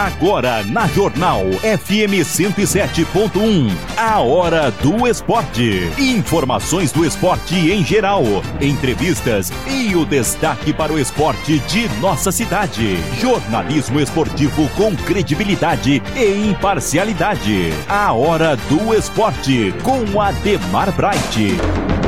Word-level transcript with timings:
Agora 0.00 0.64
na 0.64 0.86
Jornal 0.86 1.42
FM 1.60 2.24
107.1, 2.24 3.70
a 3.98 4.18
hora 4.20 4.70
do 4.70 5.06
esporte. 5.06 5.92
Informações 5.98 6.90
do 6.90 7.04
esporte 7.04 7.54
em 7.70 7.84
geral, 7.84 8.22
entrevistas 8.62 9.52
e 9.68 9.94
o 9.94 10.06
destaque 10.06 10.72
para 10.72 10.90
o 10.90 10.98
esporte 10.98 11.58
de 11.58 11.86
nossa 12.00 12.32
cidade. 12.32 12.96
Jornalismo 13.20 14.00
esportivo 14.00 14.70
com 14.70 14.96
credibilidade 14.96 16.02
e 16.16 16.48
imparcialidade. 16.48 17.68
A 17.86 18.10
hora 18.14 18.56
do 18.56 18.94
esporte 18.94 19.74
com 19.82 20.18
Ademar 20.18 20.90
Bright. 20.92 21.99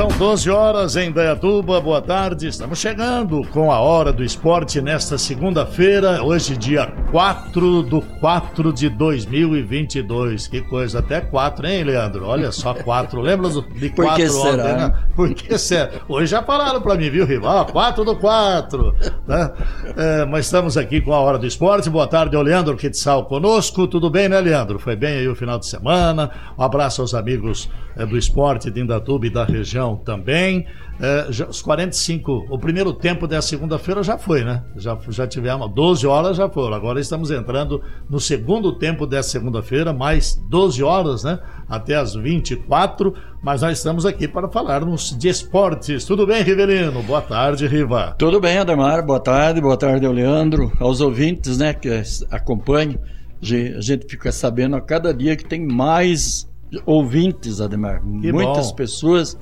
São 0.00 0.08
12 0.08 0.48
horas 0.48 0.96
em 0.96 1.12
Dayatuba, 1.12 1.78
boa 1.78 2.00
tarde. 2.00 2.48
Estamos 2.48 2.78
chegando 2.78 3.46
com 3.48 3.70
a 3.70 3.80
hora 3.80 4.10
do 4.10 4.24
esporte 4.24 4.80
nesta 4.80 5.18
segunda-feira, 5.18 6.24
hoje, 6.24 6.56
dia 6.56 6.86
4 7.10 7.82
do 7.82 8.00
4 8.00 8.72
de 8.72 8.88
2022. 8.88 10.48
Que 10.48 10.62
coisa, 10.62 11.00
até 11.00 11.20
4, 11.20 11.66
hein, 11.66 11.84
Leandro? 11.84 12.24
Olha 12.24 12.50
só, 12.50 12.72
4. 12.72 13.20
Lembra 13.20 13.50
de 13.50 13.90
4 13.90 13.94
Por 13.94 14.14
que 14.14 14.28
será? 14.30 14.50
ontem, 14.50 14.72
né? 14.72 14.94
Por 15.14 15.34
que 15.34 15.58
será? 15.58 15.90
Hoje 16.08 16.28
já 16.28 16.42
falaram 16.42 16.80
pra 16.80 16.94
mim, 16.94 17.10
viu, 17.10 17.26
Rival? 17.26 17.66
4 17.66 18.02
do 18.02 18.16
4. 18.16 18.94
Né? 19.28 19.52
É, 19.98 20.24
mas 20.24 20.46
estamos 20.46 20.78
aqui 20.78 21.02
com 21.02 21.12
a 21.12 21.20
hora 21.20 21.36
do 21.36 21.46
esporte. 21.46 21.90
Boa 21.90 22.06
tarde, 22.06 22.34
o 22.38 22.40
Leandro 22.40 22.74
Quetzal 22.74 23.26
conosco. 23.26 23.86
Tudo 23.86 24.08
bem, 24.08 24.30
né, 24.30 24.40
Leandro? 24.40 24.78
Foi 24.78 24.96
bem 24.96 25.18
aí 25.18 25.28
o 25.28 25.36
final 25.36 25.58
de 25.58 25.66
semana. 25.66 26.30
Um 26.58 26.62
abraço 26.62 27.02
aos 27.02 27.12
amigos 27.12 27.68
é, 27.96 28.06
do 28.06 28.16
esporte 28.16 28.70
de 28.70 28.80
Indatuba 28.80 29.26
e 29.26 29.30
da 29.30 29.44
região 29.44 29.89
também. 29.96 30.66
É, 31.00 31.26
já, 31.30 31.46
os 31.48 31.62
45, 31.62 32.46
o 32.50 32.58
primeiro 32.58 32.92
tempo 32.92 33.26
dessa 33.26 33.48
segunda-feira 33.48 34.02
já 34.02 34.18
foi, 34.18 34.44
né? 34.44 34.62
Já, 34.76 34.98
já 35.08 35.26
tivemos, 35.26 35.72
12 35.72 36.06
horas 36.06 36.36
já 36.36 36.48
foram. 36.48 36.74
Agora 36.74 37.00
estamos 37.00 37.30
entrando 37.30 37.82
no 38.08 38.20
segundo 38.20 38.72
tempo 38.78 39.06
dessa 39.06 39.30
segunda-feira, 39.30 39.94
mais 39.94 40.34
12 40.50 40.82
horas, 40.82 41.24
né? 41.24 41.38
Até 41.68 41.94
as 41.94 42.14
24. 42.14 43.14
Mas 43.42 43.62
nós 43.62 43.78
estamos 43.78 44.04
aqui 44.04 44.28
para 44.28 44.48
falarmos 44.48 45.16
de 45.18 45.28
esportes. 45.28 46.04
Tudo 46.04 46.26
bem, 46.26 46.42
Rivelino? 46.42 47.02
Boa 47.02 47.22
tarde, 47.22 47.66
Riva. 47.66 48.14
Tudo 48.18 48.38
bem, 48.38 48.58
Ademar. 48.58 49.02
Boa 49.02 49.20
tarde, 49.20 49.60
boa 49.60 49.78
tarde 49.78 50.04
ao 50.04 50.12
Leandro, 50.12 50.70
aos 50.78 51.00
ouvintes, 51.00 51.56
né, 51.56 51.72
que 51.72 51.88
acompanham. 52.30 52.98
A 53.42 53.80
gente 53.80 54.06
fica 54.06 54.30
sabendo 54.30 54.76
a 54.76 54.82
cada 54.82 55.14
dia 55.14 55.34
que 55.34 55.46
tem 55.46 55.66
mais 55.66 56.49
ouvintes, 56.86 57.60
Ademar. 57.60 58.00
Que 58.20 58.32
Muitas 58.32 58.70
bom. 58.70 58.76
pessoas 58.76 59.38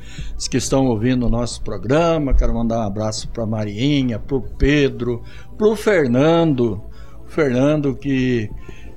que 0.51 0.57
estão 0.57 0.87
ouvindo 0.87 1.27
o 1.27 1.31
nosso 1.31 1.63
programa. 1.63 2.35
Quero 2.35 2.55
mandar 2.55 2.79
um 2.81 2.87
abraço 2.87 3.29
para 3.29 3.45
a 3.45 3.47
Marinha, 3.47 4.19
para 4.19 4.37
o 4.37 4.43
Pedro, 4.43 5.23
para 5.57 5.67
o 5.69 5.77
Fernando. 5.77 6.83
O 7.27 7.29
Fernando 7.31 7.95
que 7.95 8.51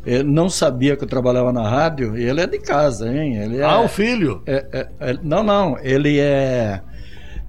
eh, 0.05 0.23
não 0.23 0.49
sabia 0.49 0.95
que 0.95 1.03
eu 1.03 1.07
trabalhava 1.07 1.51
na 1.53 1.67
rádio. 1.69 2.17
E 2.17 2.23
ele 2.23 2.41
é 2.41 2.47
de 2.47 2.59
casa, 2.59 3.11
hein? 3.11 3.35
Ele 3.37 3.57
é, 3.59 3.63
Ah, 3.63 3.81
o 3.81 3.87
filho. 3.87 4.41
é- 4.47 4.65
é- 4.71 5.11
é- 5.11 5.19
não, 5.21 5.43
não. 5.43 5.77
Ele 5.79 6.17
é. 6.19 6.81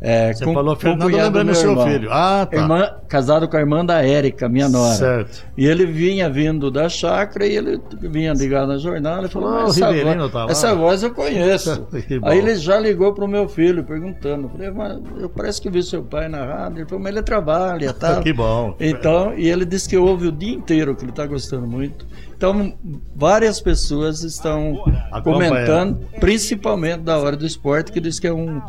É 0.05 0.33
Você 0.34 0.45
com- 0.45 0.53
falou 0.53 0.75
Fernando, 0.75 1.11
do 1.11 1.17
lembrando 1.17 1.55
seu 1.55 1.70
irmão. 1.70 1.86
filho. 1.86 2.08
Ah, 2.12 2.45
tá. 2.50 2.56
Irmã, 2.56 2.91
casado 3.08 3.48
com 3.48 3.56
a 3.56 3.61
irmã 3.61 3.84
da 3.84 4.03
Érica, 4.05 4.48
minha 4.48 4.69
nora. 4.69 4.95
Certo. 4.95 5.45
E 5.56 5.64
ele 5.64 5.86
vinha 5.86 6.28
vindo 6.28 6.70
da 6.70 6.89
chácara 6.89 7.47
e 7.47 7.56
ele 7.56 7.81
vinha 8.00 8.33
ligar 8.33 8.67
na 8.67 8.78
jornada 8.78 9.27
e 9.27 9.30
falou: 9.30 9.48
Ah, 9.50 9.62
"Mas 9.62 9.77
o 9.77 9.84
essa, 9.84 9.92
voz, 9.92 10.33
tá 10.33 10.45
lá." 10.45 10.50
essa 10.50 10.75
voz 10.75 11.03
eu 11.05 11.11
conheço. 11.14 11.86
Aí 12.25 12.39
ele 12.39 12.56
já 12.56 12.80
ligou 12.80 13.14
pro 13.14 13.28
meu 13.28 13.48
filho 13.48 13.84
perguntando. 13.84 14.47
Eu 14.47 14.50
Falei, 14.50 14.70
mas 14.73 14.98
eu 15.20 15.28
parece 15.28 15.61
que 15.62 15.70
vi 15.70 15.83
seu 15.83 16.03
pai 16.03 16.28
na 16.28 16.45
rádio. 16.45 16.78
Ele 16.80 16.89
falou, 16.89 17.05
mas 17.05 17.12
ele 17.14 17.23
trabalha, 17.23 17.92
tá? 17.92 18.20
Que 18.23 18.33
bom. 18.33 18.75
Então, 18.80 19.33
e 19.36 19.48
ele 19.48 19.64
disse 19.64 19.89
que 19.89 19.97
ouve 19.97 20.27
o 20.27 20.33
dia 20.33 20.53
inteiro, 20.55 20.97
que 20.97 21.05
ele 21.05 21.11
está 21.11 21.27
gostando 21.27 21.67
muito. 21.67 22.05
Então, 22.36 22.74
várias 23.14 23.61
pessoas 23.61 24.24
estão 24.24 24.83
comentando, 25.23 26.01
principalmente 26.19 27.02
da 27.02 27.19
hora 27.19 27.36
do 27.36 27.46
esporte, 27.46 27.92
que 27.92 28.01
diz 28.01 28.19
que 28.19 28.27
é 28.27 28.33
um 28.33 28.61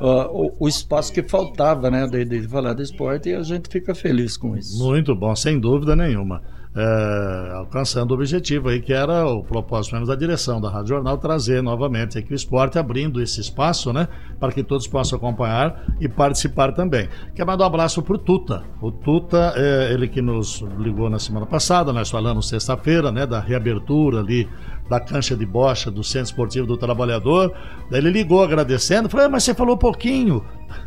ó, 0.00 0.26
o, 0.32 0.56
o 0.60 0.68
espaço 0.68 1.12
que 1.12 1.22
faltava, 1.22 1.90
né, 1.90 2.06
de, 2.06 2.24
de 2.24 2.48
falar 2.48 2.72
do 2.72 2.82
esporte, 2.82 3.28
e 3.28 3.34
a 3.34 3.42
gente 3.42 3.68
fica 3.68 3.94
feliz 3.94 4.36
com 4.36 4.56
isso. 4.56 4.82
Muito 4.82 5.14
bom, 5.14 5.34
sem 5.36 5.58
dúvida 5.58 5.94
nenhuma. 5.94 6.42
É, 6.72 7.52
alcançando 7.56 8.12
o 8.12 8.14
objetivo 8.14 8.68
aí, 8.68 8.80
que 8.80 8.92
era 8.92 9.26
o 9.26 9.42
propósito 9.42 9.94
mesmo 9.94 10.06
da 10.06 10.14
direção 10.14 10.60
da 10.60 10.70
Rádio 10.70 10.90
Jornal, 10.90 11.18
trazer 11.18 11.60
novamente 11.60 12.16
aqui 12.16 12.32
o 12.32 12.34
esporte, 12.34 12.78
abrindo 12.78 13.20
esse 13.20 13.40
espaço, 13.40 13.92
né? 13.92 14.06
Para 14.38 14.52
que 14.52 14.62
todos 14.62 14.86
possam 14.86 15.18
acompanhar 15.18 15.84
e 16.00 16.08
participar 16.08 16.70
também. 16.70 17.08
Quero 17.34 17.48
mandar 17.48 17.64
um 17.64 17.66
abraço 17.66 18.00
pro 18.02 18.16
Tuta. 18.16 18.62
O 18.80 18.92
Tuta, 18.92 19.52
é, 19.56 19.92
ele 19.92 20.06
que 20.06 20.22
nos 20.22 20.64
ligou 20.78 21.10
na 21.10 21.18
semana 21.18 21.44
passada, 21.44 21.92
nós 21.92 22.08
falamos 22.08 22.48
sexta-feira, 22.48 23.10
né? 23.10 23.26
Da 23.26 23.40
reabertura 23.40 24.20
ali 24.20 24.48
da 24.90 24.98
cancha 24.98 25.36
de 25.36 25.46
bocha 25.46 25.88
do 25.90 26.02
Centro 26.02 26.26
Esportivo 26.26 26.66
do 26.66 26.76
Trabalhador. 26.76 27.54
Daí 27.88 28.00
ele 28.00 28.10
ligou 28.10 28.42
agradecendo, 28.42 29.08
falou, 29.08 29.26
"Ah, 29.26 29.28
mas 29.28 29.44
você 29.44 29.54
falou 29.54 29.76
pouquinho. 29.78 30.44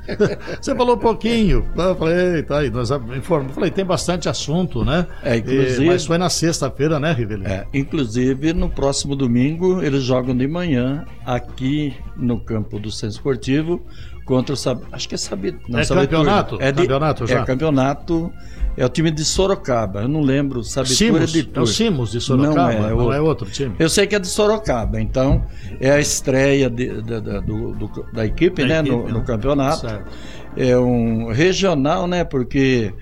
Você 0.61 0.73
falou 0.73 0.95
pouquinho. 0.95 1.67
Eu 1.75 1.95
falei, 1.97 2.41
tá 2.43 2.59
aí, 2.59 2.69
nós 2.69 2.89
informamos. 3.17 3.53
Falei, 3.53 3.69
tem 3.69 3.83
bastante 3.83 4.29
assunto, 4.29 4.85
né? 4.85 5.05
É, 5.21 5.35
inclusive- 5.35 5.83
E- 5.83 5.87
mas 5.87 6.05
foi 6.05 6.17
na 6.17 6.29
sexta-feira, 6.29 7.01
né, 7.01 7.11
Rivelino? 7.11 7.49
É, 7.49 7.65
inclusive, 7.73 8.53
no 8.53 8.69
próximo 8.69 9.13
domingo, 9.13 9.81
eles 9.83 10.01
jogam 10.03 10.33
de 10.37 10.47
manhã 10.47 11.05
aqui 11.25 11.93
no 12.15 12.39
campo 12.39 12.79
do 12.79 12.89
Centro 12.91 13.17
Esportivo 13.17 13.81
contra 14.25 14.53
o 14.53 14.57
Sab... 14.57 14.83
Acho 14.89 15.09
que 15.09 15.15
é 15.15 15.17
Sabido. 15.17 15.59
É 15.77 15.85
campeonato? 15.85 16.57
É, 16.61 16.71
de... 16.71 16.81
Campeonato 16.83 17.27
já? 17.27 17.41
é 17.41 17.45
campeonato. 17.45 18.31
É 18.75 18.85
o 18.85 18.89
time 18.89 19.11
de 19.11 19.23
Sorocaba. 19.23 20.01
Eu 20.01 20.07
não 20.07 20.21
lembro. 20.21 20.63
Sabitura 20.63 21.27
Simos, 21.27 21.31
de 21.31 21.49
é 21.53 21.59
o. 21.61 21.65
Simos 21.67 22.11
de 22.11 22.19
Sorocaba, 22.21 22.55
Não 22.55 22.69
é, 22.69 22.75
é 22.75 22.89
não 22.89 22.97
outro. 22.97 23.13
é 23.13 23.21
outro 23.21 23.49
time. 23.51 23.75
Eu 23.77 23.89
sei 23.89 24.07
que 24.07 24.15
é 24.15 24.19
de 24.19 24.27
Sorocaba, 24.27 24.99
então 24.99 25.45
é 25.79 25.91
a 25.91 25.99
estreia 25.99 26.69
de- 26.69 27.01
da- 27.01 27.19
da- 27.19 27.39
do- 27.39 27.73
do- 27.73 28.05
da 28.11 28.25
equipe, 28.25 28.61
Da 28.63 28.67
né, 28.67 28.79
equipe, 28.79 28.95
no, 28.95 29.03
né? 29.05 29.11
no 29.11 29.23
campeonato. 29.23 29.81
Certo. 29.87 30.11
É 30.57 30.77
um 30.77 31.31
regional, 31.31 32.07
né, 32.07 32.23
porque 32.23 32.93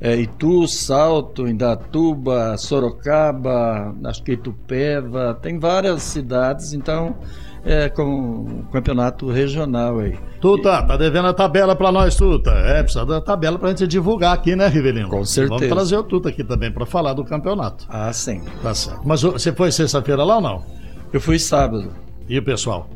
é 0.00 0.16
Itu, 0.16 0.66
Salto, 0.66 1.46
Indatuba, 1.46 2.56
Sorocaba, 2.56 3.94
acho 4.04 4.22
que 4.22 4.32
Itupeva, 4.32 5.38
tem 5.40 5.58
várias 5.58 6.02
cidades, 6.02 6.72
então 6.72 7.16
é 7.64 7.88
com 7.88 8.02
um 8.04 8.62
campeonato 8.72 9.30
regional 9.30 9.98
aí. 9.98 10.16
Tuta, 10.40 10.82
tá 10.82 10.96
devendo 10.96 11.28
a 11.28 11.32
tabela 11.34 11.76
pra 11.76 11.92
nós, 11.92 12.14
Tuta. 12.16 12.50
É, 12.50 12.82
precisa 12.82 13.04
da 13.04 13.20
tabela 13.20 13.58
pra 13.58 13.68
gente 13.70 13.86
divulgar 13.86 14.34
aqui, 14.34 14.56
né, 14.56 14.66
Rivelino? 14.66 15.08
Com 15.08 15.24
certeza. 15.24 15.54
Vamos 15.58 15.68
trazer 15.68 15.96
o 15.96 16.02
Tuta 16.02 16.28
aqui 16.30 16.42
também 16.42 16.72
pra 16.72 16.86
falar 16.86 17.12
do 17.12 17.24
campeonato. 17.24 17.84
Ah, 17.88 18.12
sim. 18.12 18.42
Tá 18.62 18.74
certo. 18.74 19.00
Mas 19.04 19.22
o- 19.24 19.32
você 19.32 19.52
foi 19.52 19.70
sexta-feira 19.70 20.24
lá 20.24 20.36
ou 20.36 20.40
não? 20.40 20.64
Eu 21.12 21.20
fui 21.20 21.38
sábado. 21.38 21.92
E 22.28 22.38
o 22.38 22.42
pessoal? 22.42 22.88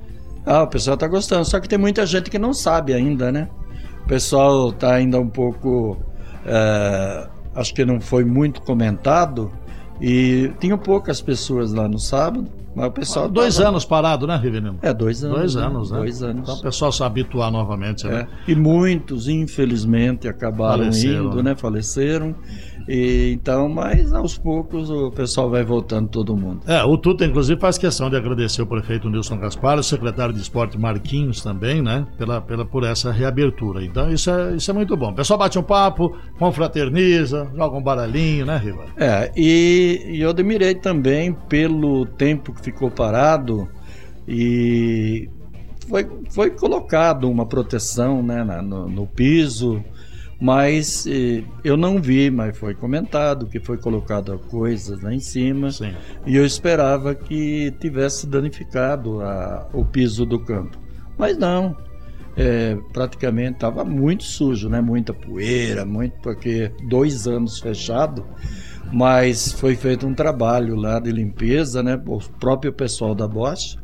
Ah, 0.47 0.63
o 0.63 0.67
pessoal 0.67 0.97
tá 0.97 1.07
gostando, 1.09 1.45
só 1.45 1.59
que 1.61 1.69
tem 1.69 1.79
muita 1.79 2.05
gente 2.07 2.31
que 2.31 2.39
não 2.39 2.53
sabe 2.55 2.93
ainda, 2.95 3.31
né? 3.33 3.49
O 4.05 4.09
pessoal 4.09 4.73
tá 4.73 4.95
ainda 4.95 5.19
um 5.21 5.29
pouco. 5.29 5.97
é, 6.47 7.27
acho 7.55 7.73
que 7.75 7.85
não 7.85 8.01
foi 8.01 8.25
muito 8.25 8.61
comentado. 8.63 9.51
E 10.01 10.51
tinham 10.61 10.77
poucas 10.77 11.21
pessoas 11.21 11.73
lá 11.73 11.89
no 11.89 11.99
sábado, 11.99 12.47
mas 12.75 12.87
o 12.87 12.91
pessoal. 12.91 13.29
Dois 13.29 13.57
tava- 13.57 13.69
anos 13.69 13.85
parado, 13.85 14.27
né, 14.27 14.37
Rivelino? 14.37 14.79
É, 14.83 14.93
dois 14.93 15.23
anos. 15.23 15.37
Dois 15.39 15.55
né? 15.55 15.63
anos, 15.63 15.91
né? 15.91 15.99
Dois 15.99 16.23
anos. 16.23 16.43
Então 16.43 16.55
o 16.57 16.63
pessoal 16.63 16.91
se 16.93 17.03
habituar 17.03 17.51
novamente, 17.51 18.07
É. 18.07 18.11
né? 18.11 18.29
E 18.49 18.55
muitos, 18.55 19.29
infelizmente, 19.29 20.27
acabaram 20.29 20.85
Faleceram, 20.85 21.25
indo, 21.27 21.37
né? 21.37 21.51
né? 21.51 21.57
Faleceram. 21.57 22.35
E, 22.87 23.33
então, 23.33 23.69
mas 23.69 24.13
aos 24.13 24.37
poucos 24.37 24.91
o 24.91 25.11
pessoal 25.11 25.49
vai 25.49 25.65
voltando 25.65 26.09
todo 26.09 26.37
mundo. 26.37 26.61
É, 26.67 26.83
o 26.85 26.99
Tuta, 26.99 27.25
inclusive, 27.25 27.59
faz 27.59 27.79
questão 27.79 28.11
de 28.11 28.17
agradecer 28.17 28.61
o 28.61 28.67
prefeito 28.67 29.09
Nilson 29.09 29.39
Gaspar, 29.39 29.79
o 29.79 29.83
secretário 29.83 30.35
de 30.35 30.41
esporte 30.41 30.79
Marquinhos 30.79 31.43
também, 31.43 31.81
né? 31.81 32.07
Pela, 32.19 32.41
pela, 32.43 32.65
por 32.65 32.85
essa 32.85 33.11
reabertura. 33.11 33.83
Então, 33.85 34.13
isso 34.13 34.31
é, 34.31 34.57
isso 34.57 34.71
é 34.71 34.75
muito 34.75 34.97
bom. 34.97 35.13
O 35.13 35.15
pessoal 35.15 35.39
bate 35.39 35.59
um 35.59 35.63
papo, 35.63 36.15
confraterniza, 36.39 37.51
joga 37.57 37.77
um 37.77 37.83
baralhinho, 37.83 38.45
né, 38.45 38.57
Riva? 38.59 38.85
É, 38.97 39.33
e, 39.35 40.03
e 40.11 40.21
eu 40.21 40.31
admirei 40.31 40.75
também 40.75 41.33
pelo 41.49 42.05
tempo 42.05 42.53
que 42.53 42.61
ficou 42.63 42.91
parado 42.91 43.67
e 44.29 45.29
foi, 45.89 46.07
foi 46.31 46.51
colocado 46.51 47.31
uma 47.31 47.47
proteção 47.47 48.23
né, 48.23 48.43
na- 48.45 48.63
no, 48.63 48.89
no 48.89 49.07
piso, 49.07 49.83
mas 50.41 51.07
eh, 51.07 51.43
eu 51.63 51.77
não 51.77 52.01
vi, 52.01 52.31
mas 52.31 52.57
foi 52.57 52.75
comentado 52.75 53.47
que 53.47 53.61
foi 53.61 53.79
colocado 53.79 54.39
coisas 54.51 55.01
lá 55.01 55.15
em 55.15 55.21
cima 55.21 55.71
Sim. 55.71 55.93
e 56.27 56.37
eu 56.37 56.45
esperava 56.45 57.15
que 57.15 57.73
tivesse 57.81 58.27
danificado 58.27 59.21
a- 59.23 59.69
o 59.73 59.85
piso 59.85 60.27
do 60.27 60.39
campo. 60.39 60.79
Mas 61.17 61.37
não. 61.39 61.77
É, 62.37 62.77
praticamente 62.93 63.53
estava 63.53 63.85
muito 63.85 64.25
sujo, 64.25 64.69
né? 64.69 64.81
Muita 64.81 65.15
poeira, 65.15 65.85
muito 65.85 66.15
porque 66.21 66.73
dois 66.89 67.29
anos 67.29 67.61
fechado, 67.61 68.27
mas 68.93 69.53
foi 69.53 69.77
feito 69.77 70.05
um 70.05 70.13
trabalho 70.13 70.75
lá 70.75 70.99
de 70.99 71.13
limpeza, 71.13 71.81
né? 71.81 71.95
O 72.09 72.19
próprio 72.41 72.73
pessoal 72.73 73.15
da 73.15 73.29
Bosch 73.29 73.77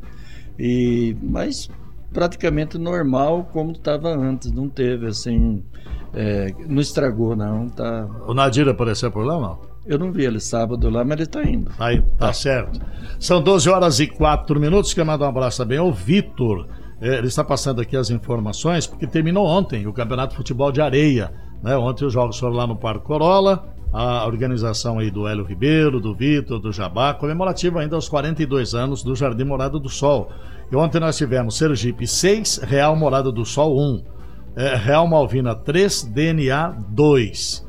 e 0.59 1.17
mas 1.23 1.69
praticamente 2.13 2.77
normal 2.77 3.49
como 3.53 3.71
estava 3.71 4.09
antes, 4.09 4.51
não 4.51 4.69
teve 4.69 5.07
assim, 5.07 5.63
é, 6.15 6.55
não 6.67 6.81
estragou 6.81 7.37
não, 7.37 7.69
tá. 7.69 8.07
O 8.27 8.35
Nadir 8.35 8.69
apareceu 8.69 9.11
por 9.11 9.25
lá 9.25 9.39
não? 9.39 9.71
Eu 9.87 9.99
não 9.99 10.13
vi 10.13 10.25
ele 10.25 10.41
sábado 10.41 10.91
lá, 10.91 11.03
mas 11.05 11.13
ele 11.13 11.23
está 11.23 11.43
indo. 11.43 11.71
Aí, 11.79 12.03
tá, 12.03 12.27
tá 12.27 12.33
certo. 12.33 12.81
São 13.19 13.43
12 13.43 13.69
horas 13.71 13.99
e 13.99 14.07
4 14.07 14.61
minutos. 14.61 14.93
Quero 14.93 15.07
mandar 15.07 15.27
um 15.27 15.31
abraço 15.31 15.59
também 15.59 15.79
ao 15.79 15.91
Vitor. 15.91 16.67
É, 17.01 17.17
ele 17.17 17.29
está 17.29 17.43
passando 17.43 17.81
aqui 17.81 17.97
as 17.97 18.11
informações, 18.11 18.87
porque 18.87 19.07
terminou 19.07 19.47
ontem 19.47 19.87
o 19.87 19.93
Campeonato 19.93 20.33
de 20.33 20.37
Futebol 20.37 20.71
de 20.71 20.83
Areia. 20.83 21.33
Né? 21.63 21.77
Ontem 21.77 22.05
os 22.05 22.13
jogos 22.13 22.39
foram 22.39 22.55
lá 22.55 22.67
no 22.67 22.77
Parque 22.77 23.07
Corolla, 23.07 23.65
a 23.93 24.27
organização 24.27 24.99
aí 24.99 25.11
do 25.11 25.27
Hélio 25.27 25.45
Ribeiro, 25.45 25.99
do 25.99 26.15
Vitor, 26.15 26.59
do 26.61 26.71
Jabá, 26.71 27.15
comemorativa 27.15 27.81
ainda 27.81 27.97
aos 27.97 28.09
42 28.09 28.75
anos 28.75 29.03
do 29.03 29.17
Jardim 29.17 29.45
Morada 29.45 29.79
do 29.79 29.89
Sol. 29.89 30.31
E 30.71 30.77
ontem 30.77 31.01
nós 31.01 31.17
tivemos 31.17 31.57
Sergipe 31.57 32.07
6, 32.07 32.59
Real 32.59 32.95
Morada 32.95 33.33
do 33.33 33.45
Sol 33.45 33.77
1, 33.81 34.05
é, 34.57 34.75
Real 34.75 35.07
Malvina 35.07 35.55
3, 35.55 36.05
DNA 36.05 36.75
2. 36.89 37.67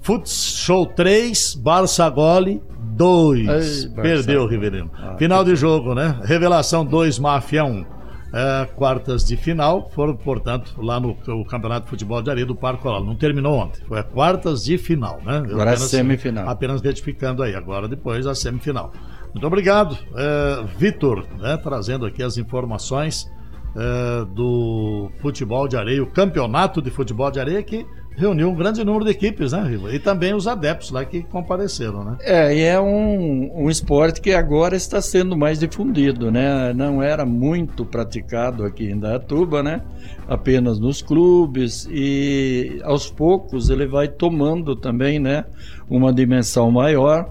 Futs 0.00 0.56
Show 0.58 0.86
3, 0.86 1.54
Barça 1.54 2.08
Gole 2.10 2.62
2. 2.96 3.86
Perdeu 3.94 4.42
o 4.42 4.46
Riverino. 4.46 4.90
Ah, 4.94 5.16
Final 5.16 5.44
de 5.44 5.56
jogo, 5.56 5.94
né? 5.94 6.20
Revelação 6.24 6.84
2, 6.84 7.18
Máfia 7.18 7.64
1. 7.64 7.94
É, 8.36 8.66
quartas 8.74 9.24
de 9.24 9.36
final 9.36 9.88
foram, 9.94 10.16
portanto, 10.16 10.74
lá 10.78 10.98
no, 10.98 11.16
no, 11.24 11.44
Campeonato 11.44 11.84
de 11.84 11.90
Futebol 11.90 12.20
de 12.20 12.28
Areia 12.30 12.44
do 12.44 12.56
Parque 12.56 12.82
Coral. 12.82 13.04
Não 13.04 13.14
terminou 13.14 13.56
ontem, 13.56 13.80
foi 13.86 14.00
a 14.00 14.02
quartas 14.02 14.64
de 14.64 14.76
final, 14.76 15.20
né? 15.24 15.36
Agora 15.36 15.70
apenas, 15.70 15.82
a 15.82 15.88
semifinal. 15.88 16.48
Apenas 16.48 16.80
retificando 16.80 17.44
aí, 17.44 17.54
agora 17.54 17.86
depois 17.86 18.26
a 18.26 18.34
semifinal. 18.34 18.92
Muito 19.32 19.46
obrigado, 19.46 19.96
é, 20.16 20.64
Vitor, 20.76 21.24
né, 21.38 21.56
trazendo 21.56 22.06
aqui 22.06 22.24
as 22.24 22.36
informações 22.36 23.30
é, 23.76 24.24
do 24.26 25.10
futebol 25.20 25.66
de 25.68 25.76
areia, 25.76 26.02
o 26.02 26.06
campeonato 26.06 26.80
de 26.80 26.90
futebol 26.90 27.30
de 27.30 27.40
areia 27.40 27.62
que 27.62 27.86
reuniu 28.16 28.48
um 28.48 28.54
grande 28.54 28.84
número 28.84 29.04
de 29.04 29.10
equipes, 29.10 29.52
né, 29.52 29.62
Riva? 29.68 29.92
E 29.92 29.98
também 29.98 30.32
os 30.34 30.46
adeptos 30.46 30.90
lá 30.90 31.04
que 31.04 31.22
compareceram, 31.24 32.04
né? 32.04 32.16
É, 32.20 32.56
e 32.56 32.62
é 32.62 32.80
um, 32.80 33.64
um 33.64 33.68
esporte 33.68 34.20
que 34.20 34.32
agora 34.32 34.76
está 34.76 35.02
sendo 35.02 35.36
mais 35.36 35.58
difundido, 35.58 36.30
né? 36.30 36.72
Não 36.72 37.02
era 37.02 37.26
muito 37.26 37.84
praticado 37.84 38.64
aqui 38.64 38.88
em 38.88 38.98
Datuba, 38.98 39.62
né? 39.62 39.82
Apenas 40.28 40.78
nos 40.78 41.02
clubes 41.02 41.88
e 41.90 42.80
aos 42.84 43.10
poucos 43.10 43.68
ele 43.68 43.86
vai 43.86 44.06
tomando 44.06 44.76
também, 44.76 45.18
né? 45.18 45.44
Uma 45.90 46.12
dimensão 46.12 46.70
maior 46.70 47.28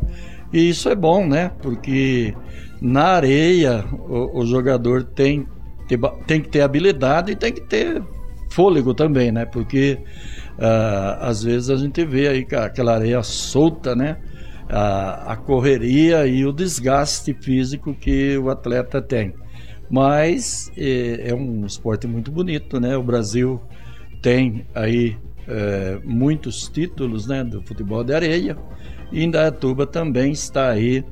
e 0.51 0.69
isso 0.69 0.87
é 0.87 0.95
bom, 0.95 1.25
né? 1.25 1.51
Porque 1.61 2.35
na 2.79 3.05
areia 3.05 3.83
o, 3.91 4.41
o 4.41 4.45
jogador 4.45 5.03
tem, 5.03 5.47
tem 6.25 6.41
que 6.41 6.49
ter 6.49 6.61
habilidade 6.61 7.31
e 7.31 7.35
tem 7.35 7.51
que 7.51 7.61
ter 7.61 8.01
fôlego 8.49 8.93
também, 8.93 9.31
né? 9.31 9.45
Porque 9.45 9.99
uh, 10.57 11.17
às 11.21 11.43
vezes 11.43 11.69
a 11.69 11.75
gente 11.75 12.05
vê 12.05 12.27
aí 12.27 12.47
aquela 12.57 12.95
areia 12.95 13.21
solta, 13.23 13.95
né? 13.95 14.17
Uh, 14.65 15.29
a 15.29 15.35
correria 15.35 16.25
e 16.25 16.45
o 16.45 16.53
desgaste 16.53 17.33
físico 17.33 17.93
que 17.93 18.37
o 18.37 18.49
atleta 18.49 19.01
tem. 19.01 19.33
Mas 19.89 20.71
é, 20.77 21.29
é 21.29 21.35
um 21.35 21.65
esporte 21.65 22.07
muito 22.07 22.31
bonito, 22.31 22.79
né? 22.79 22.95
O 22.97 23.03
Brasil 23.03 23.61
tem 24.21 24.65
aí 24.73 25.17
é, 25.47 25.99
muitos 26.03 26.69
títulos 26.69 27.27
né, 27.27 27.43
do 27.43 27.61
futebol 27.63 28.03
de 28.03 28.13
areia 28.13 28.57
e 29.11 29.23
Indaiatuba 29.23 29.85
também 29.85 30.31
está 30.31 30.69
aí 30.69 31.03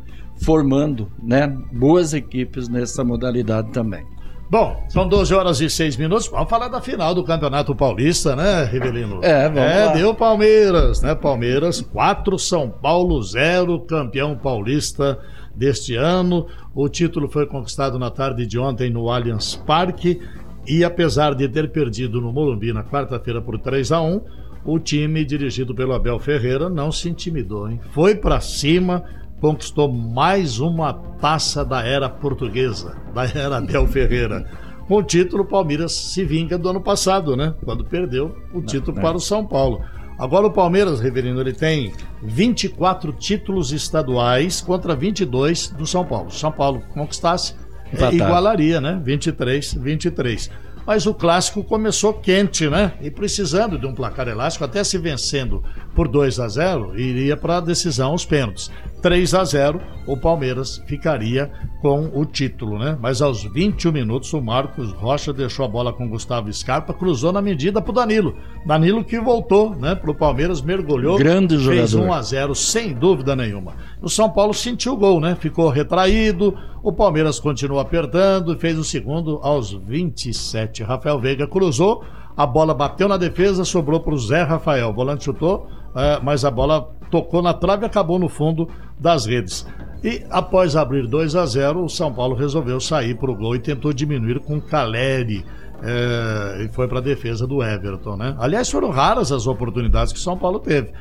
formando 0.44 1.12
né, 1.22 1.48
boas 1.72 2.14
equipes 2.14 2.68
nessa 2.68 3.04
modalidade 3.04 3.72
também. 3.72 4.04
Bom, 4.52 4.86
são 4.90 5.08
12 5.08 5.34
horas 5.34 5.62
e 5.62 5.70
6 5.70 5.96
minutos. 5.96 6.28
Vamos 6.28 6.50
falar 6.50 6.68
da 6.68 6.82
final 6.82 7.16
do 7.16 7.24
Campeonato 7.24 7.74
Paulista, 7.74 8.36
né, 8.36 8.66
Rivelino? 8.66 9.22
É, 9.24 9.48
vamos 9.48 9.60
É, 9.64 9.86
lá. 9.86 9.94
deu 9.94 10.14
Palmeiras, 10.14 11.02
né? 11.02 11.16
Palmeiras 11.16 11.80
4, 11.80 12.38
São 12.38 12.70
Paulo 12.70 13.24
0, 13.24 13.80
campeão 13.86 14.36
paulista 14.36 15.18
deste 15.56 15.96
ano. 15.96 16.48
O 16.76 16.90
título 16.90 17.30
foi 17.30 17.46
conquistado 17.46 17.98
na 17.98 18.12
tarde 18.12 18.46
de 18.46 18.60
ontem 18.60 18.90
no 18.90 19.10
Allianz 19.10 19.56
Parque. 19.56 20.20
E 20.68 20.84
apesar 20.84 21.34
de 21.34 21.48
ter 21.48 21.72
perdido 21.72 22.20
no 22.20 22.34
Morumbi 22.34 22.74
na 22.74 22.84
quarta-feira 22.84 23.42
por 23.42 23.58
3 23.58 23.90
a 23.94 24.02
1 24.02 24.22
o 24.66 24.78
time 24.78 25.24
dirigido 25.24 25.74
pelo 25.74 25.94
Abel 25.94 26.20
Ferreira 26.20 26.70
não 26.70 26.92
se 26.92 27.08
intimidou, 27.10 27.70
hein? 27.70 27.80
Foi 27.94 28.16
para 28.16 28.40
cima 28.42 29.02
conquistou 29.42 29.92
mais 29.92 30.60
uma 30.60 30.94
taça 30.94 31.66
da 31.66 31.84
era 31.84 32.08
portuguesa, 32.08 32.96
da 33.14 33.26
era 33.26 33.58
Abel 33.58 33.88
Ferreira. 33.88 34.46
Com 34.88 34.98
o 34.98 35.04
título, 35.04 35.44
o 35.44 35.48
Palmeiras 35.48 35.94
se 35.94 36.24
vinga 36.24 36.58
do 36.58 36.70
ano 36.70 36.80
passado, 36.80 37.36
né? 37.36 37.56
Quando 37.66 37.84
perdeu 37.84 38.36
o 38.54 38.62
título 38.62 38.96
não, 38.96 39.02
para 39.02 39.18
o 39.18 39.20
São 39.20 39.46
Paulo. 39.46 39.82
Agora 40.20 40.46
o 40.46 40.52
Palmeiras, 40.52 41.00
Reverendo, 41.00 41.42
ele 41.42 41.54
tem 41.54 41.92
24 42.22 43.12
títulos 43.14 43.72
estaduais 43.72 44.62
contra 44.62 44.96
22 44.96 45.70
do 45.70 45.88
São 45.88 46.06
Paulo. 46.06 46.30
São 46.30 46.52
Paulo 46.52 46.84
conquistasse, 46.94 47.56
é, 47.94 48.14
igualaria, 48.14 48.80
né? 48.80 49.02
23, 49.04 49.74
23 49.74 50.52
mas 50.86 51.06
o 51.06 51.14
clássico 51.14 51.64
começou 51.64 52.14
quente, 52.14 52.70
né? 52.70 52.94
E 53.02 53.10
precisando 53.10 53.78
de 53.78 53.86
um 53.86 53.94
placar 53.94 54.28
elástico, 54.28 54.66
até 54.66 54.84
se 54.84 54.98
vencendo 54.98 55.64
por 55.96 56.08
2 56.08 56.40
a 56.40 56.48
0, 56.48 57.00
iria 57.00 57.36
para 57.36 57.58
a 57.58 57.62
decisão 57.62 58.14
os 58.14 58.26
pênaltis. 58.26 58.72
3 59.02 59.34
a 59.34 59.44
0, 59.44 59.82
o 60.06 60.16
Palmeiras 60.16 60.82
ficaria 60.86 61.52
com 61.82 62.12
o 62.14 62.24
título, 62.24 62.78
né? 62.78 62.98
Mas 63.02 63.22
aos 63.22 63.44
21 63.44 63.92
minutos, 63.92 64.32
o 64.32 64.42
Marcos 64.42 64.92
Rocha 64.92 65.34
deixou 65.34 65.66
a 65.66 65.68
bola 65.68 65.92
com 65.92 66.08
Gustavo 66.08 66.54
Scarpa, 66.54 66.94
cruzou 66.94 67.32
na 67.32 67.42
medida 67.42 67.82
para 67.82 67.92
o 67.92 67.96
Danilo. 67.96 68.36
Danilo 68.66 69.04
que 69.04 69.20
voltou, 69.20 69.76
né, 69.76 69.96
para 69.96 70.12
o 70.12 70.16
Palmeiras, 70.16 70.62
mergulhou, 70.62 71.18
Grande 71.18 71.58
fez 71.58 71.96
1 71.96 72.14
a 72.14 72.22
0 72.22 72.54
sem 72.54 72.94
dúvida 72.94 73.36
nenhuma. 73.36 73.74
O 74.02 74.10
São 74.10 74.30
Paulo 74.30 74.54
sentiu 74.54 74.94
o 74.94 74.98
gol, 74.98 75.20
né? 75.20 75.36
Ficou 75.40 75.70
retraído, 75.70 76.56
o 76.84 76.92
Palmeiras 76.92 77.40
continuou 77.40 77.80
apertando 77.80 78.54
e 78.54 78.58
fez 78.58 78.78
o 78.78 78.84
segundo 78.84 79.40
aos 79.44 79.72
27. 79.72 80.84
Rafael 80.84 81.20
Veiga 81.20 81.48
cruzou, 81.48 82.04
a 82.36 82.46
bola 82.46 82.74
bateu 82.74 83.08
na 83.08 83.18
defesa, 83.18 83.64
sobrou 83.64 84.00
para 84.00 84.14
o 84.14 84.18
Zé 84.18 84.44
Rafael. 84.44 84.90
O 84.90 84.94
volante 84.94 85.26
chutou, 85.26 85.68
é, 85.96 86.20
mas 86.24 86.44
a 86.44 86.52
bola 86.52 86.90
tocou 87.12 87.42
na 87.42 87.54
trave 87.54 87.84
e 87.84 87.86
acabou 87.86 88.18
no 88.18 88.30
fundo 88.30 88.68
das 89.00 89.26
redes. 89.26 89.68
E 90.04 90.26
após 90.32 90.76
abrir 90.76 91.08
2 91.08 91.36
a 91.36 91.46
0, 91.46 91.84
o 91.84 91.90
São 91.90 92.12
Paulo 92.12 92.36
resolveu 92.36 92.80
sair 92.80 93.16
para 93.16 93.30
o 93.30 93.36
gol 93.36 93.56
e 93.56 93.60
tentou 93.60 93.94
diminuir 93.94 94.40
com 94.40 94.60
Caleri. 94.60 95.46
É, 95.84 96.64
e 96.64 96.70
foi 96.70 96.88
para 96.88 97.00
a 97.00 97.02
defesa 97.02 97.46
do 97.46 97.64
Everton, 97.64 98.16
né? 98.16 98.36
Aliás, 98.40 98.70
foram 98.70 98.90
raras 98.90 99.32
as 99.32 99.48
oportunidades 99.48 100.14
que 100.14 100.20
o 100.20 100.22
São 100.22 100.38
Paulo 100.38 100.60
teve. 100.60 100.92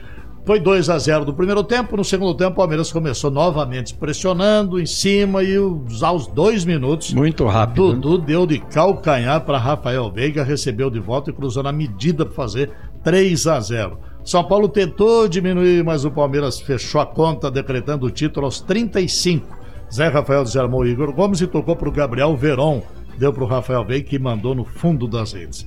Foi 0.44 0.58
2 0.58 0.88
a 0.88 0.98
0 0.98 1.24
do 1.24 1.34
primeiro 1.34 1.62
tempo. 1.62 1.96
No 1.96 2.04
segundo 2.04 2.34
tempo, 2.34 2.52
o 2.52 2.56
Palmeiras 2.56 2.90
começou 2.90 3.30
novamente 3.30 3.94
pressionando 3.94 4.80
em 4.80 4.86
cima 4.86 5.42
e 5.42 5.54
aos 6.02 6.26
dois 6.26 6.64
minutos. 6.64 7.12
Muito 7.12 7.46
rápido. 7.46 7.94
Dudu 7.94 8.18
deu 8.18 8.46
de 8.46 8.58
calcanhar 8.58 9.42
para 9.42 9.58
Rafael 9.58 10.10
Veiga, 10.10 10.42
recebeu 10.42 10.90
de 10.90 10.98
volta 10.98 11.30
e 11.30 11.32
cruzou 11.32 11.62
na 11.62 11.72
medida 11.72 12.24
para 12.24 12.34
fazer 12.34 12.70
3 13.04 13.46
a 13.46 13.60
0. 13.60 13.98
São 14.24 14.44
Paulo 14.44 14.68
tentou 14.68 15.28
diminuir, 15.28 15.84
mas 15.84 16.04
o 16.04 16.10
Palmeiras 16.10 16.60
fechou 16.60 17.00
a 17.00 17.06
conta, 17.06 17.50
decretando 17.50 18.06
o 18.06 18.10
título 18.10 18.46
aos 18.46 18.60
35. 18.60 19.58
Zé 19.92 20.08
Rafael 20.08 20.44
desarmou 20.44 20.86
Igor 20.86 21.12
Gomes 21.12 21.40
e 21.40 21.46
tocou 21.46 21.76
para 21.76 21.88
o 21.88 21.92
Gabriel 21.92 22.36
Veron. 22.36 22.82
Deu 23.18 23.32
para 23.32 23.44
o 23.44 23.46
Rafael 23.46 23.84
Veiga 23.84 24.08
que 24.08 24.18
mandou 24.18 24.54
no 24.54 24.64
fundo 24.64 25.06
das 25.06 25.32
redes. 25.32 25.66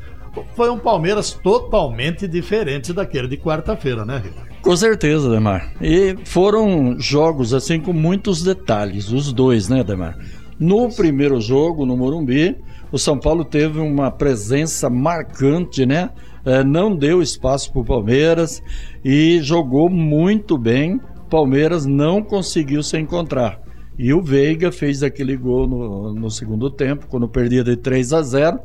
Foi 0.56 0.70
um 0.70 0.80
Palmeiras 0.80 1.32
totalmente 1.32 2.28
diferente 2.28 2.92
daquele 2.92 3.28
de 3.28 3.38
quarta-feira, 3.38 4.06
né, 4.06 4.18
Rita? 4.18 4.54
Com 4.62 4.76
certeza, 4.76 5.30
Demar. 5.30 5.74
E 5.82 6.16
foram 6.26 7.00
jogos 7.00 7.54
assim 7.54 7.80
com 7.80 7.94
muitos 7.94 8.44
detalhes, 8.44 9.12
os 9.12 9.32
dois, 9.32 9.70
né, 9.70 9.84
Demar? 9.84 10.18
No 10.60 10.90
primeiro 10.90 11.42
jogo, 11.42 11.86
no 11.86 11.98
Morumbi, 11.98 12.56
o 12.92 12.98
São 12.98 13.20
Paulo 13.20 13.44
teve 13.44 13.80
uma 13.80 14.10
presença 14.10 14.90
marcante, 14.90 15.86
né? 15.86 16.10
É, 16.46 16.64
não 16.64 16.96
deu 16.96 17.22
espaço 17.22 17.72
para 17.72 17.82
o 17.82 17.86
Palmeiras 17.86 18.62
e 19.04 19.40
jogou 19.42 19.90
muito 19.90 20.58
bem. 20.58 21.00
Palmeiras 21.30 21.86
não 21.86 22.22
conseguiu 22.22 22.84
se 22.84 22.98
encontrar. 22.98 23.60
E 23.98 24.14
o 24.14 24.22
Veiga 24.22 24.72
fez 24.72 25.04
aquele 25.04 25.36
gol 25.36 25.68
no, 25.68 26.14
no 26.14 26.30
segundo 26.30 26.70
tempo, 26.70 27.08
quando 27.08 27.28
perdia 27.28 27.64
de 27.64 27.76
3 27.76 28.14
a 28.14 28.22
0 28.22 28.60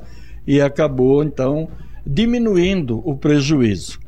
e 0.48 0.62
acabou 0.62 1.22
então 1.22 1.68
diminuindo 2.06 3.02
o 3.04 3.14
prejuízo. 3.14 3.98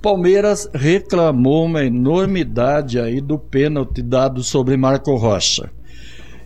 Palmeiras 0.00 0.70
reclamou 0.72 1.64
uma 1.64 1.84
enormidade 1.84 3.00
aí 3.00 3.20
do 3.20 3.36
pênalti 3.36 4.00
dado 4.00 4.44
sobre 4.44 4.76
Marco 4.76 5.16
Rocha. 5.16 5.68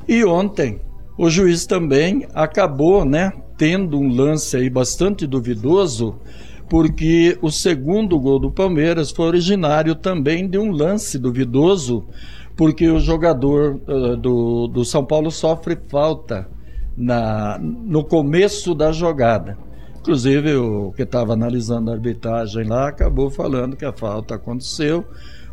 E 0.09 0.25
ontem 0.25 0.81
o 1.19 1.29
juiz 1.29 1.67
também 1.67 2.27
acabou, 2.35 3.05
né, 3.05 3.31
tendo 3.59 3.99
um 3.99 4.09
lance 4.09 4.57
aí 4.57 4.71
bastante 4.71 5.27
duvidoso, 5.27 6.19
porque 6.67 7.39
o 7.43 7.51
segundo 7.51 8.19
gol 8.19 8.39
do 8.39 8.51
Palmeiras 8.51 9.11
foi 9.11 9.27
originário 9.27 9.95
também 9.95 10.49
de 10.49 10.59
um 10.59 10.71
lance 10.71 11.19
duvidoso, 11.19 12.07
porque 12.57 12.89
o 12.89 12.99
jogador 12.99 13.81
uh, 13.87 14.17
do, 14.17 14.67
do 14.67 14.83
São 14.83 15.05
Paulo 15.05 15.31
sofre 15.31 15.77
falta 15.89 16.49
na, 16.97 17.59
no 17.61 18.05
começo 18.05 18.75
da 18.75 18.91
jogada. 18.93 19.59
Inclusive, 20.01 20.55
o 20.55 20.93
que 20.93 21.03
estava 21.03 21.33
analisando 21.33 21.91
a 21.91 21.95
arbitragem 21.95 22.65
lá 22.65 22.89
acabou 22.89 23.29
falando 23.29 23.77
que 23.77 23.85
a 23.85 23.93
falta 23.93 24.37
aconteceu. 24.37 25.05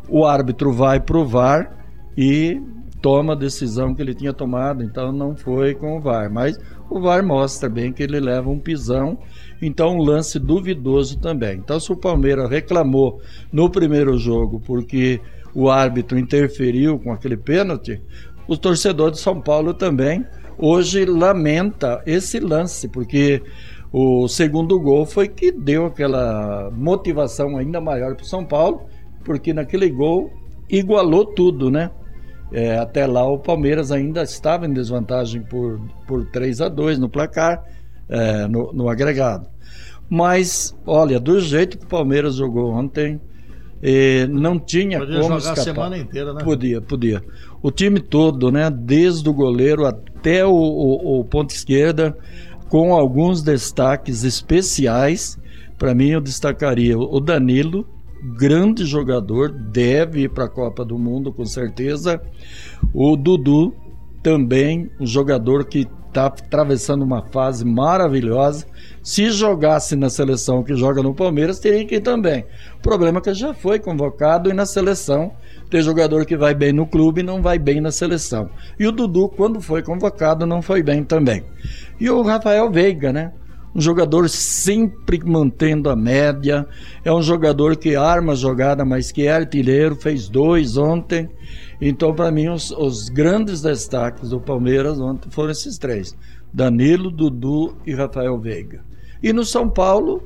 O 0.08 0.24
árbitro 0.24 0.72
vai 0.72 1.00
pro 1.00 1.24
VAR 1.24 1.76
e 2.16 2.60
toma 3.02 3.32
a 3.32 3.36
decisão 3.36 3.94
que 3.94 4.00
ele 4.00 4.14
tinha 4.14 4.32
tomado, 4.32 4.82
então 4.82 5.12
não 5.12 5.36
foi 5.36 5.74
com 5.74 5.98
o 5.98 6.00
VAR. 6.00 6.32
Mas 6.32 6.58
o 6.88 7.00
VAR 7.00 7.22
mostra 7.26 7.68
bem 7.68 7.92
que 7.92 8.02
ele 8.02 8.20
leva 8.20 8.48
um 8.48 8.58
pisão, 8.58 9.18
então 9.60 9.96
um 9.96 10.02
lance 10.02 10.38
duvidoso 10.38 11.18
também. 11.18 11.58
Então, 11.58 11.80
se 11.80 11.92
o 11.92 11.96
Palmeiras 11.96 12.48
reclamou 12.48 13.20
no 13.52 13.68
primeiro 13.68 14.16
jogo 14.16 14.60
porque 14.64 15.20
o 15.54 15.68
árbitro 15.68 16.18
interferiu 16.18 16.98
com 16.98 17.12
aquele 17.12 17.36
pênalti, 17.36 18.00
o 18.46 18.56
torcedor 18.56 19.10
de 19.10 19.18
São 19.18 19.40
Paulo 19.40 19.74
também 19.74 20.24
hoje 20.58 21.04
lamenta 21.04 22.02
esse 22.06 22.40
lance, 22.40 22.88
porque 22.88 23.42
o 23.92 24.26
segundo 24.26 24.80
gol 24.80 25.06
foi 25.06 25.28
que 25.28 25.52
deu 25.52 25.86
aquela 25.86 26.68
motivação 26.72 27.56
ainda 27.56 27.80
maior 27.80 28.16
para 28.16 28.24
o 28.24 28.26
São 28.26 28.44
Paulo, 28.44 28.82
porque 29.24 29.52
naquele 29.52 29.88
gol 29.88 30.32
igualou 30.68 31.24
tudo, 31.24 31.70
né? 31.70 31.90
É, 32.52 32.78
até 32.78 33.06
lá 33.06 33.24
o 33.26 33.38
Palmeiras 33.38 33.90
ainda 33.90 34.22
estava 34.22 34.66
em 34.66 34.72
desvantagem 34.72 35.42
por, 35.42 35.80
por 36.06 36.26
3 36.26 36.60
a 36.60 36.68
2 36.68 36.98
no 36.98 37.08
placar, 37.08 37.64
é, 38.08 38.46
no, 38.46 38.72
no, 38.72 38.88
agregado. 38.88 39.48
Mas, 40.08 40.76
olha, 40.86 41.18
do 41.18 41.40
jeito 41.40 41.78
que 41.78 41.84
o 41.84 41.88
Palmeiras 41.88 42.36
jogou 42.36 42.72
ontem, 42.72 43.20
é, 43.82 44.26
não 44.26 44.58
tinha 44.58 44.98
podia 44.98 45.20
como 45.20 45.38
jogar 45.40 45.52
escapar. 45.52 45.60
a 45.60 45.64
semana 45.64 45.98
inteira, 45.98 46.34
né? 46.34 46.44
Podia, 46.44 46.80
podia. 46.80 47.22
O 47.62 47.70
time 47.70 48.00
todo, 48.00 48.50
né? 48.52 48.70
Desde 48.70 49.28
o 49.28 49.32
goleiro 49.32 49.86
até 49.86 50.13
o, 50.44 50.52
o, 50.52 51.20
o 51.20 51.24
ponto 51.24 51.50
esquerda, 51.50 52.16
com 52.68 52.94
alguns 52.94 53.42
destaques 53.42 54.24
especiais. 54.24 55.38
Para 55.78 55.94
mim, 55.94 56.10
eu 56.10 56.20
destacaria 56.20 56.98
o 56.98 57.20
Danilo, 57.20 57.86
grande 58.38 58.86
jogador, 58.86 59.50
deve 59.50 60.22
ir 60.22 60.30
para 60.30 60.44
a 60.44 60.48
Copa 60.48 60.84
do 60.84 60.98
Mundo 60.98 61.32
com 61.32 61.44
certeza. 61.44 62.22
O 62.92 63.16
Dudu, 63.16 63.74
também 64.22 64.90
um 64.98 65.06
jogador 65.06 65.66
que 65.66 65.86
está 66.14 66.26
atravessando 66.26 67.02
uma 67.02 67.22
fase 67.22 67.64
maravilhosa. 67.64 68.64
Se 69.02 69.30
jogasse 69.30 69.96
na 69.96 70.08
seleção 70.08 70.62
que 70.62 70.76
joga 70.76 71.02
no 71.02 71.12
Palmeiras, 71.12 71.58
teria 71.58 71.84
que 71.84 71.96
ir 71.96 72.00
também. 72.00 72.46
O 72.78 72.82
problema 72.82 73.18
é 73.18 73.20
que 73.20 73.34
já 73.34 73.52
foi 73.52 73.80
convocado 73.80 74.48
e 74.48 74.52
na 74.52 74.64
seleção 74.64 75.32
tem 75.68 75.82
jogador 75.82 76.24
que 76.24 76.36
vai 76.36 76.54
bem 76.54 76.72
no 76.72 76.86
clube 76.86 77.20
e 77.20 77.24
não 77.24 77.42
vai 77.42 77.58
bem 77.58 77.80
na 77.80 77.90
seleção. 77.90 78.48
E 78.78 78.86
o 78.86 78.92
Dudu, 78.92 79.28
quando 79.28 79.60
foi 79.60 79.82
convocado, 79.82 80.46
não 80.46 80.62
foi 80.62 80.82
bem 80.82 81.02
também. 81.02 81.44
E 82.00 82.08
o 82.08 82.22
Rafael 82.22 82.70
Veiga, 82.70 83.12
né? 83.12 83.32
um 83.74 83.80
jogador 83.80 84.28
sempre 84.28 85.20
mantendo 85.24 85.90
a 85.90 85.96
média, 85.96 86.64
é 87.04 87.12
um 87.12 87.20
jogador 87.20 87.76
que 87.76 87.96
arma 87.96 88.32
a 88.32 88.36
jogada, 88.36 88.84
mas 88.84 89.10
que 89.10 89.26
é 89.26 89.32
artilheiro, 89.32 89.96
fez 89.96 90.28
dois 90.28 90.76
ontem. 90.76 91.28
Então, 91.86 92.14
para 92.14 92.30
mim, 92.30 92.48
os, 92.48 92.70
os, 92.70 93.10
grandes 93.10 93.60
destaques 93.60 94.30
do 94.30 94.40
Palmeiras 94.40 94.98
ontem 94.98 95.30
foram 95.30 95.50
esses 95.50 95.76
três: 95.76 96.16
Danilo, 96.50 97.10
Dudu 97.10 97.76
e 97.86 97.94
Rafael 97.94 98.38
Veiga. 98.40 98.82
E 99.22 99.34
no 99.34 99.44
São 99.44 99.68
Paulo, 99.68 100.22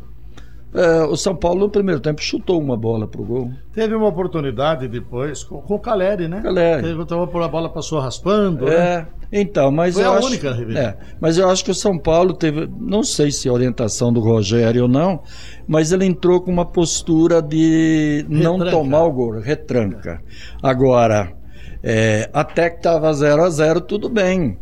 é, 0.73 1.03
o 1.03 1.17
São 1.17 1.35
Paulo 1.35 1.61
no 1.61 1.69
primeiro 1.69 2.01
tempo 2.01 2.23
chutou 2.23 2.61
uma 2.61 2.77
bola 2.77 3.09
pro 3.09 3.25
gol. 3.25 3.51
Teve 3.73 3.97
uma 3.97 4.07
oportunidade 4.07 4.87
depois 4.87 5.43
com, 5.43 5.61
com 5.61 5.75
o 5.75 5.81
Caleri, 5.81 6.29
né? 6.29 6.41
Caleri. 6.41 6.83
Teve, 6.83 7.03
então, 7.03 7.21
a 7.23 7.49
bola 7.49 7.69
passou 7.69 7.99
raspando. 7.99 8.69
É, 8.69 8.99
né? 8.99 9.07
então, 9.33 9.73
mas 9.73 9.95
Foi 9.97 10.05
eu 10.05 10.13
a 10.13 10.19
acho, 10.19 10.29
única, 10.29 10.53
Ribeiro. 10.53 10.79
é, 10.79 10.97
mas 11.21 11.39
eu 11.39 11.51
acho 11.51 11.65
que 11.65 11.73
o 11.73 11.75
São 11.75 11.99
Paulo 11.99 12.35
teve, 12.35 12.69
não 12.79 13.03
sei 13.03 13.33
se 13.33 13.49
é 13.49 13.53
orientação 13.53 14.13
do 14.13 14.21
Rogério 14.21 14.83
ou 14.83 14.89
não, 14.89 15.23
mas 15.67 15.91
ele 15.91 16.05
entrou 16.05 16.41
com 16.41 16.53
uma 16.53 16.67
postura 16.67 17.43
de 17.43 18.25
não 18.29 18.59
Retranca. 18.59 18.71
tomar 18.71 19.03
o 19.03 19.13
gol, 19.13 19.41
retranca. 19.41 20.23
Agora, 20.63 21.38
é, 21.83 22.29
até 22.33 22.71
que 22.71 22.79
estava 22.79 23.13
0 23.13 23.45
a 23.45 23.51
0 23.51 23.81
tudo 23.83 24.09
bem 24.09 24.59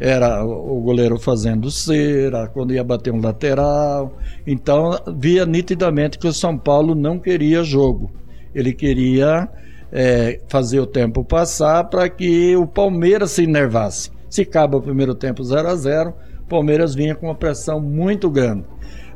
era 0.00 0.42
o 0.42 0.80
goleiro 0.80 1.18
fazendo 1.18 1.70
cera, 1.70 2.48
quando 2.48 2.72
ia 2.72 2.82
bater 2.82 3.12
um 3.12 3.20
lateral. 3.20 4.16
Então, 4.46 4.98
via 5.14 5.44
nitidamente 5.44 6.18
que 6.18 6.26
o 6.26 6.32
São 6.32 6.56
Paulo 6.56 6.94
não 6.94 7.18
queria 7.18 7.62
jogo. 7.62 8.10
Ele 8.54 8.72
queria 8.72 9.46
é, 9.92 10.40
fazer 10.48 10.80
o 10.80 10.86
tempo 10.86 11.22
passar 11.22 11.84
para 11.84 12.08
que 12.08 12.56
o 12.56 12.66
Palmeiras 12.66 13.32
se 13.32 13.44
enervasse. 13.44 14.10
Se 14.30 14.40
acaba 14.40 14.78
o 14.78 14.82
primeiro 14.82 15.14
tempo 15.14 15.44
0 15.44 15.68
a 15.68 15.76
0 15.76 16.14
o 16.40 16.48
Palmeiras 16.48 16.94
vinha 16.94 17.14
com 17.14 17.26
uma 17.26 17.34
pressão 17.34 17.78
muito 17.78 18.30
grande. 18.30 18.64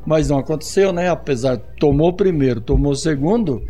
Mas 0.06 0.28
não 0.28 0.38
aconteceu, 0.38 0.92
né? 0.92 1.08
Apesar 1.08 1.56
tomou 1.80 2.10
o 2.10 2.12
primeiro, 2.12 2.60
tomou 2.60 2.92
o 2.92 2.96
segundo, 2.96 3.62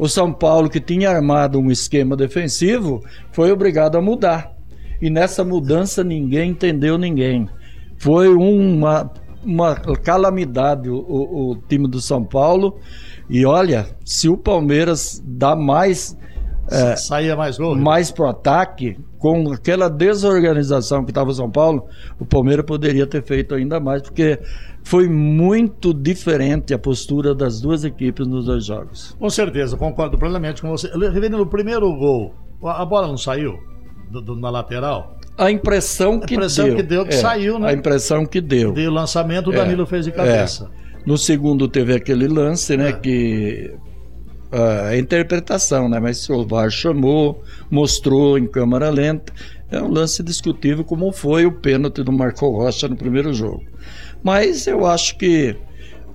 o 0.00 0.08
São 0.08 0.32
Paulo, 0.32 0.70
que 0.70 0.80
tinha 0.80 1.10
armado 1.10 1.60
um 1.60 1.70
esquema 1.70 2.16
defensivo, 2.16 3.04
foi 3.32 3.52
obrigado 3.52 3.98
a 3.98 4.00
mudar 4.00 4.56
e 5.00 5.10
nessa 5.10 5.44
mudança 5.44 6.02
ninguém 6.02 6.52
entendeu 6.52 6.96
ninguém. 6.96 7.46
Foi 7.98 8.28
uma, 8.28 9.10
uma 9.44 9.74
calamidade 9.74 10.88
o, 10.88 10.96
o, 10.96 11.50
o 11.50 11.56
time 11.68 11.86
do 11.86 12.00
São 12.00 12.24
Paulo. 12.24 12.78
E 13.28 13.44
olha, 13.44 13.86
se 14.02 14.26
o 14.26 14.38
Palmeiras 14.38 15.22
dá 15.24 15.54
mais. 15.54 16.16
É, 16.70 16.96
Saía 16.96 17.34
mais 17.36 17.58
gol. 17.58 17.76
mais 17.76 18.10
pro 18.10 18.26
ataque, 18.26 18.96
com 19.18 19.52
aquela 19.52 19.88
desorganização 19.88 21.04
que 21.04 21.10
estava 21.10 21.32
São 21.34 21.50
Paulo, 21.50 21.86
o 22.18 22.24
Palmeiras 22.24 22.64
poderia 22.64 23.06
ter 23.06 23.22
feito 23.22 23.54
ainda 23.54 23.80
mais, 23.80 24.02
porque 24.02 24.38
foi 24.82 25.08
muito 25.08 25.92
diferente 25.92 26.72
a 26.72 26.78
postura 26.78 27.34
das 27.34 27.60
duas 27.60 27.84
equipes 27.84 28.26
nos 28.26 28.46
dois 28.46 28.64
jogos. 28.64 29.16
Com 29.18 29.28
certeza, 29.30 29.76
concordo 29.76 30.16
plenamente 30.16 30.62
com 30.62 30.68
você. 30.68 30.88
Ribeiro, 30.88 31.38
no 31.38 31.46
primeiro 31.46 31.92
gol, 31.96 32.34
a 32.64 32.84
bola 32.84 33.08
não 33.08 33.16
saiu 33.16 33.58
do, 34.10 34.20
do, 34.20 34.36
na 34.36 34.50
lateral? 34.50 35.16
A 35.36 35.50
impressão 35.50 36.18
que 36.20 36.34
a 36.34 36.36
impressão 36.36 36.66
deu. 36.66 36.76
que 36.76 36.82
deu 36.82 37.04
que 37.04 37.14
é, 37.14 37.18
saiu, 37.18 37.58
né? 37.58 37.70
A 37.70 37.72
impressão 37.72 38.26
que 38.26 38.40
deu. 38.40 38.72
Deu 38.72 38.90
o 38.90 38.94
lançamento, 38.94 39.50
o 39.50 39.52
Danilo 39.52 39.82
É, 39.82 39.86
fez 39.86 40.04
de 40.04 40.12
cabeça. 40.12 40.70
No 41.06 41.16
segundo 41.16 41.66
teve 41.66 41.94
aquele 41.94 42.28
lance, 42.28 42.76
né? 42.76 42.90
É. 42.90 42.92
Que 42.92 43.74
a 44.52 44.96
interpretação, 44.96 45.88
né? 45.88 46.00
Mas 46.00 46.28
o 46.28 46.44
VAR 46.46 46.70
chamou, 46.70 47.42
mostrou 47.70 48.38
em 48.38 48.46
câmera 48.46 48.90
lenta. 48.90 49.32
É 49.70 49.80
um 49.80 49.88
lance 49.88 50.22
discutível, 50.22 50.84
como 50.84 51.12
foi 51.12 51.46
o 51.46 51.52
pênalti 51.52 52.02
do 52.02 52.10
Marco 52.10 52.48
Rocha 52.50 52.88
no 52.88 52.96
primeiro 52.96 53.32
jogo. 53.32 53.62
Mas 54.22 54.66
eu 54.66 54.84
acho 54.84 55.16
que. 55.16 55.56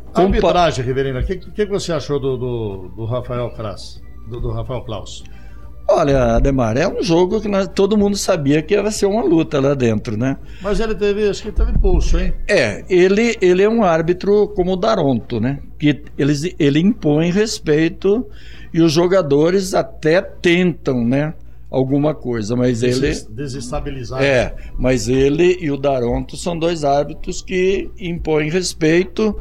A 0.08 0.22
compa- 0.22 0.24
arbitragem, 0.38 0.84
Riverina, 0.86 1.20
o 1.22 1.26
que, 1.26 1.38
que, 1.38 1.52
que 1.66 1.72
você 1.72 1.92
achou 1.94 2.20
do, 2.20 2.38
do, 2.38 2.88
do 2.96 3.06
Rafael 3.06 3.50
Kras? 3.52 4.02
Do, 4.30 4.40
do 4.42 4.52
Rafael 4.52 4.82
Klaus? 4.82 5.24
Olha, 5.88 6.36
Ademar, 6.36 6.78
é 6.78 6.88
um 6.88 7.04
jogo 7.04 7.40
que 7.40 7.48
nós- 7.48 7.68
todo 7.68 7.96
mundo 7.98 8.18
sabia 8.18 8.62
que 8.62 8.74
ia 8.74 8.90
ser 8.92 9.06
uma 9.06 9.24
luta 9.24 9.60
lá 9.60 9.76
dentro, 9.76 10.18
né? 10.18 10.36
Mas 10.62 10.80
ele 10.80 10.96
teve, 10.96 11.30
acho 11.30 11.44
que 11.44 11.52
teve 11.52 11.78
pulso, 11.78 12.18
hein? 12.18 12.34
É, 12.48 12.84
ele, 12.90 13.38
ele 13.40 13.62
é 13.62 13.70
um 13.70 13.84
árbitro 13.84 14.48
como 14.56 14.74
o 14.74 14.76
Daronto, 14.76 15.40
né? 15.40 15.60
Que 15.78 16.02
eles, 16.18 16.44
ele 16.58 16.80
impõe 16.80 17.30
respeito 17.32 18.26
e 18.74 18.82
os 18.82 18.92
jogadores 18.92 19.74
até 19.76 20.22
tentam, 20.22 21.06
né? 21.06 21.34
Alguma 21.70 22.16
coisa, 22.16 22.56
mas 22.56 22.82
ele. 22.82 23.00
Deses- 23.00 23.26
Desestabilizado. 23.26 24.24
É, 24.24 24.56
mas 24.78 25.08
ele 25.10 25.58
e 25.60 25.70
o 25.70 25.78
Daronto 25.78 26.38
são 26.38 26.58
dois 26.58 26.84
árbitros 26.84 27.42
que 27.42 27.92
impõem 28.00 28.50
respeito. 28.50 29.38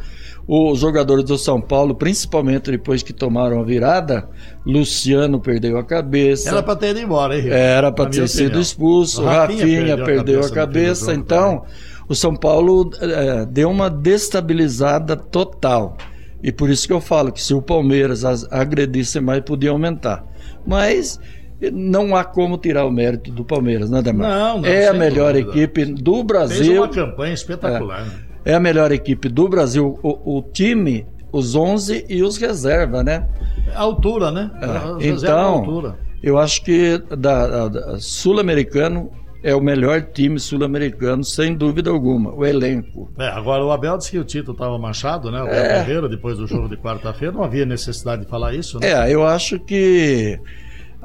Os 0.47 0.79
jogadores 0.79 1.25
do 1.25 1.39
São 1.39 1.59
Paulo, 1.61 1.95
principalmente 1.95 2.71
depois 2.71 3.03
que 3.03 3.13
tomaram 3.15 3.61
a 3.61 3.65
virada, 3.65 4.29
Luciano 4.67 5.41
perdeu 5.41 5.79
a 5.79 5.85
cabeça. 5.85 6.51
Era 6.51 6.63
pra 6.63 6.77
ter 6.77 6.91
ido 6.91 7.01
embora, 7.01 7.39
hein? 7.39 7.49
Era 7.49 7.91
para 7.91 8.11
ter 8.11 8.29
sido 8.29 8.43
opinião. 8.47 8.61
expulso, 8.61 9.23
o 9.23 9.25
Rafinha 9.25 9.59
Rafinha, 9.97 10.05
perdeu, 10.05 10.41
a 10.41 10.49
no 10.49 10.53
cabeça. 10.53 11.07
primeiro 11.07 11.23
jogo 11.23 11.23
então, 11.23 11.65
o 12.09 12.15
São 12.15 12.37
Paulo 12.37 12.91
eh, 13.01 13.47
deu 13.51 13.71
uma 13.71 13.89
destabilizada 13.89 15.17
total. 15.17 15.97
E 16.43 16.53
por 16.53 16.69
isso 16.69 16.87
que 16.87 16.93
eu 16.93 17.01
falo 17.01 17.33
que 17.33 17.41
se 17.43 17.55
o 17.55 17.63
Palmeiras 17.63 18.23
as- 18.25 18.47
agredisse 18.53 19.19
mais, 19.21 19.41
podia 19.43 19.71
aumentar. 19.71 20.27
Mas 20.67 21.19
eh, 21.63 21.71
não 21.73 22.15
há 22.15 22.23
como 22.23 22.59
tirar 22.59 22.85
o 22.85 22.91
mérito 22.91 23.31
do 23.33 23.45
Palmeiras, 23.47 23.89
né, 23.89 24.03
Demar? 24.03 24.29
Não, 24.29 24.61
não, 24.61 24.69
É 24.69 24.89
a 24.89 24.93
melhor 24.93 25.33
dúvida. 25.33 25.51
equipe 25.59 25.87
do 25.87 26.15
Fez 26.17 26.27
Brasil. 26.27 26.83
uma 26.83 26.89
campanha 26.89 27.33
espetacular, 27.33 28.05
né? 28.05 28.13
É 28.45 28.55
a 28.55 28.61
melhor 28.61 28.93
equipe 28.93 29.29
do 29.29 29.49
Brasil. 29.49 29.99
O, 30.03 30.39
o 30.39 30.43
time, 30.43 31.07
os 31.33 31.55
11 31.55 32.05
e 32.09 32.23
os 32.23 32.37
reserva, 32.37 33.03
né? 33.03 33.27
A 33.75 33.81
altura, 33.81 34.31
né? 34.31 34.51
É, 34.61 34.67
à 34.67 34.97
então, 35.01 35.55
altura. 35.55 35.99
eu 36.23 36.39
acho 36.39 36.63
que 36.63 36.99
da, 37.17 37.47
da- 37.47 37.69
da- 37.69 37.99
sul-americano 37.99 39.11
é 39.43 39.55
o 39.55 39.61
melhor 39.61 40.01
time 40.01 40.39
sul-americano, 40.41 41.23
sem 41.23 41.55
dúvida 41.55 41.91
alguma, 41.91 42.33
o 42.35 42.47
elenco. 42.47 43.11
É, 43.19 43.29
agora 43.29 43.63
o 43.65 43.71
Abel 43.71 43.99
disse 43.99 44.11
que 44.13 44.19
o 44.19 44.25
título 44.25 44.53
estava 44.53 44.79
manchado, 44.79 45.31
né? 45.31 45.43
O 45.43 45.47
É. 45.47 45.59
Abel 45.59 45.85
Ferreira, 45.85 46.09
depois 46.09 46.39
do 46.39 46.47
jogo 46.47 46.69
de 46.69 46.77
quarta-feira, 46.79 47.33
não 47.35 47.45
havia 47.45 47.67
necessidade 47.67 48.25
de 48.25 48.29
falar 48.31 48.55
isso, 48.55 48.79
né? 48.81 48.89
É, 48.91 49.15
eu 49.15 49.27
acho 49.27 49.59
que 49.61 50.39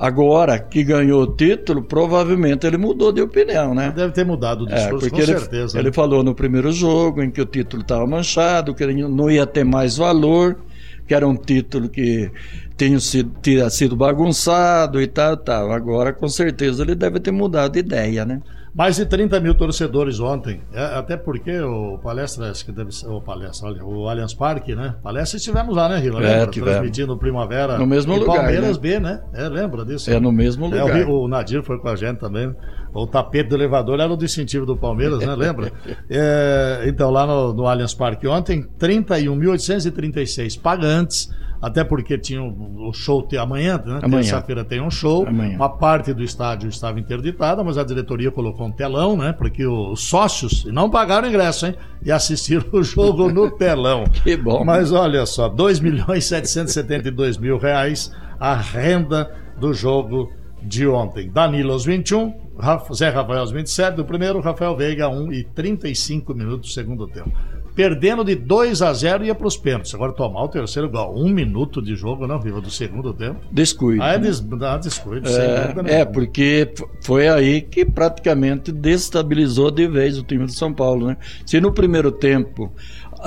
Agora 0.02 0.58
que 0.60 0.82
ganhou 0.84 1.24
o 1.24 1.36
título, 1.36 1.84
provavelmente 1.84 2.66
ele 2.66 2.78
mudou 2.78 3.12
de 3.12 3.22
opinião, 3.22 3.76
né? 3.76 3.92
Deve 3.92 4.14
ter 4.14 4.26
mudado 4.26 4.64
o 4.66 4.70
É, 4.70 4.76
discurso, 4.76 5.10
porque 5.10 5.10
com 5.10 5.20
ele, 5.22 5.38
certeza. 5.40 5.78
ele 5.78 5.90
né? 5.90 5.94
falou 5.94 6.24
no 6.24 6.34
primeiro 6.34 6.72
jogo 6.72 7.22
em 7.22 7.30
que 7.30 7.42
o 7.42 7.46
título 7.46 7.82
estava 7.82 8.08
manchado, 8.08 8.74
que 8.74 8.82
ele 8.84 9.06
não 9.08 9.30
ia 9.30 9.46
ter 9.46 9.66
mais 9.66 9.98
valor, 9.98 10.58
que 11.06 11.14
era 11.14 11.28
um 11.28 11.36
título 11.36 11.90
que 11.90 12.32
tinha 12.78 13.00
sido, 13.00 13.32
tinha 13.42 13.70
sido 13.70 13.96
bagunçado 13.96 15.02
e 15.02 15.08
tal, 15.08 15.36
tal. 15.36 15.72
Agora, 15.72 16.14
com 16.14 16.30
certeza, 16.30 16.84
ele 16.84 16.96
deve 16.96 17.20
ter 17.20 17.32
mudado 17.32 17.74
de 17.74 17.80
ideia, 17.80 18.26
né? 18.26 18.42
Mais 18.74 18.98
de 18.98 19.06
30 19.06 19.40
mil 19.40 19.56
torcedores 19.56 20.20
ontem. 20.20 20.62
É, 20.72 20.84
até 20.98 21.18
porque 21.18 21.60
o 21.60 21.98
palestra, 21.98 22.52
acho 22.52 22.64
que 22.64 22.72
deve 22.72 22.92
ser. 22.92 23.08
O 23.08 23.20
palestra, 23.20 23.68
olha, 23.68 23.84
o 23.84 24.08
Allianz 24.08 24.34
Parque, 24.34 24.76
né? 24.76 24.96
Palestra 25.02 25.38
estivemos 25.38 25.76
lá, 25.76 25.90
né, 25.90 25.98
Rila? 25.98 26.24
É. 26.24 26.46
Transmitindo 26.46 27.18
Primavera. 27.18 27.78
No 27.78 27.88
mesmo 27.88 28.16
lugar, 28.16 28.38
Palmeiras 28.38 28.78
né? 28.78 28.82
B, 28.82 29.00
né? 29.00 29.22
É, 29.34 29.50
lembra 29.50 29.84
disso? 29.84 30.10
É 30.12 30.20
no 30.20 30.32
mesmo 30.32 30.74
É, 30.74 30.84
lugar. 30.84 31.08
o, 31.08 31.24
o 31.24 31.28
Nadir 31.28 31.64
foi 31.64 31.80
com 31.80 31.88
a 31.90 31.96
gente 31.96 32.18
também. 32.20 32.54
O 32.94 33.06
tapete 33.06 33.50
do 33.50 33.56
elevador 33.56 34.00
era 34.00 34.12
o 34.12 34.18
distintivo 34.18 34.66
do 34.66 34.78
Palmeiras, 34.78 35.20
né? 35.20 35.36
Lembra? 35.36 35.72
É, 36.10 36.84
então, 36.88 37.12
lá 37.12 37.26
no, 37.26 37.54
no 37.54 37.68
Allianz 37.68 37.94
Parque 37.94 38.28
ontem, 38.28 38.66
31.836 38.80 40.60
pagantes. 40.60 41.30
Até 41.62 41.84
porque 41.84 42.18
tinha 42.18 42.42
o, 42.42 42.92
show 42.94 43.22
te- 43.22 43.38
amanhã, 43.38 43.82
né? 43.86 44.00
Terça-feira 44.24 44.64
tem 44.64 44.82
um 44.82 44.90
show. 44.90 45.28
Amanhã. 45.28 45.56
Uma 45.58 45.70
parte 45.70 46.14
do 46.14 46.24
estádio 46.24 46.70
estava 46.70 47.00
interditada, 47.00 47.62
mas 47.64 47.78
a 47.78 47.84
diretoria 47.84 48.32
colocou 48.32 48.66
um 48.68 48.72
telão, 48.72 49.18
né? 49.18 49.34
Porque 49.34 49.66
os 49.66 50.08
sócios 50.08 50.64
não 50.66 50.90
pagaram 50.90 51.28
ingresso, 51.28 51.66
hein? 51.66 51.76
E 52.04 52.12
assistiram 52.12 52.64
o 52.72 52.82
jogo 52.82 53.30
no 53.30 53.52
telão. 53.52 54.06
Que 54.24 54.38
bom. 54.38 54.64
Mas 54.64 54.92
olha 54.94 55.26
só, 55.26 55.50
2 55.50 55.80
milhões 55.82 56.26
772 56.26 57.38
mil 57.38 57.58
reais 57.58 58.12
a 58.40 58.56
renda 58.56 59.30
do 59.60 59.74
jogo 59.74 60.32
de 60.62 60.88
ontem. 60.88 61.30
Danilo 61.30 61.72
aos 61.74 61.86
21, 61.86 62.34
Rafa- 62.60 62.94
Zé 62.94 63.10
Rafael 63.10 63.40
aos 63.42 63.52
27 63.52 63.96
do 63.96 64.06
primeiro, 64.06 64.40
Rafael 64.42 64.76
Veiga 64.76 65.08
1 65.10 65.32
e 65.34 65.44
35 65.44 66.34
minutos 66.34 66.70
do 66.70 66.74
segundo 66.74 67.08
tempo. 67.08 67.32
Perdendo 67.80 68.26
de 68.26 68.36
2 68.36 68.82
a 68.82 68.92
0 68.92 69.24
ia 69.24 69.34
para 69.34 69.48
os 69.48 69.56
pênaltis. 69.56 69.96
Agora 69.96 70.12
tomar 70.12 70.44
o 70.44 70.50
terceiro 70.50 70.90
gol. 70.90 71.16
Um 71.16 71.30
minuto 71.30 71.82
de 71.82 71.96
jogo, 71.96 72.28
não, 72.28 72.38
Viva, 72.38 72.60
do 72.60 72.70
segundo 72.70 73.14
tempo. 73.14 73.40
Descuido. 73.50 74.04
Ah, 74.04 74.16
é 74.16 74.20
des... 74.20 74.46
ah, 74.62 74.78
descuido, 74.78 75.30
É, 75.30 76.02
é, 76.02 76.04
porque 76.06 76.74
foi 77.02 77.30
aí 77.30 77.62
que 77.62 77.86
praticamente 77.86 78.74
destabilizou 78.74 79.72
de 79.72 79.88
vez 79.88 80.18
o 80.18 80.24
time 80.24 80.46
de 80.46 80.56
São 80.56 80.74
Paulo, 80.74 81.08
né? 81.08 81.16
Se 81.46 81.62
no 81.62 81.72
primeiro 81.72 82.12
tempo 82.12 82.70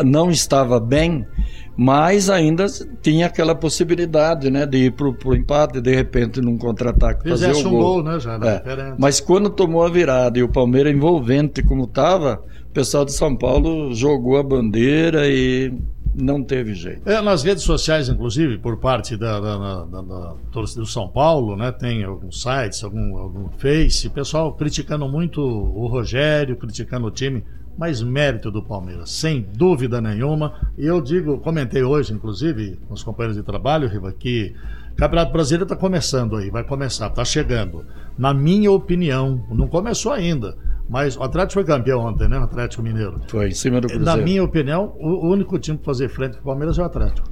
não 0.05 0.31
estava 0.31 0.79
bem, 0.79 1.25
mas 1.75 2.29
ainda 2.29 2.67
tinha 3.01 3.29
aquela 3.29 3.55
possibilidade, 3.55 4.51
né, 4.51 4.67
de 4.67 4.77
ir 4.85 4.93
pro, 4.93 5.15
pro 5.15 5.35
empate, 5.35 5.81
de 5.81 5.95
repente 5.95 6.43
num 6.43 6.59
contra-ataque 6.59 7.27
fazer 7.27 7.55
o 7.55 7.59
um 7.59 7.71
gol. 7.71 7.81
gol, 7.81 8.03
né, 8.03 8.21
já, 8.21 8.35
É. 8.35 8.95
Mas 8.99 9.19
quando 9.19 9.49
tomou 9.49 9.83
a 9.83 9.89
virada 9.89 10.39
e 10.39 10.43
o 10.43 10.49
Palmeiras 10.49 10.95
envolvente 10.95 11.63
como 11.63 11.85
estava, 11.85 12.43
o 12.73 12.75
pessoal 12.75 13.05
de 13.05 13.13
São 13.13 13.37
Paulo 13.37 13.95
jogou 13.95 14.39
a 14.39 14.43
bandeira 14.43 15.29
e 15.29 15.71
não 16.15 16.43
teve 16.43 16.75
jeito. 16.75 17.07
É, 17.09 17.21
nas 17.21 17.43
redes 17.43 17.63
sociais, 17.65 18.09
inclusive, 18.09 18.57
por 18.57 18.79
parte 18.79 19.15
da, 19.15 19.39
da, 19.39 19.59
da- 19.59 19.85
da- 19.85 20.01
da 20.03 20.35
torcida 20.51 20.81
do 20.81 20.87
São 20.87 21.07
Paulo, 21.07 21.55
né? 21.55 21.71
Tem 21.71 22.03
alguns 22.03 22.41
sites, 22.43 22.83
algum, 22.83 23.17
algum 23.19 23.49
Face, 23.59 24.09
pessoal 24.09 24.55
criticando 24.55 25.07
muito 25.07 25.41
o 25.43 25.87
Rogério, 25.87 26.57
criticando 26.57 27.07
o 27.07 27.11
time, 27.11 27.45
mas 27.77 28.03
mérito 28.03 28.51
do 28.51 28.63
Palmeiras, 28.63 29.11
sem 29.11 29.47
dúvida 29.55 30.01
nenhuma. 30.01 30.55
E 30.79 30.87
eu 30.87 31.01
digo, 31.03 31.39
comentei 31.39 31.83
hoje, 31.83 32.15
inclusive, 32.15 32.79
com 32.89 32.95
os 32.95 33.03
companheiros 33.03 33.37
de 33.37 33.43
trabalho, 33.43 33.87
Riva, 33.89 34.13
que 34.13 34.55
o 34.93 34.97
Campeonato 34.97 35.33
Brasileiro 35.33 35.65
está 35.65 35.77
começando 35.77 36.37
aí, 36.37 36.51
vai 36.51 36.65
começar, 36.65 37.09
está 37.09 37.25
chegando. 37.25 37.85
Na 38.17 38.33
minha 38.35 38.71
opinião, 38.73 39.43
não 39.51 39.69
começou 39.69 40.13
ainda, 40.13 40.57
mas 40.93 41.17
o 41.17 41.23
Atlético 41.23 41.55
foi 41.55 41.65
campeão 41.65 42.01
ontem, 42.01 42.29
né? 42.29 42.39
O 42.39 42.43
Atlético 42.43 42.83
Mineiro. 42.83 43.19
Foi 43.27 43.49
em 43.49 43.53
cima 43.55 43.81
do 43.81 43.89
Na 43.89 43.95
Cruzeiro. 43.95 44.23
minha 44.25 44.45
opinião, 44.45 44.95
o 45.01 45.27
único 45.27 45.59
time 45.59 45.79
para 45.79 45.87
fazer 45.87 46.11
frente 46.11 46.35
com 46.35 46.41
o 46.41 46.45
Palmeiras 46.45 46.79
é 46.79 46.83
o 46.83 46.85
Atlético. 46.85 47.31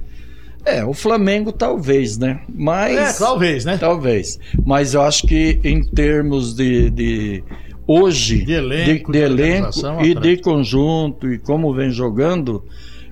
É, 0.65 0.83
o 0.83 0.93
Flamengo 0.93 1.51
talvez, 1.51 2.17
né? 2.17 2.41
Mas 2.51 2.97
É, 2.97 3.23
talvez, 3.23 3.63
né? 3.63 3.77
Talvez. 3.77 4.39
Mas 4.65 4.95
eu 4.95 5.03
acho 5.03 5.27
que 5.27 5.59
em 5.63 5.83
termos 5.83 6.55
de, 6.55 6.89
de 6.89 7.43
hoje, 7.85 8.43
De 8.43 8.53
elenco, 8.53 9.11
de, 9.11 9.19
de 9.19 9.23
elenco 9.23 9.69
e 10.01 10.15
de 10.15 10.37
conjunto 10.37 11.31
e 11.31 11.37
como 11.37 11.71
vem 11.71 11.91
jogando, 11.91 12.63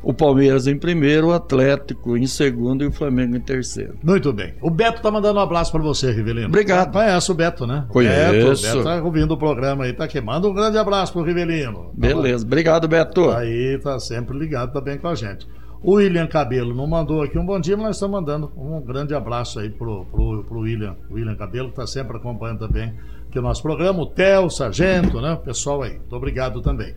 o 0.01 0.13
Palmeiras 0.13 0.67
em 0.67 0.77
primeiro, 0.77 1.27
o 1.27 1.33
Atlético 1.33 2.17
em 2.17 2.25
segundo 2.25 2.83
e 2.83 2.87
o 2.87 2.91
Flamengo 2.91 3.35
em 3.35 3.39
terceiro. 3.39 3.95
Muito 4.03 4.31
bem. 4.31 4.53
O 4.61 4.69
Beto 4.69 5.01
tá 5.01 5.11
mandando 5.11 5.39
um 5.39 5.41
abraço 5.41 5.71
para 5.71 5.81
você, 5.81 6.11
Rivelino. 6.11 6.47
Obrigado. 6.47 6.91
Conhece 6.91 7.31
o 7.31 7.35
Beto, 7.35 7.67
né? 7.67 7.85
Conheço. 7.89 8.63
Beto, 8.63 8.77
o 8.77 8.77
Beto 8.77 8.83
tá 8.83 9.03
ouvindo 9.03 9.33
o 9.33 9.37
programa 9.37 9.83
aí, 9.83 9.93
tá 9.93 10.05
aqui. 10.05 10.19
Manda 10.21 10.47
um 10.47 10.53
grande 10.53 10.77
abraço 10.77 11.13
pro 11.13 11.23
Rivelino. 11.23 11.85
Tá 11.85 11.91
Beleza. 11.93 12.45
Obrigado, 12.45 12.87
Beto. 12.87 13.29
Aí 13.31 13.79
tá 13.79 13.99
sempre 13.99 14.37
ligado 14.37 14.71
também 14.71 14.97
com 14.97 15.07
a 15.07 15.15
gente. 15.15 15.47
O 15.81 15.93
William 15.93 16.27
Cabelo 16.27 16.75
não 16.75 16.85
mandou 16.85 17.21
aqui 17.21 17.37
um 17.37 17.45
bom 17.45 17.57
dia, 17.57 17.77
mas 17.77 17.85
nós 17.85 17.95
estamos 17.95 18.19
mandando 18.19 18.51
um 18.57 18.81
grande 18.81 19.15
abraço 19.15 19.59
aí 19.59 19.69
pro, 19.69 20.05
pro, 20.05 20.43
pro 20.43 20.59
William, 20.59 20.97
William 21.09 21.35
Cabelo, 21.35 21.69
que 21.69 21.75
tá 21.77 21.87
sempre 21.87 22.17
acompanhando 22.17 22.59
também 22.59 22.93
aqui 23.29 23.39
o 23.39 23.41
nosso 23.41 23.61
programa. 23.61 24.01
O 24.01 24.05
Theo, 24.05 24.49
Sargento, 24.49 25.21
né? 25.21 25.33
O 25.33 25.37
pessoal 25.37 25.81
aí. 25.83 25.93
Muito 25.93 26.13
obrigado 26.13 26.61
também. 26.61 26.93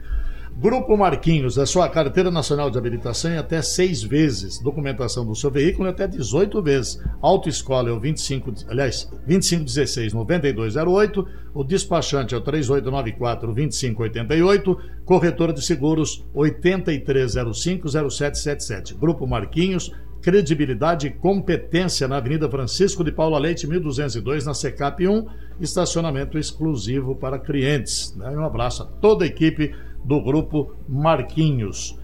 Grupo 0.57 0.97
Marquinhos, 0.97 1.59
a 1.59 1.67
sua 1.67 1.88
carteira 1.88 2.31
nacional 2.31 2.71
de 2.71 2.79
habilitação 2.79 3.33
em 3.33 3.38
até 3.38 3.61
seis 3.62 4.03
vezes. 4.03 4.59
Documentação 4.61 5.27
do 5.27 5.35
seu 5.35 5.51
veículo 5.51 5.88
em 5.88 5.91
até 5.91 6.07
18 6.07 6.62
vezes. 6.62 7.03
Autoescola 7.21 7.88
é 7.88 7.93
o 7.93 7.99
25, 7.99 8.53
aliás, 8.69 9.11
2516 9.27 10.12
9208. 10.12 11.27
O 11.55 11.65
despachante 11.65 12.35
é 12.35 12.38
o 12.38 12.41
3894 12.41 13.53
2588. 13.53 14.79
Corretora 15.05 15.53
de 15.53 15.65
seguros 15.65 16.25
8305 16.35 17.88
0777. 17.88 18.95
Grupo 18.95 19.27
Marquinhos, 19.27 19.91
credibilidade 20.21 21.09
e 21.09 21.11
competência 21.11 22.07
na 22.07 22.19
Avenida 22.19 22.49
Francisco 22.49 23.03
de 23.03 23.11
Paula 23.11 23.38
Leite, 23.38 23.67
1202, 23.67 24.47
na 24.47 24.55
Secap 24.55 25.07
1. 25.07 25.27
Estacionamento 25.61 26.38
exclusivo 26.38 27.17
para 27.17 27.38
clientes. 27.38 28.15
né? 28.17 28.31
Um 28.31 28.45
abraço 28.45 28.83
a 28.83 28.87
toda 28.87 29.25
a 29.25 29.29
equipe 29.29 29.75
do 30.05 30.21
Grupo 30.23 30.77
Marquinhos. 30.88 31.99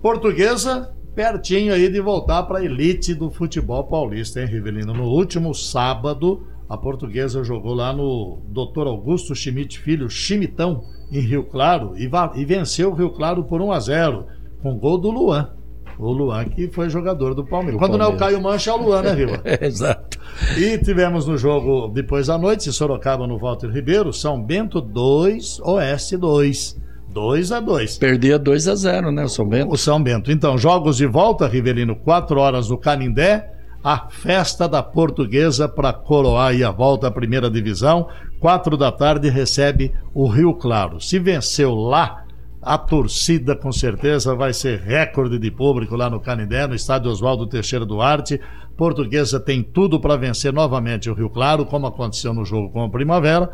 Portuguesa, 0.00 0.94
pertinho 1.14 1.72
aí 1.72 1.88
de 1.88 2.00
voltar 2.00 2.42
para 2.44 2.58
a 2.58 2.64
elite 2.64 3.14
do 3.14 3.30
futebol 3.30 3.84
paulista, 3.84 4.40
hein, 4.40 4.46
Rivelino? 4.46 4.92
No 4.92 5.04
último 5.04 5.54
sábado, 5.54 6.46
a 6.68 6.76
portuguesa 6.76 7.44
jogou 7.44 7.74
lá 7.74 7.92
no 7.92 8.42
Dr. 8.48 8.86
Augusto 8.86 9.34
Schmidt 9.34 9.78
Filho, 9.78 10.08
Chimitão, 10.10 10.82
em 11.10 11.20
Rio 11.20 11.44
Claro, 11.44 11.94
e, 11.96 12.10
e 12.40 12.44
venceu 12.44 12.90
o 12.90 12.94
Rio 12.94 13.10
Claro 13.10 13.44
por 13.44 13.60
1 13.60 13.72
a 13.72 13.80
0 13.80 14.26
com 14.62 14.78
gol 14.78 14.98
do 14.98 15.10
Luan. 15.10 15.52
O 15.98 16.10
Luan 16.10 16.46
que 16.46 16.68
foi 16.68 16.88
jogador 16.88 17.34
do 17.34 17.44
Palmeiras. 17.44 17.74
Do 17.74 17.78
Quando 17.78 17.96
não 17.96 18.06
é 18.06 18.08
o 18.08 18.16
Palmeiras. 18.16 18.42
Caio 18.42 18.42
Mancha, 18.42 18.70
é 18.70 18.74
o 18.74 18.82
Luan, 18.82 19.02
né, 19.02 19.12
Riva? 19.12 19.42
Exato. 19.60 20.18
E 20.58 20.76
tivemos 20.78 21.26
no 21.26 21.38
jogo 21.38 21.88
depois 21.88 22.26
da 22.26 22.36
noite, 22.36 22.72
Sorocaba 22.72 23.26
no 23.26 23.38
Walter 23.38 23.70
Ribeiro, 23.70 24.12
São 24.12 24.42
Bento 24.42 24.80
2, 24.80 25.60
Oeste 25.60 26.16
2. 26.16 26.83
2 27.14 27.52
a 27.52 27.60
2. 27.60 27.96
Perdia 27.98 28.38
2 28.40 28.66
a 28.66 28.74
0 28.74 29.12
né, 29.12 29.24
o 29.24 29.28
São 29.28 29.48
Bento? 29.48 29.72
O 29.72 29.78
São 29.78 30.02
Bento. 30.02 30.32
Então, 30.32 30.58
jogos 30.58 30.96
de 30.96 31.06
volta, 31.06 31.46
Rivelino, 31.46 31.94
4 31.94 32.40
horas 32.40 32.68
no 32.68 32.76
Canindé. 32.76 33.52
A 33.84 34.08
festa 34.08 34.66
da 34.66 34.82
portuguesa 34.82 35.68
para 35.68 35.92
coroar 35.92 36.48
aí 36.48 36.64
a 36.64 36.72
volta 36.72 37.06
à 37.06 37.10
primeira 37.10 37.48
divisão. 37.48 38.08
4 38.40 38.76
da 38.76 38.90
tarde 38.90 39.28
recebe 39.28 39.92
o 40.12 40.26
Rio 40.26 40.54
Claro. 40.54 41.00
Se 41.00 41.20
venceu 41.20 41.74
lá, 41.74 42.24
a 42.60 42.76
torcida 42.76 43.54
com 43.54 43.70
certeza 43.70 44.34
vai 44.34 44.52
ser 44.52 44.80
recorde 44.80 45.38
de 45.38 45.50
público 45.50 45.94
lá 45.94 46.10
no 46.10 46.18
Canindé, 46.18 46.66
no 46.66 46.74
estádio 46.74 47.10
Oswaldo 47.10 47.46
Teixeira 47.46 47.84
Duarte. 47.84 48.40
Portuguesa 48.76 49.38
tem 49.38 49.62
tudo 49.62 50.00
para 50.00 50.16
vencer 50.16 50.52
novamente 50.52 51.08
o 51.08 51.14
Rio 51.14 51.30
Claro, 51.30 51.64
como 51.64 51.86
aconteceu 51.86 52.34
no 52.34 52.44
jogo 52.44 52.70
com 52.70 52.82
a 52.82 52.88
Primavera. 52.88 53.50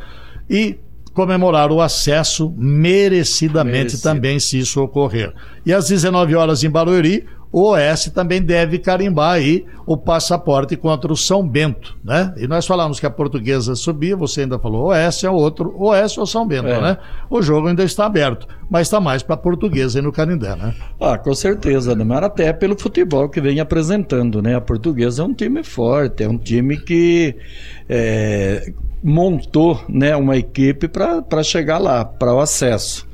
E 0.48 0.78
comemorar 1.20 1.70
o 1.70 1.80
acesso 1.82 2.54
merecidamente 2.56 3.72
Merecido. 3.78 4.02
também, 4.02 4.40
se 4.40 4.58
isso 4.58 4.80
ocorrer. 4.82 5.32
E 5.66 5.72
às 5.72 5.88
19 5.88 6.34
horas 6.34 6.64
em 6.64 6.70
Barueri, 6.70 7.26
o 7.52 7.70
Oeste 7.70 8.10
também 8.12 8.40
deve 8.40 8.78
carimbar 8.78 9.32
aí 9.32 9.66
o 9.84 9.96
passaporte 9.96 10.76
contra 10.76 11.12
o 11.12 11.16
São 11.16 11.46
Bento, 11.46 11.98
né? 12.02 12.32
E 12.36 12.46
nós 12.46 12.64
falamos 12.64 13.00
que 13.00 13.06
a 13.06 13.10
portuguesa 13.10 13.74
subia, 13.74 14.16
você 14.16 14.42
ainda 14.42 14.56
falou 14.58 14.86
Oeste 14.86 15.26
é 15.26 15.30
outro, 15.30 15.74
Oeste 15.76 16.20
ou 16.20 16.26
São 16.26 16.46
Bento, 16.46 16.68
É. 16.68 16.80
né? 16.80 16.96
O 17.28 17.42
jogo 17.42 17.66
ainda 17.66 17.82
está 17.82 18.06
aberto, 18.06 18.46
mas 18.70 18.82
está 18.86 19.00
mais 19.00 19.22
para 19.22 19.34
a 19.34 19.38
portuguesa 19.38 19.98
aí 19.98 20.02
no 20.02 20.12
Canindé, 20.12 20.54
né? 20.54 20.74
Ah, 21.00 21.18
com 21.18 21.34
certeza, 21.34 21.94
Neymar, 21.94 22.22
até 22.22 22.52
pelo 22.52 22.78
futebol 22.78 23.28
que 23.28 23.40
vem 23.40 23.58
apresentando, 23.58 24.40
né? 24.40 24.54
A 24.54 24.60
portuguesa 24.60 25.22
é 25.22 25.24
um 25.26 25.34
time 25.34 25.64
forte, 25.64 26.22
é 26.22 26.28
um 26.28 26.38
time 26.38 26.76
que 26.78 27.34
é, 27.88 28.72
montou 29.02 29.82
né, 29.88 30.14
uma 30.16 30.36
equipe 30.36 30.88
para 30.88 31.42
chegar 31.42 31.78
lá, 31.78 32.04
para 32.04 32.34
o 32.34 32.40
acesso. 32.40 33.06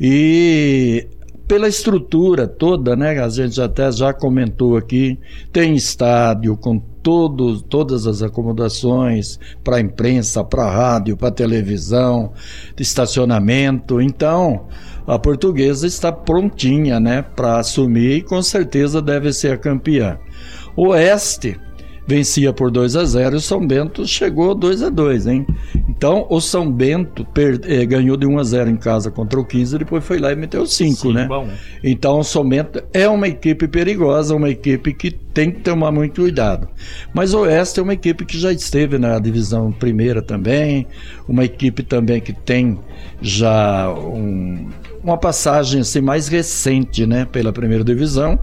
E 0.00 1.08
pela 1.46 1.68
estrutura 1.68 2.46
toda, 2.48 2.96
né? 2.96 3.18
A 3.20 3.28
gente 3.28 3.60
até 3.60 3.90
já 3.92 4.12
comentou 4.12 4.76
aqui, 4.76 5.18
tem 5.52 5.74
estádio 5.74 6.56
com 6.56 6.78
todos, 6.78 7.62
todas 7.62 8.06
as 8.06 8.20
acomodações 8.20 9.38
para 9.62 9.80
imprensa, 9.80 10.42
para 10.42 10.68
rádio, 10.68 11.16
para 11.16 11.30
televisão, 11.30 12.32
estacionamento. 12.78 14.00
Então, 14.00 14.66
a 15.06 15.18
portuguesa 15.18 15.86
está 15.86 16.10
prontinha, 16.10 16.98
né, 16.98 17.22
para 17.22 17.60
assumir 17.60 18.16
e 18.16 18.22
com 18.22 18.42
certeza 18.42 19.00
deve 19.00 19.32
ser 19.32 19.52
a 19.52 19.56
campeã. 19.56 20.18
Oeste 20.76 21.58
vencia 22.06 22.52
por 22.52 22.70
2 22.70 22.96
a 22.96 23.04
0 23.04 23.34
e 23.34 23.38
o 23.38 23.40
São 23.40 23.66
Bento 23.66 24.06
chegou 24.06 24.54
2 24.54 24.82
a 24.82 24.88
2 24.88 25.26
hein? 25.26 25.46
Então 25.88 26.26
o 26.30 26.40
São 26.40 26.70
Bento 26.70 27.26
eh, 27.64 27.84
ganhou 27.84 28.16
de 28.16 28.26
1 28.26 28.38
a 28.38 28.44
0 28.44 28.70
em 28.70 28.76
casa 28.76 29.10
contra 29.10 29.40
o 29.40 29.44
15 29.44 29.74
e 29.74 29.78
depois 29.80 30.04
foi 30.04 30.18
lá 30.18 30.32
e 30.32 30.36
meteu 30.36 30.64
5, 30.66 31.12
né? 31.12 31.26
Bom. 31.26 31.48
Então 31.82 32.20
o 32.20 32.24
São 32.24 32.48
Bento 32.48 32.82
é 32.92 33.08
uma 33.08 33.26
equipe 33.26 33.66
perigosa, 33.66 34.34
uma 34.34 34.50
equipe 34.50 34.92
que 34.92 35.10
tem 35.10 35.50
que 35.50 35.60
tomar 35.60 35.90
muito 35.90 36.20
cuidado. 36.20 36.68
Mas 37.12 37.34
o 37.34 37.40
Oeste 37.40 37.80
é 37.80 37.82
uma 37.82 37.94
equipe 37.94 38.24
que 38.24 38.38
já 38.38 38.52
esteve 38.52 38.98
na 38.98 39.18
divisão 39.18 39.72
primeira 39.72 40.22
também, 40.22 40.86
uma 41.28 41.44
equipe 41.44 41.82
também 41.82 42.20
que 42.20 42.32
tem 42.32 42.78
já 43.20 43.92
um, 43.92 44.68
uma 45.02 45.18
passagem 45.18 45.80
assim, 45.80 46.00
mais 46.00 46.28
recente 46.28 47.06
né, 47.06 47.24
pela 47.24 47.52
primeira 47.52 47.84
divisão 47.84 48.38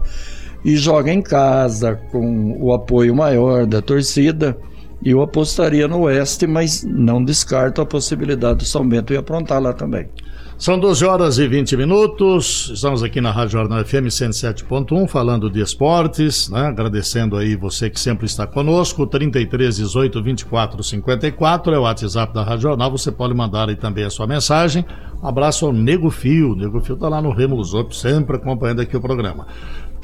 e 0.64 0.76
joga 0.76 1.12
em 1.12 1.20
casa 1.20 1.96
com 2.10 2.56
o 2.58 2.72
apoio 2.72 3.14
maior 3.14 3.66
da 3.66 3.82
torcida. 3.82 4.56
Eu 5.04 5.20
apostaria 5.20 5.86
no 5.86 6.00
Oeste, 6.02 6.46
mas 6.46 6.82
não 6.82 7.22
descarto 7.22 7.82
a 7.82 7.86
possibilidade 7.86 8.60
do 8.60 8.64
São 8.64 8.88
Bento 8.88 9.12
ir 9.12 9.18
aprontar 9.18 9.60
lá 9.60 9.74
também. 9.74 10.08
São 10.56 10.78
12 10.78 11.04
horas 11.04 11.38
e 11.38 11.48
20 11.48 11.76
minutos. 11.76 12.70
Estamos 12.72 13.02
aqui 13.02 13.20
na 13.20 13.32
Rádio 13.32 13.52
Jornal 13.52 13.84
FM 13.84 14.06
107.1 14.06 15.08
falando 15.08 15.50
de 15.50 15.60
esportes, 15.60 16.48
né? 16.48 16.68
Agradecendo 16.68 17.36
aí 17.36 17.56
você 17.56 17.90
que 17.90 17.98
sempre 17.98 18.26
está 18.26 18.46
conosco. 18.46 19.04
33 19.04 19.76
18 19.76 20.22
24 20.22 20.82
54 20.82 21.74
é 21.74 21.78
o 21.78 21.82
WhatsApp 21.82 22.32
da 22.32 22.44
Rádio 22.44 22.62
Jornal. 22.62 22.90
Você 22.92 23.10
pode 23.10 23.34
mandar 23.34 23.68
aí 23.68 23.76
também 23.76 24.04
a 24.04 24.10
sua 24.10 24.28
mensagem. 24.28 24.86
Um 25.20 25.26
abraço 25.26 25.66
ao 25.66 25.72
Nego 25.72 26.08
Fio. 26.08 26.52
O 26.52 26.56
Nego 26.56 26.80
Fio 26.80 26.94
está 26.94 27.08
lá 27.08 27.20
no 27.20 27.32
Remo 27.32 27.56
Lusop, 27.56 27.94
sempre 27.94 28.36
acompanhando 28.36 28.80
aqui 28.80 28.96
o 28.96 29.00
programa. 29.00 29.46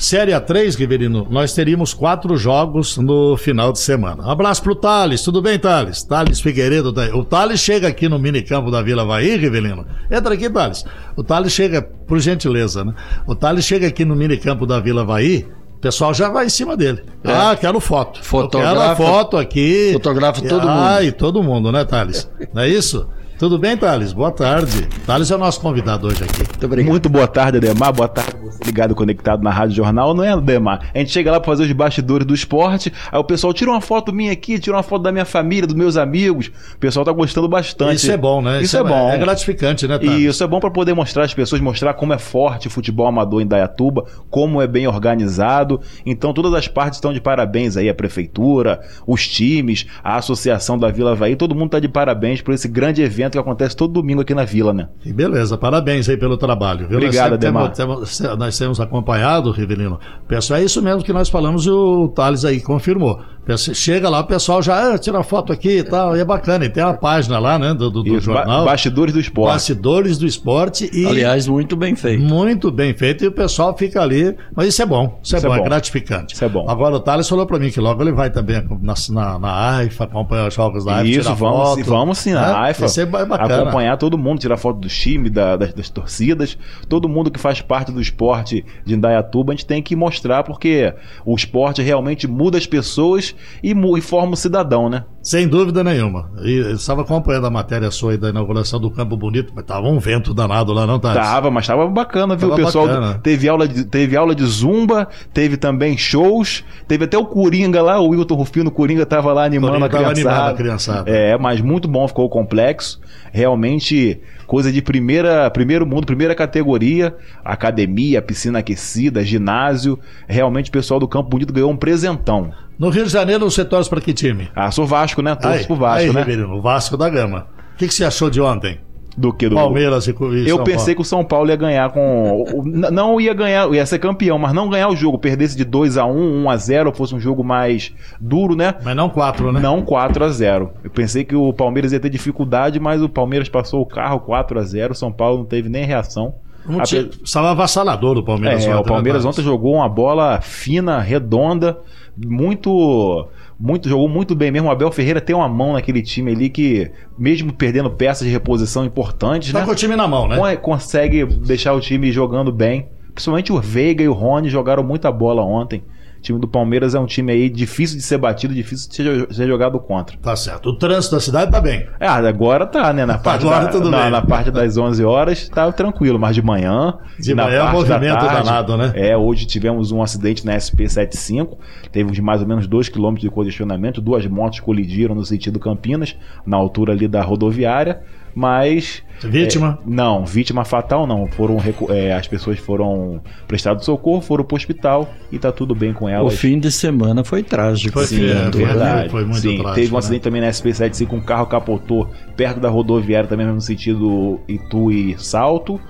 Série 0.01 0.33
A3, 0.33 0.79
Riverino, 0.79 1.27
nós 1.29 1.53
teríamos 1.53 1.93
quatro 1.93 2.35
jogos 2.35 2.97
no 2.97 3.37
final 3.37 3.71
de 3.71 3.81
semana. 3.81 4.25
Um 4.25 4.31
abraço 4.31 4.63
pro 4.63 4.75
Thales, 4.75 5.21
tudo 5.21 5.43
bem, 5.43 5.59
Thales? 5.59 6.03
Thales 6.03 6.41
Figueiredo, 6.41 6.91
tá 6.91 7.15
o 7.15 7.23
Thales 7.23 7.61
chega 7.61 7.87
aqui 7.87 8.09
no 8.09 8.19
minicampo 8.19 8.71
da 8.71 8.81
Vila 8.81 9.05
Bahia, 9.05 9.37
Riverino. 9.37 9.85
Entra 10.11 10.33
aqui, 10.33 10.49
Thales. 10.49 10.87
O 11.15 11.23
Thales 11.23 11.53
chega, 11.53 11.83
por 11.83 12.19
gentileza, 12.19 12.83
né? 12.83 12.95
O 13.27 13.35
Thales 13.35 13.67
chega 13.67 13.89
aqui 13.89 14.07
no 14.07 14.17
minicampo 14.17 14.65
da 14.67 14.81
Vila 14.81 15.05
Bahia. 15.05 15.47
O 15.77 15.81
pessoal 15.81 16.15
já 16.15 16.31
vai 16.31 16.47
em 16.47 16.51
cima 16.51 16.79
dele. 16.79 17.05
É. 17.23 17.31
Ah, 17.31 17.55
quero 17.55 17.79
foto. 17.79 18.25
Fotografa, 18.25 18.75
quero 18.75 18.93
a 18.93 18.97
foto 18.97 19.37
aqui. 19.37 19.91
Fotografa 19.93 20.41
todo 20.41 20.67
ah, 20.67 20.75
mundo. 20.75 20.87
Ah, 20.87 21.03
e 21.03 21.13
todo 21.13 21.43
mundo, 21.43 21.71
né, 21.71 21.85
Thales? 21.85 22.27
Não 22.55 22.63
é 22.63 22.69
isso? 22.71 23.07
Tudo 23.40 23.59
bem, 23.59 23.74
Thales? 23.74 24.12
Boa 24.12 24.31
tarde. 24.31 24.87
Thales 25.07 25.31
é 25.31 25.35
o 25.35 25.38
nosso 25.38 25.62
convidado 25.62 26.09
hoje 26.09 26.22
aqui. 26.22 26.40
Muito, 26.40 26.66
obrigado. 26.66 26.90
Muito 26.90 27.09
boa 27.09 27.26
tarde, 27.26 27.57
Ademar. 27.57 27.90
Boa 27.90 28.07
tarde, 28.07 28.37
você 28.38 28.62
ligado, 28.62 28.94
conectado 28.94 29.42
na 29.42 29.50
Rádio 29.50 29.76
Jornal. 29.76 30.12
Não 30.12 30.22
é, 30.22 30.29
Ademar? 30.29 30.90
A 30.94 30.98
gente 30.98 31.11
chega 31.11 31.31
lá 31.31 31.40
para 31.40 31.50
fazer 31.50 31.64
os 31.64 31.72
bastidores 31.72 32.26
do 32.26 32.35
esporte, 32.35 32.92
aí 33.11 33.18
o 33.18 33.24
pessoal 33.24 33.55
tira 33.55 33.70
uma 33.70 33.81
foto 33.81 34.12
minha 34.12 34.31
aqui, 34.31 34.59
tira 34.59 34.76
uma 34.76 34.83
foto 34.83 35.05
da 35.05 35.11
minha 35.11 35.24
família, 35.24 35.66
dos 35.66 35.74
meus 35.74 35.96
amigos. 35.96 36.50
O 36.74 36.79
pessoal 36.79 37.03
tá 37.03 37.12
gostando 37.12 37.48
bastante. 37.48 37.94
Isso 37.94 38.12
é 38.12 38.16
bom, 38.18 38.42
né? 38.42 38.57
Isso, 38.57 38.64
Isso 38.64 38.76
é, 38.76 38.81
é, 38.81 38.85
bom. 38.85 39.11
É 39.11 39.16
gratificante, 39.16 39.88
né, 39.88 39.98
Thales? 39.98 40.22
Isso 40.22 40.44
é 40.44 40.46
bom 40.46 40.61
para 40.61 40.70
poder 40.70 40.92
mostrar 40.92 41.24
às 41.24 41.33
pessoas, 41.33 41.62
mostrar 41.62 41.94
como 41.94 42.12
é 42.12 42.18
forte 42.18 42.68
o 42.68 42.70
futebol 42.70 43.07
amador 43.07 43.40
em 43.40 43.46
Dayatuba, 43.46 44.05
como 44.29 44.61
é 44.61 44.66
bem 44.66 44.87
organizado. 44.87 45.81
Então, 46.05 46.35
todas 46.35 46.53
as 46.53 46.68
partes 46.68 46.98
estão 46.98 47.11
de 47.11 47.22
parabéns 47.22 47.74
aí, 47.79 47.88
a 47.88 47.94
prefeitura, 47.94 48.83
os 49.07 49.26
times, 49.26 49.87
a 50.05 50.16
associação 50.16 50.79
da 50.79 50.90
Vila 50.90 51.12
Havaí, 51.12 51.37
todo 51.37 51.55
mundo 51.55 51.70
tá 51.70 51.81
de 51.81 51.88
parabéns 51.88 52.42
por 52.42 52.53
esse 52.53 52.68
grande 52.68 53.00
evento 53.00 53.30
que 53.31 53.38
acontece 53.38 53.77
todo 53.77 53.93
domingo 53.93 54.21
aqui 54.21 54.35
na 54.35 54.45
Vila, 54.45 54.73
né? 54.73 54.88
E 55.05 55.12
beleza, 55.12 55.57
parabéns 55.57 56.09
aí 56.09 56.16
pelo 56.16 56.37
trabalho. 56.37 56.88
Viu? 56.88 56.99
Obrigado, 56.99 57.35
Ademar. 57.35 57.73
Temos, 57.73 58.19
temos, 58.19 58.38
nós 58.38 58.59
temos 58.59 58.81
acompanhado, 58.81 59.51
Rivelino. 59.51 59.99
Pessoal, 60.29 60.61
é 60.61 60.64
isso 60.64 60.83
mesmo 60.83 61.03
que 61.03 61.12
nós 61.12 61.29
falamos 61.29 61.66
e 61.66 61.71
o 61.71 62.09
Thales 62.09 62.45
aí 62.45 62.61
confirmou. 62.61 63.21
Chega 63.57 64.09
lá, 64.09 64.21
o 64.21 64.25
pessoal 64.25 64.62
já 64.62 64.95
ah, 64.95 64.99
tira 64.99 65.23
foto 65.23 65.53
aqui 65.53 65.79
e 65.79 65.83
tal, 65.83 66.16
e 66.16 66.21
é 66.21 66.25
bacana. 66.25 66.64
E 66.64 66.69
tem 66.69 66.85
uma 66.85 66.95
página 66.95 67.38
lá, 67.38 67.59
né, 67.59 67.75
do, 67.75 67.90
do, 67.90 68.03
do 68.03 68.21
jornal. 68.21 68.64
Ba 68.64 68.73
Bastidores 68.73 69.12
do 69.12 69.21
Esporte. 69.21 69.53
Bastidores 69.53 70.19
do 70.19 70.27
Esporte. 70.27 70.90
E 70.93 71.07
Aliás, 71.07 71.49
muito 71.49 71.75
bem 71.75 71.97
feito. 71.97 72.23
Muito 72.23 72.71
bem 72.71 72.95
feito, 72.95 73.25
e 73.25 73.27
o 73.27 73.33
pessoal 73.33 73.77
fica 73.77 74.01
ali. 74.03 74.37
Mas 74.55 74.69
isso 74.69 74.83
é 74.83 74.87
bom, 74.87 75.19
isso, 75.23 75.35
é 75.35 75.38
isso 75.38 75.47
é, 75.47 75.49
bom, 75.49 75.55
é, 75.55 75.59
bom, 75.59 75.64
é 75.64 75.69
gratificante. 75.69 76.35
Isso 76.35 76.45
é 76.45 76.49
bom. 76.49 76.66
Agora 76.69 76.95
o 76.95 77.01
Thales 77.01 77.29
falou 77.29 77.47
para 77.47 77.59
mim 77.59 77.71
que 77.71 77.81
logo 77.81 78.03
ele 78.03 78.12
vai 78.12 78.31
também 78.31 78.62
na, 78.81 78.95
na, 79.11 79.38
na 79.38 79.77
AIFA, 79.77 80.05
acompanhar 80.05 80.47
os 80.47 80.55
jogos 80.55 80.85
da 80.85 80.97
AIFA. 80.97 81.21
Isso, 81.21 81.35
vamos, 81.35 81.69
foto, 81.71 81.85
vamos 81.85 82.19
sim 82.19 82.33
na 82.33 82.47
né? 82.47 82.55
AIFA. 82.69 82.87
Isso 82.87 83.01
é 83.20 83.26
bacana. 83.26 83.62
Acompanhar 83.62 83.96
todo 83.96 84.18
mundo, 84.18 84.40
tirar 84.40 84.56
foto 84.56 84.78
do 84.80 84.88
time, 84.88 85.30
da, 85.30 85.56
das, 85.56 85.72
das, 85.72 85.88
torcidas, 85.88 86.56
todo 86.88 87.09
mundo 87.09 87.30
que 87.30 87.38
faz 87.38 87.61
parte 87.61 87.92
do 87.92 88.00
esporte 88.00 88.64
de 88.85 88.94
Indaiatuba, 88.94 89.52
a 89.52 89.56
gente 89.56 89.66
tem 89.66 89.83
que 89.83 89.94
mostrar 89.94 90.42
porque 90.42 90.92
o 91.24 91.35
esporte 91.35 91.83
realmente 91.83 92.26
muda 92.26 92.59
as 92.59 92.66
pessoas 92.66 93.35
e, 93.62 93.72
e 93.72 94.00
forma 94.00 94.33
o 94.33 94.37
cidadão, 94.37 94.88
né? 94.88 95.04
Sem 95.22 95.46
dúvida 95.46 95.85
nenhuma. 95.85 96.30
E 96.42 96.56
eu 96.56 96.74
estava 96.74 97.02
acompanhando 97.02 97.46
a 97.46 97.50
matéria 97.50 97.90
sua 97.90 98.12
aí 98.12 98.18
da 98.18 98.30
inauguração 98.30 98.80
do 98.80 98.90
Campo 98.90 99.16
Bonito, 99.16 99.52
mas 99.54 99.64
tava 99.64 99.87
um 99.87 99.98
vento 99.98 100.33
danado 100.33 100.72
lá, 100.72 100.87
não 100.87 100.98
tá? 100.98 101.12
Tava, 101.14 101.50
mas 101.50 101.66
tava 101.66 101.87
bacana, 101.88 102.35
viu? 102.35 102.48
Tava 102.48 102.62
o 102.62 102.64
pessoal 102.64 102.87
bacana. 102.87 103.20
teve 103.22 103.48
aula, 103.48 103.68
de, 103.68 103.85
teve 103.85 104.16
aula 104.16 104.35
de 104.35 104.44
zumba, 104.46 105.09
teve 105.33 105.56
também 105.56 105.96
shows, 105.98 106.64
teve 106.88 107.04
até 107.04 107.18
o 107.18 107.26
Coringa 107.26 107.83
lá, 107.83 108.00
o 108.00 108.09
Wilton 108.09 108.35
Rufino 108.35 108.70
Coringa 108.70 109.04
tava 109.04 109.33
lá 109.33 109.44
animando 109.44 109.85
a 109.85 109.88
criançada. 109.88 110.20
Animando 110.20 110.50
a 110.50 110.54
criançada. 110.54 111.11
É, 111.11 111.37
mas 111.37 111.61
muito 111.61 111.87
bom 111.87 112.09
ficou 112.09 112.24
o 112.24 112.28
complexo. 112.28 113.00
Realmente 113.33 114.20
coisa 114.46 114.73
de 114.73 114.83
primeira, 114.83 115.49
primeiro 115.51 115.87
mundo, 115.87 116.07
primeira 116.07 116.35
categoria, 116.35 117.16
academia, 117.44 118.20
piscina 118.20 118.59
aquecida, 118.59 119.25
ginásio. 119.25 119.99
Realmente 120.27 120.70
o 120.70 120.73
pessoal 120.73 120.99
do 120.99 121.07
Campo 121.07 121.31
Bonito 121.31 121.53
ganhou 121.53 121.70
um 121.70 121.77
presentão. 121.77 122.53
No 122.79 122.88
Rio 122.88 123.05
de 123.05 123.11
Janeiro, 123.11 123.49
você 123.51 123.64
torce 123.64 123.90
para 123.90 124.01
que 124.01 124.12
time? 124.12 124.51
Ah, 124.55 124.70
sou 124.70 124.87
Vasco, 124.87 125.23
né? 125.23 125.35
Torço 125.35 125.66
pro 125.66 125.77
Vasco, 125.77 126.09
aí, 126.09 126.12
né? 126.12 126.20
Ribeirão, 126.20 126.55
o 126.55 126.62
Vasco 126.62 126.96
da 126.96 127.09
Gama. 127.09 127.46
O 127.75 127.77
que, 127.77 127.87
que 127.87 127.94
você 127.94 128.05
achou 128.05 128.31
de 128.31 128.40
ontem? 128.40 128.81
Do 129.16 129.33
que 129.33 129.49
do 129.49 129.57
Palmeiras 129.57 130.07
e, 130.07 130.11
e 130.11 130.49
Eu 130.49 130.57
São 130.57 130.64
pensei 130.64 130.77
Paulo. 130.77 130.94
que 130.94 131.01
o 131.03 131.05
São 131.05 131.25
Paulo 131.25 131.51
ia 131.51 131.57
ganhar 131.57 131.90
com. 131.90 132.62
Não 132.64 133.20
ia 133.20 133.35
ganhar, 133.35 133.73
ia 133.73 133.85
ser 133.85 133.99
campeão, 133.99 134.38
mas 134.38 134.53
não 134.53 134.68
ganhar 134.68 134.88
o 134.88 134.96
jogo, 134.96 135.18
perdesse 135.18 135.57
de 135.57 135.64
2 135.64 135.99
a 135.99 136.07
1 136.07 136.44
1 136.44 136.51
a 136.51 136.57
0 136.57 136.92
fosse 136.92 137.14
um 137.14 137.20
jogo 137.20 137.42
mais 137.42 137.92
duro, 138.20 138.55
né? 138.55 138.75
Mas 138.83 138.96
não 138.96 139.09
4, 139.09 139.53
né? 139.53 139.61
Não 139.61 139.83
4 139.83 140.25
a 140.25 140.29
0 140.29 140.70
Eu 140.85 140.90
pensei 140.90 141.25
que 141.25 141.35
o 141.35 141.53
Palmeiras 141.53 141.92
ia 141.92 142.01
ter 142.01 142.11
dificuldade, 142.11 142.79
mas 142.79 143.03
o 143.03 143.09
Palmeiras 143.09 143.49
passou 143.49 143.83
o 143.83 143.87
carro 143.87 144.20
4 144.20 144.59
a 144.59 144.62
0 144.62 144.92
O 144.92 144.96
São 144.96 145.12
Paulo 145.12 145.38
não 145.38 145.44
teve 145.44 145.68
nem 145.68 145.85
reação. 145.85 146.35
Um 146.68 146.83
Estava 146.83 147.51
avassalador 147.51 148.18
o 148.18 148.23
Palmeiras. 148.23 148.64
É, 148.64 148.70
ontem, 148.70 148.81
o 148.81 148.85
Palmeiras 148.85 149.25
né, 149.25 149.31
ontem 149.31 149.42
jogou 149.42 149.77
uma 149.77 149.88
bola 149.88 150.40
fina, 150.40 151.01
redonda, 151.01 151.79
muito 152.16 153.27
muito 153.61 153.90
jogou 153.90 154.09
muito 154.09 154.35
bem 154.35 154.51
mesmo. 154.51 154.68
O 154.68 154.70
Abel 154.70 154.90
Ferreira 154.90 155.20
tem 155.20 155.37
uma 155.37 155.49
mão 155.49 155.75
naquele 155.75 156.01
time 156.01 156.33
ali 156.33 156.49
que, 156.49 156.90
mesmo 157.18 157.53
perdendo 157.53 157.90
peças 157.90 158.27
de 158.27 158.33
reposição 158.33 158.87
importantes, 158.87 159.53
tá 159.53 159.61
né? 159.61 159.66
com 159.66 159.73
o 159.73 159.75
time 159.75 159.94
na 159.94 160.09
mão, 160.09 160.27
né? 160.27 160.57
Consegue 160.57 161.27
deixar 161.27 161.75
o 161.75 161.81
time 161.81 162.11
jogando 162.11 162.51
bem. 162.51 162.88
Principalmente 163.12 163.53
o 163.53 163.61
Veiga 163.61 164.03
e 164.03 164.09
o 164.09 164.14
Rony 164.14 164.49
jogaram 164.49 164.83
muita 164.83 165.12
bola 165.12 165.42
ontem. 165.42 165.85
O 166.20 166.22
time 166.22 166.38
do 166.38 166.46
Palmeiras 166.46 166.94
é 166.94 167.00
um 167.00 167.06
time 167.06 167.33
aí 167.33 167.48
difícil 167.48 167.96
de 167.96 168.02
ser 168.02 168.18
batido, 168.18 168.52
difícil 168.52 168.90
de 168.90 169.35
ser, 169.35 169.48
jogado 169.48 169.80
contra. 169.80 170.18
Tá 170.18 170.37
certo. 170.37 170.68
O 170.68 170.76
trânsito 170.76 171.14
da 171.14 171.20
cidade 171.20 171.50
tá 171.50 171.62
bem. 171.62 171.88
É, 171.98 172.06
agora 172.06 172.66
tá, 172.66 172.92
né? 172.92 173.06
Na 173.06 173.16
parte, 173.16 173.46
agora 173.46 173.64
da, 173.64 173.70
tudo 173.70 173.90
na, 173.90 174.02
bem. 174.02 174.11
na 174.11 174.20
parte 174.20 174.50
das 174.50 174.76
11 174.76 175.02
horas 175.02 175.48
tá 175.48 175.72
tranquilo, 175.72 176.18
mas 176.18 176.35
de 176.35 176.42
manhã. 176.42 176.98
De 177.18 177.35
manhã 177.35 177.61
é 177.61 177.64
um 177.64 177.72
movimento 177.72 178.18
tarde, 178.18 178.44
danado, 178.44 178.76
né? 178.76 178.92
É, 178.94 179.16
hoje 179.16 179.46
tivemos 179.46 179.92
um 179.92 180.02
acidente 180.02 180.44
na 180.44 180.54
SP75, 180.56 181.56
teve 181.90 182.20
mais 182.20 182.42
ou 182.42 182.46
menos 182.46 182.66
2 182.66 182.90
km 182.90 183.14
de 183.14 183.30
congestionamento, 183.30 184.02
duas 184.02 184.26
motos 184.26 184.61
colidiram 184.61 185.14
no 185.14 185.24
sentido 185.24 185.59
Campinas, 185.59 186.14
na 186.44 186.59
altura 186.59 186.92
ali 186.92 187.09
da 187.09 187.22
rodoviária 187.22 188.02
mas 188.35 189.03
vítima? 189.23 189.79
é, 189.83 189.90
não 189.90 190.25
vítima 190.25 190.64
fatal 190.64 191.07
não. 191.07 191.27
Foram 191.27 191.59
é, 191.88 192.12
as 192.12 192.27
pessoas 192.27 192.59
foram 192.59 193.21
prestado 193.47 193.85
socorro 193.85 194.21
foram 194.21 194.45
para 194.45 194.55
o 194.55 194.57
hospital 194.57 195.12
e 195.31 195.38
tá 195.38 195.53
tudo 195.53 195.75
bem 195.75 195.93
com 195.93 196.09
elas. 196.09 196.35
O 196.35 196.37
fim 196.37 196.59
de 196.59 196.71
semana 196.71 197.25
foi 197.25 197.43
trágico 197.43 197.93
foi, 197.93 198.07
sim, 198.07 198.25
é, 198.25 198.51
verdade. 198.51 199.11
Foi 199.11 199.25
muito 199.25 199.40
sim, 199.40 199.59
trágico, 199.59 199.75
teve 199.75 199.88
um 199.88 199.93
né? 199.93 199.99
acidente 199.99 200.23
também 200.23 200.40
na 200.40 200.49
SP75 200.49 201.07
com 201.07 201.16
um 201.16 201.21
carro 201.21 201.47
capotou 201.47 202.09
perto 202.37 202.61
da 202.61 202.69
rodoviária 202.69 203.29
também 203.29 203.47
no 203.47 203.61
sentido 203.61 204.40
Itu 204.49 204.90
e 204.90 205.19
Salto. 205.19 205.81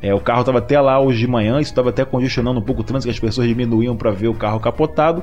É, 0.00 0.14
o 0.14 0.20
carro 0.20 0.40
estava 0.40 0.58
até 0.58 0.80
lá 0.80 1.00
hoje 1.00 1.18
de 1.18 1.26
manhã, 1.26 1.60
isso 1.60 1.72
estava 1.72 1.90
até 1.90 2.04
congestionando 2.04 2.60
um 2.60 2.62
pouco 2.62 2.82
o 2.82 2.84
trânsito, 2.84 3.08
que 3.08 3.14
as 3.14 3.18
pessoas 3.18 3.48
diminuíam 3.48 3.96
para 3.96 4.10
ver 4.12 4.28
o 4.28 4.34
carro 4.34 4.60
capotado. 4.60 5.22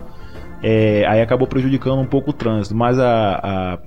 É, 0.67 1.05
aí 1.05 1.21
acabou 1.21 1.47
prejudicando 1.47 1.99
um 1.99 2.07
pouco 2.07 2.31
o 2.31 2.33
trânsito. 2.33 2.75
Mas 2.75 2.97
a, 2.97 3.77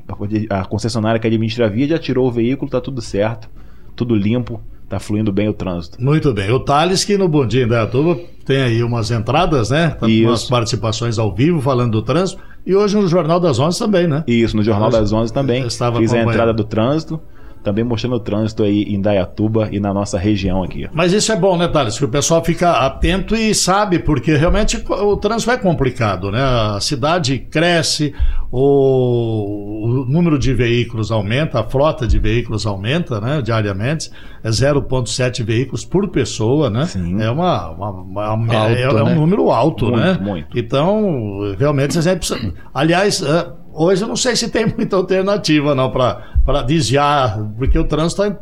a, 0.48 0.60
a 0.60 0.64
concessionária 0.64 1.18
que 1.18 1.26
administra 1.26 1.66
a 1.66 1.68
via 1.68 1.88
já 1.88 1.98
tirou 1.98 2.28
o 2.28 2.30
veículo, 2.30 2.70
tá 2.70 2.80
tudo 2.80 3.02
certo, 3.02 3.50
tudo 3.96 4.14
limpo, 4.14 4.60
tá 4.88 5.00
fluindo 5.00 5.32
bem 5.32 5.48
o 5.48 5.52
trânsito. 5.52 6.00
Muito 6.00 6.32
bem. 6.32 6.52
O 6.52 6.60
Thales, 6.60 7.04
que 7.04 7.18
no 7.18 7.28
Bom 7.28 7.44
Dia 7.44 7.64
Indaiatuba 7.64 8.16
tem 8.44 8.62
aí 8.62 8.80
umas 8.84 9.10
entradas, 9.10 9.70
né? 9.70 9.90
Tá 9.90 10.06
umas 10.06 10.44
participações 10.44 11.18
ao 11.18 11.34
vivo 11.34 11.60
falando 11.60 11.90
do 11.90 12.02
trânsito. 12.02 12.40
E 12.64 12.76
hoje 12.76 12.94
no 12.96 13.08
Jornal 13.08 13.40
das 13.40 13.58
Onze 13.58 13.76
também, 13.76 14.06
né? 14.06 14.22
Isso, 14.24 14.56
no 14.56 14.62
Jornal 14.62 14.88
das 14.88 15.12
Onze 15.12 15.32
também. 15.32 15.64
Fiz 15.64 15.82
a 15.82 16.22
entrada 16.22 16.52
do 16.52 16.62
trânsito 16.62 17.20
também 17.62 17.84
mostrando 17.84 18.16
o 18.16 18.20
trânsito 18.20 18.62
aí 18.62 18.82
em 18.82 19.00
Dayatuba 19.00 19.68
e 19.72 19.80
na 19.80 19.92
nossa 19.92 20.18
região 20.18 20.62
aqui. 20.62 20.88
Mas 20.92 21.12
isso 21.12 21.32
é 21.32 21.36
bom, 21.36 21.56
né, 21.56 21.68
Thales? 21.68 21.98
Que 21.98 22.04
o 22.04 22.08
pessoal 22.08 22.44
fica 22.44 22.72
atento 22.72 23.34
e 23.34 23.54
sabe, 23.54 23.98
porque 23.98 24.34
realmente 24.36 24.82
o 24.88 25.16
trânsito 25.16 25.50
é 25.50 25.56
complicado, 25.56 26.30
né? 26.30 26.40
A 26.40 26.80
cidade 26.80 27.38
cresce, 27.38 28.14
o, 28.50 29.84
o 29.84 30.04
número 30.06 30.38
de 30.38 30.54
veículos 30.54 31.10
aumenta, 31.10 31.60
a 31.60 31.64
frota 31.64 32.06
de 32.06 32.18
veículos 32.18 32.66
aumenta, 32.66 33.20
né, 33.20 33.42
diariamente. 33.42 34.10
É 34.42 34.50
0,7 34.50 35.44
veículos 35.44 35.84
por 35.84 36.08
pessoa, 36.08 36.70
né? 36.70 36.86
Sim. 36.86 37.20
É, 37.20 37.30
uma, 37.30 37.70
uma, 37.70 37.90
uma 37.90 38.54
alto, 38.54 38.76
é, 38.76 38.82
é, 38.82 39.02
um 39.02 39.04
né? 39.04 39.14
número 39.14 39.50
alto, 39.50 39.86
muito, 39.86 40.00
né? 40.00 40.18
Muito. 40.20 40.58
Então, 40.58 41.54
realmente, 41.58 42.00
gente 42.00 42.18
precisa... 42.18 42.52
Aliás, 42.72 43.22
é, 43.22 43.52
hoje 43.72 44.02
eu 44.02 44.08
não 44.08 44.16
sei 44.16 44.36
se 44.36 44.48
tem 44.48 44.66
muita 44.76 44.96
alternativa 44.96 45.74
não 45.74 45.90
para 45.90 46.62
desviar, 46.66 47.38
porque 47.56 47.78
o 47.78 47.84
trânsito 47.84 48.22
está 48.22 48.38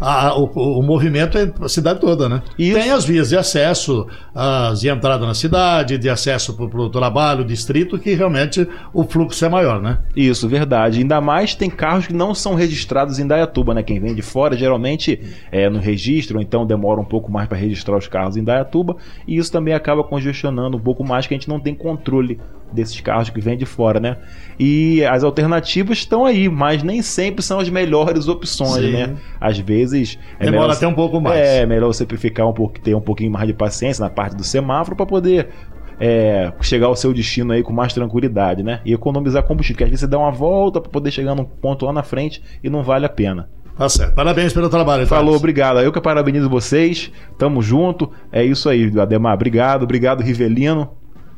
a, 0.00 0.38
o, 0.38 0.44
o, 0.78 0.82
movimento 0.82 1.38
é 1.38 1.50
a 1.60 1.68
cidade 1.68 2.00
toda, 2.00 2.28
né? 2.28 2.42
Isso. 2.58 2.78
Tem 2.78 2.90
as 2.90 3.04
vias 3.04 3.30
de 3.30 3.36
acesso, 3.36 4.06
as 4.34 4.80
de 4.80 4.88
entrada 4.88 5.26
na 5.26 5.34
cidade, 5.34 5.96
de 5.96 6.08
acesso 6.10 6.54
para 6.54 6.80
o 6.80 6.90
trabalho, 6.90 7.44
distrito, 7.44 7.98
que 7.98 8.12
realmente 8.14 8.66
o 8.92 9.04
fluxo 9.04 9.44
é 9.44 9.48
maior, 9.48 9.80
né? 9.80 9.98
Isso, 10.14 10.48
verdade. 10.48 10.98
Ainda 10.98 11.20
mais 11.20 11.54
tem 11.54 11.70
carros 11.70 12.06
que 12.06 12.12
não 12.12 12.34
são 12.34 12.54
registrados 12.54 13.18
em 13.18 13.26
Dayatuba, 13.26 13.72
né? 13.72 13.82
Quem 13.82 13.98
vem 13.98 14.14
de 14.14 14.22
fora 14.22 14.56
geralmente 14.56 15.20
é 15.50 15.68
no 15.70 15.78
registro, 15.78 16.40
então 16.40 16.66
demora 16.66 17.00
um 17.00 17.04
pouco 17.04 17.32
mais 17.32 17.48
para 17.48 17.56
registrar 17.56 17.96
os 17.96 18.06
carros 18.06 18.36
em 18.36 18.44
Dayatuba, 18.44 18.96
e 19.26 19.38
isso 19.38 19.50
também 19.50 19.72
acaba 19.72 20.04
congestionando 20.04 20.76
um 20.76 20.80
pouco 20.80 21.02
mais, 21.04 21.26
que 21.26 21.34
a 21.34 21.36
gente 21.36 21.48
não 21.48 21.58
tem 21.58 21.74
controle 21.74 22.38
desses 22.72 23.00
carros 23.00 23.30
que 23.30 23.40
vêm 23.40 23.56
de 23.56 23.64
fora, 23.64 24.00
né? 24.00 24.16
E 24.58 25.04
as 25.04 25.22
alternativas 25.22 25.98
estão 25.98 26.24
aí, 26.24 26.48
mas 26.48 26.82
nem 26.82 27.02
sempre 27.02 27.42
são 27.42 27.60
as 27.60 27.68
melhores 27.68 28.28
opções, 28.28 28.84
Sim. 28.84 28.92
né? 28.92 29.16
Às 29.40 29.58
vezes 29.58 29.85
é 29.94 30.44
demora 30.44 30.62
melhor, 30.62 30.70
até 30.70 30.86
um 30.86 30.94
pouco 30.94 31.20
mais. 31.20 31.40
É 31.40 31.66
melhor 31.66 31.88
você 31.88 32.06
ficar 32.06 32.46
um 32.46 32.52
pouco, 32.52 32.80
ter 32.80 32.94
um 32.94 33.00
pouquinho 33.00 33.30
mais 33.30 33.46
de 33.46 33.54
paciência 33.54 34.02
na 34.02 34.10
parte 34.10 34.36
do 34.36 34.44
semáforo 34.44 34.96
para 34.96 35.06
poder 35.06 35.48
é, 36.00 36.52
chegar 36.60 36.86
ao 36.86 36.96
seu 36.96 37.12
destino 37.12 37.52
aí 37.52 37.62
com 37.62 37.72
mais 37.72 37.92
tranquilidade, 37.92 38.62
né? 38.62 38.80
E 38.84 38.92
economizar 38.92 39.42
combustível, 39.42 39.76
porque 39.76 39.84
às 39.84 39.90
vezes 39.90 40.00
você 40.00 40.06
dá 40.06 40.18
uma 40.18 40.30
volta 40.30 40.80
para 40.80 40.90
poder 40.90 41.10
chegar 41.10 41.34
num 41.34 41.44
ponto 41.44 41.86
lá 41.86 41.92
na 41.92 42.02
frente 42.02 42.42
e 42.62 42.68
não 42.68 42.82
vale 42.82 43.06
a 43.06 43.08
pena. 43.08 43.48
Tá 43.76 43.88
certo. 43.88 44.14
Parabéns 44.14 44.54
pelo 44.54 44.70
trabalho. 44.70 45.06
Falou, 45.06 45.26
Thales. 45.26 45.40
obrigado. 45.40 45.80
Eu 45.80 45.92
que 45.92 46.00
parabenizo 46.00 46.48
vocês. 46.48 47.12
Tamo 47.36 47.60
junto. 47.60 48.10
É 48.32 48.42
isso 48.42 48.68
aí, 48.70 48.90
Ademar. 48.98 49.34
Obrigado, 49.34 49.82
obrigado, 49.82 50.22
Rivelino. 50.22 50.90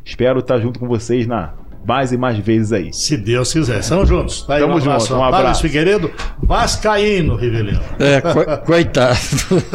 Espero 0.05 0.39
estar 0.39 0.59
junto 0.61 0.79
com 0.79 0.87
vocês 0.87 1.27
na 1.27 1.55
mais 1.89 2.13
e 2.13 2.19
mais 2.19 2.37
vezes 2.37 2.71
aí. 2.71 2.93
Se 2.93 3.17
Deus 3.17 3.51
quiser. 3.51 3.81
Estamos 3.81 4.07
juntos. 4.07 4.43
Tá 4.43 4.57
aí, 4.57 4.61
Tamo 4.61 4.75
um 4.75 4.81
junto. 4.81 5.15
Um 5.15 5.25
abraço. 5.25 5.63
Figueiredo, 5.63 6.11
Vascaíno, 6.43 7.35
Rivelino. 7.35 7.81
É, 7.99 8.21
co 8.21 8.45
coitado. 8.67 9.17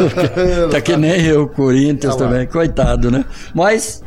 tá 0.72 0.80
que 0.80 0.96
nem 0.96 1.26
eu, 1.26 1.48
Corinthians 1.48 2.16
tá 2.16 2.26
também. 2.26 2.46
Coitado, 2.46 3.10
né? 3.10 3.26
Mas 3.56 4.04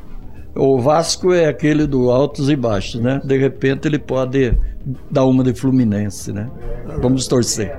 o 0.55 0.79
Vasco 0.79 1.33
é 1.33 1.47
aquele 1.47 1.85
do 1.85 2.09
altos 2.13 2.49
e 2.49 2.55
baixos, 2.55 3.01
né? 3.01 3.21
De 3.25 3.37
repente 3.37 3.89
ele 3.89 3.99
pode 3.99 4.57
dar 5.11 5.25
uma 5.25 5.43
de 5.43 5.53
Fluminense, 5.53 6.33
né? 6.33 6.49
Vamos 7.03 7.27
torcer. 7.27 7.77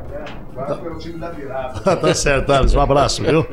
tá 2.02 2.13
certo, 2.13 2.48
Thales. 2.48 2.74
Um 2.74 2.82
abraço, 2.82 3.24
viu? 3.24 3.46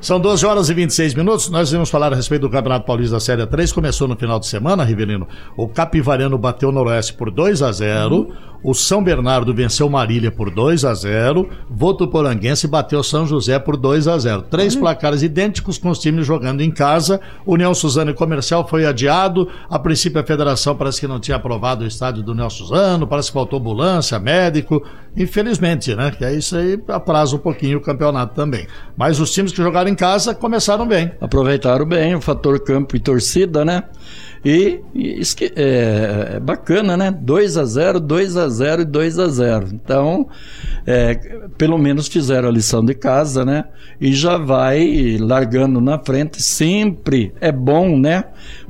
São 0.00 0.20
12 0.20 0.44
horas 0.44 0.68
e 0.68 0.74
26 0.74 1.14
minutos. 1.14 1.48
Nós 1.48 1.72
vamos 1.72 1.90
falar 1.90 2.12
a 2.12 2.16
respeito 2.16 2.42
do 2.42 2.50
Campeonato 2.50 2.86
Paulista 2.86 3.16
da 3.16 3.20
Série 3.20 3.46
3. 3.46 3.72
Começou 3.72 4.06
no 4.06 4.16
final 4.16 4.38
de 4.38 4.46
semana, 4.46 4.84
Rivelino. 4.84 5.26
O 5.56 5.68
Capivariano 5.68 6.36
bateu 6.36 6.68
o 6.68 6.72
Noroeste 6.72 7.14
por 7.14 7.30
2 7.30 7.62
a 7.62 7.72
0 7.72 8.14
uhum. 8.14 8.50
O 8.62 8.74
São 8.74 9.02
Bernardo 9.02 9.54
venceu 9.54 9.88
Marília 9.88 10.30
por 10.30 10.50
2 10.50 10.84
a 10.84 10.92
0 10.92 11.48
Votuporanguense 11.70 12.68
bateu 12.68 13.02
São 13.02 13.26
José 13.26 13.58
por 13.58 13.76
2 13.76 14.06
a 14.06 14.18
0 14.18 14.42
Três 14.42 14.74
uhum. 14.74 14.82
placares 14.82 15.22
idênticos 15.22 15.78
com 15.78 15.88
os 15.88 15.98
times 15.98 16.26
jogando 16.26 16.60
em 16.60 16.70
casa. 16.70 17.20
União 17.46 17.72
Suzano 17.72 18.10
e 18.10 18.14
Comercial 18.14 18.66
foi 18.68 18.84
adiado. 18.84 19.48
A 19.68 19.78
princípio, 19.78 20.20
a 20.20 20.24
federação 20.24 20.76
parece 20.76 21.00
que 21.00 21.06
não 21.06 21.18
tinha 21.18 21.36
aprovado 21.36 21.84
o 21.84 21.86
estádio 21.86 22.22
do 22.22 22.32
União 22.32 22.50
Suzano. 22.50 23.06
Parece 23.06 23.28
que 23.28 23.34
faltou 23.34 23.58
ambulância, 23.58 24.18
médico. 24.18 24.82
Infelizmente, 25.16 25.94
né? 25.94 26.10
Que 26.10 26.24
é 26.24 26.34
isso 26.34 26.49
aí 26.56 26.80
atrasa 26.88 27.36
um 27.36 27.38
pouquinho 27.38 27.78
o 27.78 27.80
campeonato 27.80 28.34
também. 28.34 28.66
Mas 28.96 29.20
os 29.20 29.32
times 29.32 29.52
que 29.52 29.58
jogaram 29.58 29.90
em 29.90 29.94
casa 29.94 30.34
começaram 30.34 30.86
bem. 30.86 31.12
Aproveitaram 31.20 31.86
bem 31.86 32.14
o 32.14 32.20
fator 32.20 32.60
campo 32.60 32.96
e 32.96 33.00
torcida, 33.00 33.64
né? 33.64 33.84
E, 34.44 34.80
e 34.94 35.20
é, 35.54 36.36
é, 36.36 36.40
bacana, 36.40 36.96
né? 36.96 37.10
2 37.10 37.58
a 37.58 37.64
0 37.64 38.00
2 38.00 38.36
a 38.38 38.48
0 38.48 38.82
e 38.82 38.84
2 38.86 39.18
a 39.18 39.28
0 39.28 39.68
Então, 39.72 40.28
é, 40.86 41.14
pelo 41.58 41.76
menos 41.76 42.08
fizeram 42.08 42.48
a 42.48 42.52
lição 42.52 42.82
de 42.82 42.94
casa, 42.94 43.44
né? 43.44 43.64
E 44.00 44.12
já 44.14 44.38
vai 44.38 45.18
largando 45.20 45.80
na 45.80 45.98
frente. 45.98 46.42
Sempre 46.42 47.34
é 47.40 47.52
bom, 47.52 47.98
né? 47.98 48.24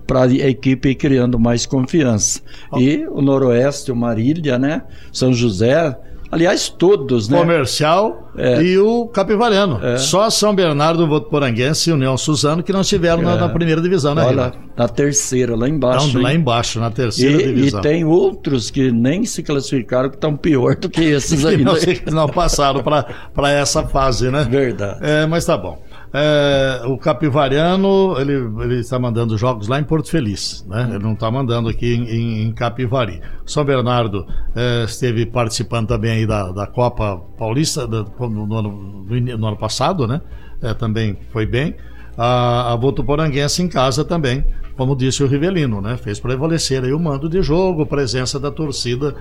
Para 0.07 0.25
a 0.25 0.27
equipe 0.33 0.89
ir 0.89 0.97
criando 0.97 1.39
mais 1.39 1.67
confiança. 1.67 2.41
E 2.77 3.07
o 3.09 3.23
Noroeste, 3.23 3.93
o 3.93 3.97
Marília, 3.97 4.59
né? 4.59 4.83
São 5.13 5.33
José 5.33 5.97
Aliás, 6.31 6.69
todos, 6.69 7.29
né? 7.29 7.39
Comercial 7.39 8.31
é. 8.37 8.63
e 8.63 8.79
o 8.79 9.07
Capivariano. 9.09 9.85
É. 9.85 9.99
Só 9.99 10.31
São 10.31 10.55
Bernardo, 10.55 11.05
Votuporanguense 11.07 11.91
e 11.91 11.93
União 11.93 12.17
Suzano 12.17 12.63
que 12.63 12.73
não 12.73 12.83
estiveram 12.83 13.23
é. 13.23 13.25
na, 13.25 13.37
na, 13.37 13.49
primeira 13.49 13.81
divisão, 13.81 14.15
né? 14.15 14.25
Olha, 14.25 14.53
na 14.77 14.89
terceira, 14.89 15.57
lá 15.57 15.69
embaixo. 15.69 16.15
Não, 16.15 16.23
lá 16.23 16.33
embaixo, 16.33 16.79
na 16.79 16.91
terceira 16.91 17.43
e, 17.43 17.47
divisão. 17.53 17.81
E 17.81 17.83
tem 17.83 18.05
outros 18.05 18.71
que 18.71 18.93
nem 18.93 19.25
se 19.25 19.43
classificaram 19.43 20.09
que 20.09 20.17
estão 20.17 20.37
pior 20.37 20.77
do 20.77 20.89
que 20.89 21.03
esses 21.03 21.45
aí. 21.45 21.57
não, 21.65 21.75
não 22.13 22.29
passaram 22.29 22.81
para 22.81 23.51
essa 23.51 23.83
fase, 23.83 24.31
né? 24.31 24.47
Verdade. 24.49 24.99
É, 25.03 25.27
mas 25.27 25.45
tá 25.45 25.57
bom. 25.57 25.83
É, 26.13 26.83
o 26.87 26.99
Capivariano, 26.99 28.17
ele, 28.19 28.33
ele 28.33 28.81
está 28.81 28.99
mandando 28.99 29.39
jogos 29.39 29.69
lá 29.69 29.79
em 29.79 29.85
Porto 29.85 30.11
Feliz, 30.11 30.67
né? 30.69 30.89
Ele 30.91 31.05
não 31.05 31.13
está 31.13 31.31
mandando 31.31 31.69
aqui 31.69 31.95
em, 31.95 32.49
em, 32.49 32.53
Capivari. 32.53 33.21
São 33.47 33.65
Bernardo 33.65 34.27
é, 34.57 34.85
esteve 34.85 35.25
participando 35.25 35.87
também 35.87 36.11
aí 36.11 36.27
da, 36.27 36.51
da 36.51 36.67
Copa 36.67 37.17
Paulista 37.39 37.87
da, 37.87 38.05
no, 38.19 38.47
no, 38.47 38.57
ano, 38.57 39.07
no, 39.09 39.47
ano, 39.47 39.57
passado, 39.57 40.09
né? 40.09 40.21
É, 40.61 40.75
também 40.75 41.17
foi 41.33 41.47
bem. 41.47 41.77
A, 42.19 42.73
a 42.73 42.77
Votuporanguense 42.77 43.63
em 43.63 43.69
casa 43.69 44.05
também, 44.05 44.45
como 44.77 44.97
disse 44.97 45.23
o 45.23 45.29
Rivelino, 45.29 45.81
né? 45.81 45.97
Fez 45.97 46.19
prevalecer 46.19 46.83
aí 46.83 46.93
o 46.93 46.99
mando 46.99 47.29
de 47.29 47.41
jogo, 47.41 47.87
presença 47.87 48.39
da 48.41 48.51
torcida 48.51 49.15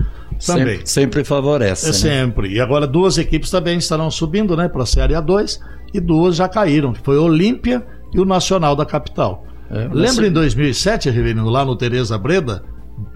também. 0.44 0.78
Sempre, 0.78 0.86
sempre 0.86 1.24
favorece. 1.24 1.84
É, 1.84 1.88
né? 1.88 1.92
Sempre. 1.92 2.48
E 2.52 2.60
agora 2.60 2.84
duas 2.84 3.16
equipes 3.16 3.48
também 3.48 3.78
estarão 3.78 4.10
subindo, 4.10 4.56
né? 4.56 4.68
Para 4.68 4.82
a 4.82 4.86
Série 4.86 5.14
A2 5.14 5.60
e 5.92 6.00
duas 6.00 6.36
já 6.36 6.48
caíram, 6.48 6.92
que 6.92 7.00
foi 7.00 7.16
Olímpia 7.18 7.84
e 8.12 8.20
o 8.20 8.24
Nacional 8.24 8.74
da 8.74 8.84
capital. 8.84 9.44
É, 9.70 9.88
Lembra 9.92 10.26
em 10.26 10.32
2007, 10.32 11.10
Rivelino, 11.10 11.48
lá 11.48 11.64
no 11.64 11.76
Tereza 11.76 12.18
Breda? 12.18 12.62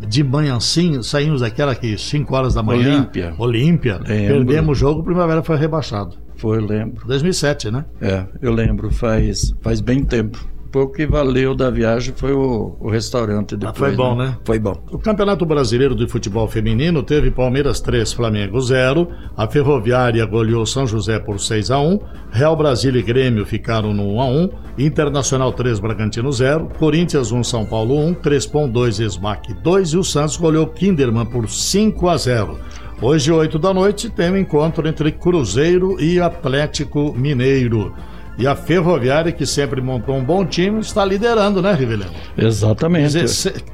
De 0.08 0.24
manhãzinho, 0.24 1.02
saímos 1.02 1.40
daquela 1.42 1.74
que 1.74 1.98
5 1.98 2.34
horas 2.34 2.54
da 2.54 2.62
manhã. 2.62 2.94
Olímpia. 2.94 3.34
Olímpia. 3.38 4.00
Perdemos 4.04 4.78
o 4.78 4.80
jogo, 4.80 5.00
o 5.00 5.04
Primavera 5.04 5.42
foi 5.42 5.56
rebaixado. 5.56 6.16
Foi, 6.36 6.60
lembro. 6.60 7.06
2007, 7.06 7.70
né? 7.70 7.84
É, 8.00 8.24
eu 8.40 8.52
lembro, 8.52 8.90
faz, 8.90 9.54
faz 9.60 9.80
bem 9.80 10.02
tempo 10.04 10.53
pouco 10.74 10.94
que 10.94 11.06
valeu 11.06 11.54
da 11.54 11.70
viagem 11.70 12.12
foi 12.16 12.32
o, 12.32 12.76
o 12.80 12.90
restaurante 12.90 13.56
depois. 13.56 13.76
Ah, 13.76 13.78
foi 13.78 13.92
bom, 13.94 14.16
né? 14.16 14.26
né? 14.26 14.38
Foi 14.44 14.58
bom. 14.58 14.76
O 14.90 14.98
Campeonato 14.98 15.46
Brasileiro 15.46 15.94
de 15.94 16.08
Futebol 16.08 16.48
Feminino 16.48 17.00
teve 17.00 17.30
Palmeiras 17.30 17.80
3, 17.80 18.12
Flamengo 18.12 18.60
0. 18.60 19.06
A 19.36 19.46
Ferroviária 19.46 20.26
goleou 20.26 20.66
São 20.66 20.84
José 20.84 21.20
por 21.20 21.38
6 21.38 21.70
a 21.70 21.78
1 21.78 22.00
Real 22.32 22.56
Brasília 22.56 22.98
e 22.98 23.04
Grêmio 23.04 23.46
ficaram 23.46 23.94
no 23.94 24.14
1 24.14 24.20
a 24.20 24.26
1 24.26 24.48
Internacional 24.76 25.52
3, 25.52 25.78
Bragantino 25.78 26.32
0. 26.32 26.68
Corinthians 26.76 27.30
1, 27.30 27.44
São 27.44 27.64
Paulo 27.64 27.96
1. 28.08 28.14
Crespon 28.14 28.68
2, 28.68 28.98
Smack 28.98 29.54
2. 29.54 29.92
E 29.92 29.96
o 29.96 30.02
Santos 30.02 30.36
goleou 30.36 30.66
Kinderman 30.66 31.26
por 31.26 31.48
5 31.48 32.08
a 32.08 32.16
0. 32.16 32.58
Hoje, 33.00 33.30
8 33.30 33.60
da 33.60 33.72
noite, 33.72 34.10
tem 34.10 34.32
um 34.32 34.36
encontro 34.36 34.88
entre 34.88 35.12
Cruzeiro 35.12 36.00
e 36.00 36.18
Atlético 36.18 37.14
Mineiro. 37.16 37.94
E 38.36 38.46
a 38.46 38.56
Ferroviária, 38.56 39.30
que 39.30 39.46
sempre 39.46 39.80
montou 39.80 40.16
um 40.16 40.24
bom 40.24 40.44
time, 40.44 40.80
está 40.80 41.04
liderando, 41.04 41.62
né, 41.62 41.72
Rivelino? 41.72 42.10
Exatamente. 42.36 43.16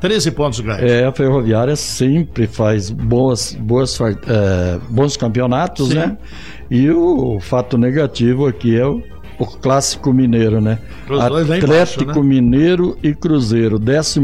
13 0.01 0.31
pontos 0.33 0.61
ganhos. 0.61 0.83
É, 0.83 1.07
a 1.07 1.13
Ferroviária 1.13 1.75
sempre 1.77 2.47
faz 2.47 2.91
boas, 2.91 3.55
boas, 3.55 3.99
é, 4.01 4.79
bons 4.91 5.17
campeonatos, 5.17 5.89
Sim. 5.89 5.95
né? 5.95 6.19
E 6.71 6.91
o 6.91 7.41
fato 7.41 7.79
negativo 7.79 8.47
aqui 8.47 8.79
é 8.79 8.87
o, 8.87 9.03
o 9.39 9.47
clássico 9.47 10.13
mineiro, 10.13 10.61
né? 10.61 10.79
Atlético 11.09 11.67
embaixo, 11.67 12.05
né? 12.05 12.23
Mineiro 12.23 12.99
e 13.03 13.15
Cruzeiro, 13.15 13.81
14 13.81 14.21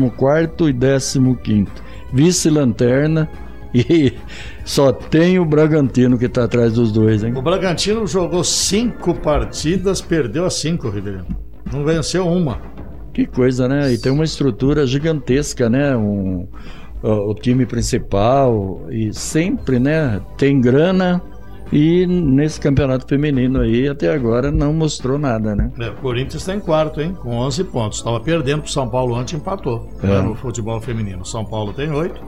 e 0.68 1.34
15. 1.34 1.66
Vice-lanterna 2.12 3.28
E 3.76 4.14
só 4.64 4.90
tem 4.90 5.38
o 5.38 5.44
Bragantino 5.44 6.18
que 6.18 6.24
está 6.24 6.44
atrás 6.44 6.72
dos 6.72 6.90
dois, 6.90 7.22
hein? 7.22 7.34
O 7.36 7.42
Bragantino 7.42 8.06
jogou 8.06 8.42
cinco 8.42 9.14
partidas, 9.14 10.00
perdeu 10.00 10.46
as 10.46 10.54
cinco, 10.54 10.88
Ribeirão. 10.88 11.26
Não 11.70 11.84
venceu 11.84 12.26
uma. 12.26 12.58
Que 13.12 13.26
coisa, 13.26 13.68
né? 13.68 13.92
E 13.92 13.98
tem 13.98 14.10
uma 14.10 14.24
estrutura 14.24 14.86
gigantesca, 14.86 15.68
né? 15.68 15.96
Um, 15.96 16.48
o, 17.02 17.34
time 17.34 17.66
principal 17.66 18.86
e 18.90 19.12
sempre, 19.12 19.78
né? 19.78 20.20
Tem 20.36 20.60
grana 20.60 21.22
e 21.72 22.06
nesse 22.06 22.60
campeonato 22.60 23.06
feminino 23.08 23.60
aí, 23.60 23.88
até 23.88 24.12
agora, 24.12 24.50
não 24.52 24.72
mostrou 24.72 25.18
nada, 25.18 25.54
né? 25.54 25.70
É, 25.80 25.88
o 25.88 25.94
Corinthians 25.94 26.42
está 26.42 26.54
em 26.54 26.60
quarto, 26.60 27.00
hein? 27.00 27.14
Com 27.14 27.36
11 27.36 27.64
pontos. 27.64 27.98
Estava 27.98 28.20
perdendo 28.20 28.60
para 28.62 28.68
o 28.68 28.72
São 28.72 28.88
Paulo 28.88 29.16
antes 29.16 29.34
empatou 29.34 29.88
é. 30.02 30.06
né, 30.06 30.20
no 30.22 30.34
futebol 30.34 30.80
feminino. 30.80 31.24
São 31.24 31.44
Paulo 31.44 31.72
tem 31.72 31.90
8. 31.90 32.20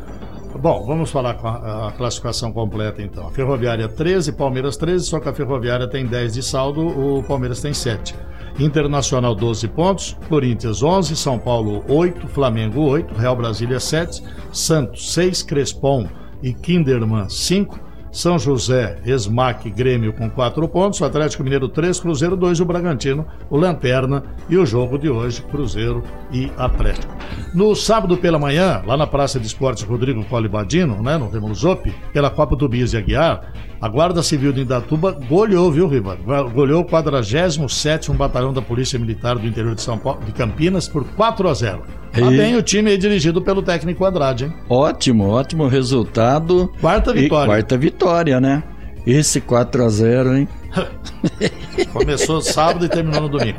Bom, 0.61 0.85
vamos 0.85 1.13
falar 1.13 1.35
com 1.35 1.47
a, 1.47 1.89
a, 1.89 1.93
classificação 1.93 2.53
completa 2.53 3.01
então. 3.01 3.31
Ferroviária 3.31 3.89
13, 3.89 4.33
Palmeiras 4.33 4.77
13, 4.77 5.05
só 5.05 5.21
que 5.21 5.29
a 5.29 5.33
Ferroviária 5.33 5.87
tem 5.87 6.05
10 6.05 6.35
de 6.35 6.43
saldo, 6.43 6.85
o 6.85 7.23
Palmeiras 7.23 7.61
tem 7.61 7.73
7. 7.73 8.13
Internacional 8.59 9.37
12 9.37 9.69
pontos, 9.69 10.17
Corinthians 10.29 10.83
11, 10.83 11.15
São 11.15 11.39
Paulo 11.39 11.85
8, 11.87 12.27
Flamengo 12.27 12.81
8, 12.81 13.15
Real 13.15 13.37
Brasília 13.37 13.79
7, 13.79 14.21
Santos 14.53 15.13
6, 15.13 15.45
Crespon 15.45 16.09
e 16.43 16.53
Kinderman 16.53 17.29
5, 17.29 17.79
são 18.11 18.37
José, 18.37 18.99
Esmac, 19.05 19.71
Grêmio 19.71 20.13
com 20.13 20.29
4 20.29 20.69
pontos, 20.69 21.01
Atlético 21.03 21.45
Mineiro 21.45 21.69
3, 21.69 22.01
Cruzeiro 22.01 22.37
2 22.37 22.59
e 22.59 22.63
o 22.63 22.67
Bragantino, 22.67 23.25
o 23.49 23.57
Lanterna 23.57 24.25
e 24.49 24.57
o 24.57 24.67
jogo 24.67 24.99
de 24.99 25.09
hoje, 25.09 25.41
Cruzeiro 25.43 26.03
e 26.33 26.51
Atlético. 26.57 27.18
No 27.55 27.75
sábado 27.75 28.17
pela 28.17 28.39
manhã, 28.39 28.83
lá 28.87 28.97
na 28.97 29.07
Praça 29.07 29.39
de 29.39 29.47
Esportes 29.47 29.83
Rodrigo 29.83 30.25
Colibadino, 30.25 31.03
né, 31.03 31.17
no 31.17 31.29
Remo 31.29 31.55
Zop, 31.55 31.93
pela 32.13 32.31
Copa 32.31 32.57
do 32.57 32.69
Bias 32.69 32.93
e 32.93 32.97
Aguiar, 32.97 33.53
a 33.81 33.89
Guarda 33.89 34.23
Civil 34.23 34.53
de 34.53 34.63
Indatuba 34.63 35.13
goleou, 35.13 35.71
viu, 35.71 35.87
Riva? 35.87 36.19
Goleou 36.53 36.83
o 36.83 36.85
47 36.85 38.11
Batalhão 38.13 38.53
da 38.53 38.61
Polícia 38.61 38.99
Militar 38.99 39.39
do 39.39 39.47
interior 39.47 39.75
de 39.75 39.83
São 39.83 39.97
Paulo, 39.97 40.21
de 40.25 40.33
Campinas, 40.33 40.89
por 40.89 41.05
4 41.05 41.49
a 41.49 41.55
0. 41.55 41.83
Tá 42.13 42.33
e... 42.33 42.37
bem 42.37 42.57
o 42.57 42.63
time 42.63 42.91
aí 42.91 42.99
dirigido 42.99 43.41
pelo 43.41 43.63
técnico 43.63 44.05
Andrade, 44.05 44.47
hein? 44.47 44.55
Ótimo, 44.69 45.29
ótimo 45.29 45.69
resultado. 45.69 46.73
Quarta 46.81 47.13
vitória. 47.13 47.45
E 47.45 47.49
quarta 47.49 47.77
vitória, 47.77 48.41
né? 48.41 48.63
Esse 49.07 49.41
4 49.41 49.85
a 49.85 49.89
0 49.89 50.37
hein? 50.37 50.49
Começou 51.93 52.41
sábado 52.41 52.85
e 52.85 52.89
terminou 52.89 53.23
no 53.23 53.29
domingo. 53.29 53.59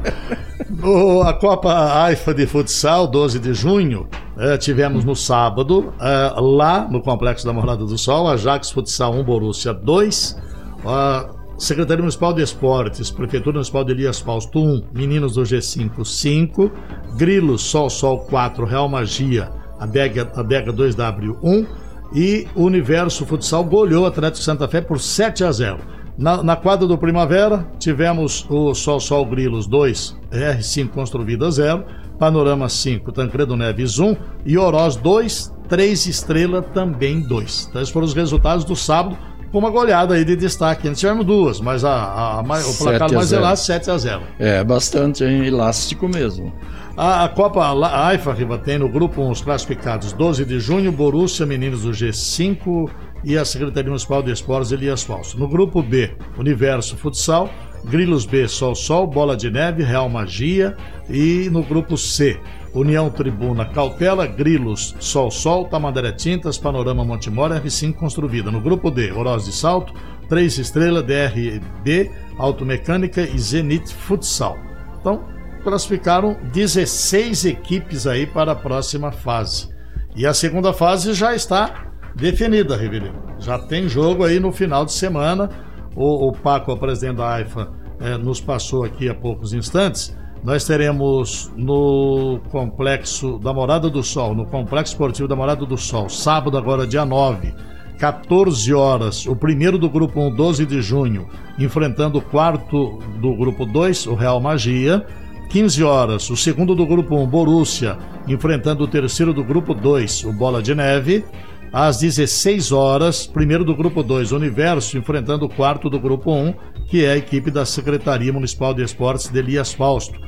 O, 0.84 1.22
a 1.24 1.34
Copa 1.34 2.04
AIFA 2.04 2.34
de 2.34 2.45
Futsal, 2.45 3.08
12 3.08 3.39
de 3.39 3.54
junho, 3.54 4.08
eh, 4.38 4.58
tivemos 4.58 5.04
no 5.04 5.15
sábado, 5.15 5.93
eh, 6.00 6.34
lá 6.38 6.88
no 6.89 7.02
Complexo 7.02 7.45
da 7.45 7.52
Morada 7.52 7.86
do 7.86 7.98
Sol, 7.98 8.28
Ajax 8.28 8.72
Futsal 8.72 9.13
1, 9.13 9.24
Borussia 9.24 9.74
2, 9.74 10.38
a 10.86 11.30
Secretaria 11.58 12.02
Municipal 12.02 12.34
de 12.34 12.41
Esportes, 12.41 13.12
Prefeitura 13.12 13.56
Municipal 13.56 13.84
de 13.84 13.91
Elias 13.91 14.19
Fausto 14.19 14.60
1, 14.60 14.84
Meninos 14.93 15.34
do 15.34 15.41
G5 15.41 16.06
5, 16.06 16.72
Grilos 17.17 17.63
Sol 17.63 17.89
Sol 17.89 18.19
4, 18.19 18.65
Real 18.65 18.88
Magia, 18.88 19.50
Adega, 19.80 20.32
Adega 20.36 20.72
2W1 20.72 21.67
e 22.13 22.48
Universo 22.56 23.26
Futsal 23.26 23.63
goleou 23.63 24.06
Atlético 24.06 24.43
Santa 24.43 24.67
Fé 24.67 24.82
por 24.82 25.00
7 25.00 25.43
a 25.43 25.52
0. 25.52 25.99
Na, 26.20 26.44
na, 26.44 26.58
quadra 26.58 26.86
do 26.86 26.98
Primavera, 26.98 27.66
tivemos 27.80 28.46
o 28.50 28.74
Sol 28.76 29.00
Sol 29.00 29.26
Grilos 29.26 29.66
2, 29.68 30.18
R5 30.30 30.90
Construída 30.90 31.50
0, 31.50 31.86
Panorama 32.20 32.68
5, 32.68 33.10
Tancredo 33.14 33.56
Neves 33.56 34.00
1 34.00 34.18
e 34.46 34.58
Oroz 34.58 34.98
2, 34.98 35.54
3 35.70 36.08
Estrela 36.08 36.62
também 36.62 37.22
2. 37.22 37.68
Então, 37.70 37.82
esses 37.82 37.94
foram 37.94 38.06
os 38.06 38.14
resultados 38.14 38.66
do 38.66 38.76
sábado, 38.76 39.18
com 39.50 39.60
uma 39.60 39.70
goleada 39.70 40.14
aí 40.14 40.26
de 40.26 40.36
destaque. 40.36 40.90
Antes 40.90 41.00
tivemos 41.00 41.26
duas, 41.26 41.62
mas 41.62 41.86
a, 41.86 41.94
a, 41.94 42.40
a 42.40 42.42
o 42.42 42.78
placar 42.78 43.14
mais 43.14 43.32
elástico 43.32 43.86
7 43.86 43.90
a 43.90 43.98
0. 43.98 44.22
É, 44.38 44.62
bastante 44.62 45.24
hein? 45.24 45.46
elástico 45.46 46.10
mesmo. 46.10 46.54
A, 46.98 47.24
a 47.24 47.30
Copa 47.30 47.64
a 47.64 48.08
AIFA 48.08 48.34
Riva 48.34 48.58
tem 48.58 48.78
no 48.78 48.90
grupo 48.90 49.22
os 49.30 49.42
classificados 49.42 50.12
12 50.12 50.44
de 50.44 50.60
junho, 50.60 50.92
Borussia, 50.92 51.46
Meninos 51.46 51.84
do 51.84 51.92
G5 51.92 52.90
e 53.24 53.38
a 53.38 53.46
Secretaria 53.46 53.90
Municipal 53.90 54.24
de 54.24 54.32
Esportes 54.32 54.72
Elias 54.72 55.04
Falso. 55.04 55.38
No 55.38 55.48
grupo 55.48 55.82
B, 55.82 56.16
Universo 56.38 56.96
Futsal, 56.98 57.50
Grilos 57.86 58.26
B, 58.26 58.48
Sol 58.48 58.76
Sol, 58.76 59.08
Bola 59.08 59.36
de 59.36 59.50
Neve, 59.50 59.84
Real 59.84 60.10
Magia 60.10 60.76
e 61.10 61.50
no 61.52 61.64
grupo 61.64 61.98
C, 61.98 62.40
União 62.74 63.10
Tribuna 63.10 63.66
Cautela, 63.66 64.28
Grilos, 64.28 64.96
Sol 65.00 65.32
Sol, 65.32 65.66
Tamandaré 65.66 66.12
Tintas, 66.12 66.58
Panorama 66.58 67.04
Montemor, 67.04 67.52
F5 67.52 67.96
Construída. 67.96 68.52
No 68.52 68.62
grupo 68.62 68.92
D, 68.92 69.12
Oroz 69.12 69.46
de 69.46 69.52
Salto, 69.52 69.94
3 70.28 70.60
Estrela, 70.60 71.02
DRB, 71.02 72.12
Automecânica 72.38 73.22
e 73.22 73.40
Zenit 73.40 73.94
Futsal. 73.94 74.58
Então, 75.00 75.26
classificaram 75.64 76.38
16 76.54 77.46
equipes 77.46 78.06
aí 78.06 78.26
para 78.28 78.52
a 78.52 78.56
próxima 78.56 79.12
fase. 79.12 79.70
E 80.16 80.26
a 80.26 80.34
segunda 80.34 80.74
fase 80.74 81.14
já 81.14 81.34
está 81.34 81.88
definida, 82.15 82.76
Rivelino. 82.76 83.22
Já 83.39 83.58
tem 83.58 83.88
jogo 83.88 84.24
aí 84.24 84.39
no 84.39 84.52
final 84.52 84.86
de 84.86 84.93
semana. 84.93 85.50
O, 85.95 86.30
o 86.30 86.34
Paco, 86.34 86.72
o 86.72 86.78
presidente 86.78 87.17
da 87.17 87.34
AIFA, 87.34 87.72
eh, 88.00 88.17
nos 88.17 88.39
passou 88.39 88.84
aqui 88.84 89.10
há 89.10 89.15
poucos 89.15 89.54
instantes. 89.54 90.15
Nós 90.43 90.65
teremos 90.65 91.52
no 91.56 92.39
Complexo 92.50 93.39
da 93.39 93.54
Morada 93.54 93.89
do 93.89 94.02
Sol, 94.02 94.34
no 94.34 94.45
Complexo 94.45 94.93
Esportivo 94.93 95.28
da 95.28 95.36
Morada 95.36 95.65
do 95.65 95.78
Sol, 95.78 96.08
sábado, 96.08 96.58
agora 96.58 96.88
dia 96.88 97.04
9, 97.04 97.54
14 97.98 98.74
horas, 98.74 99.26
o 99.26 99.36
primeiro 99.36 99.78
do 99.78 99.89
grupo 99.89 100.22
1, 100.22 100.34
12 100.34 100.65
de 100.65 100.82
junho, 100.82 101.28
enfrentando 101.58 102.19
o 102.19 102.22
quarto 102.22 103.00
do 103.19 103.36
grupo 103.36 103.65
2, 103.65 104.08
o 104.08 104.15
Real 104.15 104.39
Magia. 104.39 105.06
15 105.50 105.84
horas, 105.84 106.30
o 106.30 106.38
segundo 106.38 106.76
do 106.76 106.86
grupo 106.86 107.15
1, 107.15 107.26
Borussia, 107.26 107.98
enfrentando 108.28 108.84
o 108.84 108.88
terceiro 108.88 109.34
do 109.34 109.43
grupo 109.43 109.74
2, 109.74 110.26
o 110.26 110.32
Bola 110.32 110.62
de 110.62 110.76
Neve. 110.76 111.26
Às 111.72 112.00
16 112.00 112.72
horas, 112.72 113.28
primeiro 113.28 113.64
do 113.64 113.76
grupo 113.76 114.02
2, 114.02 114.32
Universo, 114.32 114.98
enfrentando 114.98 115.46
o 115.46 115.50
quarto 115.50 115.88
do 115.88 116.00
grupo 116.00 116.34
1, 116.34 116.54
que 116.88 117.06
é 117.06 117.12
a 117.12 117.18
equipe 117.18 117.52
da 117.52 117.64
Secretaria 117.64 118.34
Municipal 118.34 118.74
de 118.74 118.82
Esportes 118.82 119.28
de 119.28 119.38
Elias 119.38 119.72
Fausto. 119.72 120.20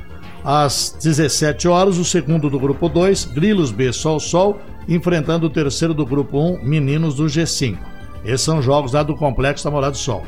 Às 0.44 0.96
17 1.02 1.66
horas, 1.66 1.98
o 1.98 2.04
segundo 2.04 2.48
do 2.48 2.60
grupo 2.60 2.88
2, 2.88 3.24
Grilos 3.26 3.72
B 3.72 3.92
Sol 3.92 4.20
Sol, 4.20 4.60
enfrentando 4.88 5.46
o 5.46 5.50
terceiro 5.50 5.92
do 5.92 6.06
grupo 6.06 6.38
1, 6.38 6.64
Meninos 6.64 7.16
do 7.16 7.24
G5. 7.24 7.76
Esses 8.24 8.42
são 8.42 8.62
jogos 8.62 8.92
lá 8.92 9.02
do 9.02 9.16
Complexo 9.16 9.64
da 9.64 9.70
Morada 9.70 9.92
do 9.92 9.98
Sol. 9.98 10.22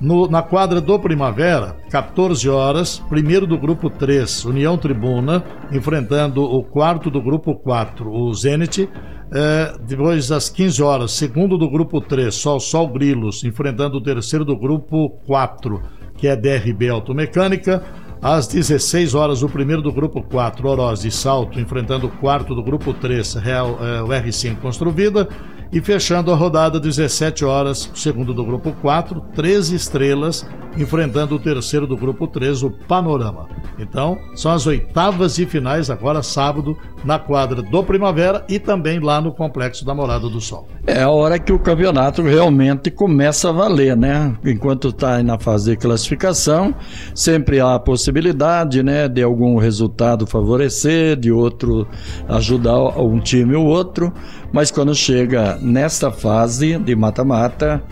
No, 0.00 0.26
na 0.26 0.42
quadra 0.42 0.80
do 0.80 0.98
Primavera, 0.98 1.76
14 1.90 2.48
horas, 2.48 2.98
primeiro 2.98 3.46
do 3.46 3.58
grupo 3.58 3.90
3, 3.90 4.46
União 4.46 4.78
Tribuna, 4.78 5.44
enfrentando 5.70 6.42
o 6.42 6.64
quarto 6.64 7.10
do 7.10 7.20
grupo 7.20 7.54
4, 7.54 8.10
o 8.10 8.32
Zenit. 8.32 8.88
É, 9.32 9.74
depois, 9.86 10.32
às 10.32 10.48
15 10.48 10.82
horas, 10.82 11.12
segundo 11.12 11.58
do 11.58 11.68
grupo 11.68 12.00
3, 12.00 12.34
Sol 12.34 12.58
Sol 12.58 12.88
Grilos, 12.88 13.44
enfrentando 13.44 13.98
o 13.98 14.02
terceiro 14.02 14.44
do 14.44 14.56
grupo 14.56 15.10
4, 15.26 15.82
que 16.16 16.26
é 16.26 16.34
DRB 16.34 16.88
Automecânica. 16.88 17.84
Às 18.22 18.46
16 18.46 19.14
horas, 19.14 19.42
o 19.42 19.48
primeiro 19.48 19.82
do 19.82 19.92
grupo 19.92 20.22
4, 20.22 20.66
Oroz 20.66 21.04
e 21.04 21.10
Salto, 21.10 21.60
enfrentando 21.60 22.06
o 22.06 22.10
quarto 22.10 22.54
do 22.54 22.62
grupo 22.62 22.94
3, 22.94 23.34
Real, 23.34 23.78
é, 23.82 24.02
o 24.02 24.08
R5 24.08 24.56
Construvida. 24.60 25.28
E 25.72 25.80
fechando 25.80 26.32
a 26.32 26.34
rodada, 26.34 26.80
17 26.80 27.44
horas, 27.44 27.88
segundo 27.94 28.34
do 28.34 28.44
grupo 28.44 28.72
4, 28.82 29.20
13 29.36 29.76
estrelas, 29.76 30.44
enfrentando 30.76 31.36
o 31.36 31.38
terceiro 31.38 31.86
do 31.86 31.96
grupo 31.96 32.26
3, 32.26 32.64
o 32.64 32.70
Panorama. 32.70 33.48
Então, 33.78 34.18
são 34.34 34.50
as 34.50 34.66
oitavas 34.66 35.38
e 35.38 35.46
finais 35.46 35.88
agora 35.88 36.24
sábado 36.24 36.76
na 37.04 37.18
quadra 37.18 37.62
do 37.62 37.82
Primavera 37.82 38.44
e 38.48 38.58
também 38.58 39.00
lá 39.00 39.20
no 39.20 39.32
Complexo 39.32 39.84
da 39.84 39.94
Morada 39.94 40.28
do 40.28 40.40
Sol. 40.40 40.66
É 40.86 41.02
a 41.02 41.10
hora 41.10 41.38
que 41.38 41.52
o 41.52 41.58
campeonato 41.58 42.22
realmente 42.22 42.90
começa 42.90 43.48
a 43.48 43.52
valer, 43.52 43.96
né? 43.96 44.36
Enquanto 44.44 44.88
está 44.88 45.22
na 45.22 45.38
fase 45.38 45.70
de 45.70 45.76
classificação, 45.76 46.74
sempre 47.14 47.60
há 47.60 47.74
a 47.74 47.78
possibilidade, 47.78 48.82
né, 48.82 49.08
de 49.08 49.22
algum 49.22 49.58
resultado 49.58 50.26
favorecer, 50.26 51.16
de 51.16 51.30
outro 51.30 51.86
ajudar 52.28 52.78
um 52.98 53.18
time 53.20 53.54
ou 53.54 53.66
outro, 53.66 54.12
mas 54.52 54.70
quando 54.70 54.94
chega 54.94 55.58
nesta 55.60 56.10
fase 56.10 56.78
de 56.78 56.94
mata-mata, 56.96 57.82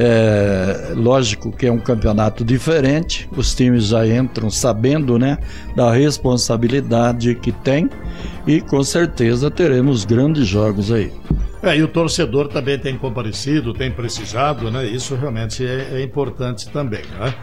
é, 0.00 0.92
lógico 0.94 1.50
que 1.50 1.66
é 1.66 1.72
um 1.72 1.80
campeonato 1.80 2.44
diferente, 2.44 3.28
os 3.36 3.52
times 3.52 3.88
já 3.88 4.06
entram 4.06 4.48
sabendo 4.48 5.18
né, 5.18 5.38
da 5.74 5.92
responsabilidade 5.92 7.34
que 7.34 7.50
tem 7.50 7.90
e 8.46 8.60
com 8.60 8.82
certeza 8.84 9.50
teremos 9.50 10.04
grandes 10.04 10.46
jogos 10.46 10.92
aí. 10.92 11.12
É, 11.60 11.76
e 11.76 11.82
o 11.82 11.88
torcedor 11.88 12.46
também 12.46 12.78
tem 12.78 12.96
comparecido, 12.96 13.74
tem 13.74 13.90
precisado, 13.90 14.70
né? 14.70 14.86
Isso 14.86 15.16
realmente 15.16 15.66
é, 15.66 15.98
é 15.98 16.02
importante 16.04 16.70
também, 16.70 17.02
né? 17.18 17.34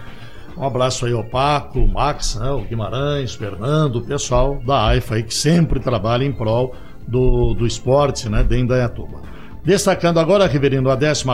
Um 0.57 0.63
abraço 0.63 1.05
aí 1.05 1.11
ao 1.11 1.25
Paco, 1.25 1.79
o 1.79 1.87
Max, 1.87 2.35
né? 2.35 2.49
o 2.49 2.61
Guimarães, 2.61 3.35
o 3.35 3.37
Fernando, 3.37 3.97
o 3.97 4.01
pessoal 4.01 4.61
da 4.65 4.85
AIFA 4.87 5.15
aí 5.15 5.23
que 5.23 5.35
sempre 5.35 5.81
trabalha 5.81 6.23
em 6.23 6.31
prol 6.31 6.73
do, 7.05 7.53
do 7.53 7.67
esporte, 7.67 8.29
né? 8.29 8.41
De 8.41 8.57
Indaiatuba. 8.57 9.34
Destacando 9.65 10.19
agora, 10.19 10.45
Riverino, 10.45 10.91
a 10.91 10.95
14 10.95 11.25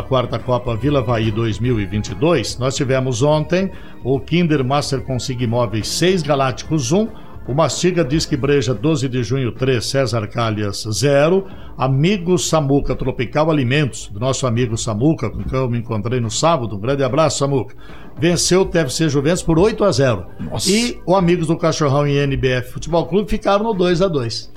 Copa 0.45 0.73
Vila 0.77 1.01
Vaí 1.01 1.29
2022, 1.29 2.57
nós 2.59 2.77
tivemos 2.77 3.21
ontem 3.21 3.69
o 4.05 4.21
Kinder 4.21 4.63
Master 4.63 5.01
Consiga 5.01 5.43
Imóveis 5.43 5.89
6 5.89 6.23
Galácticos 6.23 6.93
1, 6.93 7.09
o 7.45 7.53
Mastiga 7.53 8.05
Disque 8.05 8.37
Breja 8.37 8.73
12 8.73 9.09
de 9.09 9.21
junho 9.21 9.51
3, 9.51 9.85
César 9.85 10.25
Calhas 10.27 10.87
0. 10.89 11.45
Amigo 11.77 12.37
Samuca 12.37 12.95
Tropical 12.95 13.51
Alimentos, 13.51 14.07
do 14.07 14.17
nosso 14.17 14.47
amigo 14.47 14.77
Samuca, 14.77 15.29
com 15.29 15.43
quem 15.43 15.59
eu 15.59 15.69
me 15.69 15.79
encontrei 15.79 16.21
no 16.21 16.31
sábado. 16.31 16.77
Um 16.77 16.79
grande 16.79 17.03
abraço, 17.03 17.39
Samuca. 17.39 17.75
Venceu 18.17 18.61
o 18.61 18.65
TFC 18.65 19.09
Juventus 19.09 19.43
por 19.43 19.59
8 19.59 19.83
a 19.83 19.91
0. 19.91 20.25
Nossa. 20.39 20.71
E 20.71 21.01
o 21.05 21.15
Amigos 21.17 21.47
do 21.47 21.57
Cachorrão 21.57 22.07
e 22.07 22.17
NBF 22.17 22.71
Futebol 22.71 23.05
Clube 23.07 23.29
ficaram 23.29 23.65
no 23.65 23.73
2 23.73 24.01
a 24.01 24.07
2. 24.07 24.49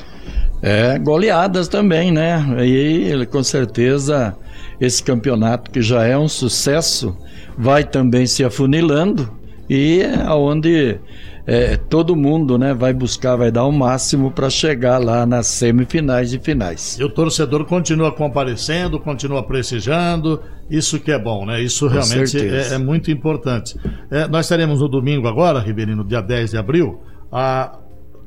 É, 0.66 0.98
goleadas 0.98 1.68
também, 1.68 2.10
né? 2.10 2.42
E 2.64 3.26
com 3.26 3.42
certeza 3.42 4.34
esse 4.80 5.02
campeonato 5.02 5.70
que 5.70 5.82
já 5.82 6.04
é 6.04 6.16
um 6.16 6.26
sucesso 6.26 7.14
vai 7.56 7.84
também 7.84 8.26
se 8.26 8.42
afunilando 8.42 9.30
e 9.68 10.00
é 10.00 10.22
aonde 10.24 10.98
é, 11.46 11.76
todo 11.76 12.16
mundo 12.16 12.56
né, 12.56 12.72
vai 12.72 12.94
buscar, 12.94 13.36
vai 13.36 13.50
dar 13.50 13.64
o 13.64 13.72
máximo 13.72 14.30
para 14.30 14.48
chegar 14.48 14.96
lá 14.96 15.26
nas 15.26 15.48
semifinais 15.48 16.32
e 16.32 16.38
finais. 16.38 16.96
E 16.98 17.04
o 17.04 17.10
torcedor 17.10 17.66
continua 17.66 18.10
comparecendo, 18.10 18.98
continua 18.98 19.42
prestigiando, 19.42 20.40
isso 20.70 20.98
que 20.98 21.12
é 21.12 21.18
bom, 21.18 21.44
né? 21.44 21.60
Isso 21.60 21.86
realmente 21.86 22.38
é, 22.38 22.72
é, 22.72 22.78
muito 22.78 23.10
importante. 23.10 23.78
É, 24.10 24.26
nós 24.26 24.48
teremos 24.48 24.80
no 24.80 24.88
domingo 24.88 25.28
agora, 25.28 25.60
Ribeirinho, 25.60 26.02
dia 26.04 26.22
10 26.22 26.52
de 26.52 26.56
abril, 26.56 27.02
a 27.30 27.80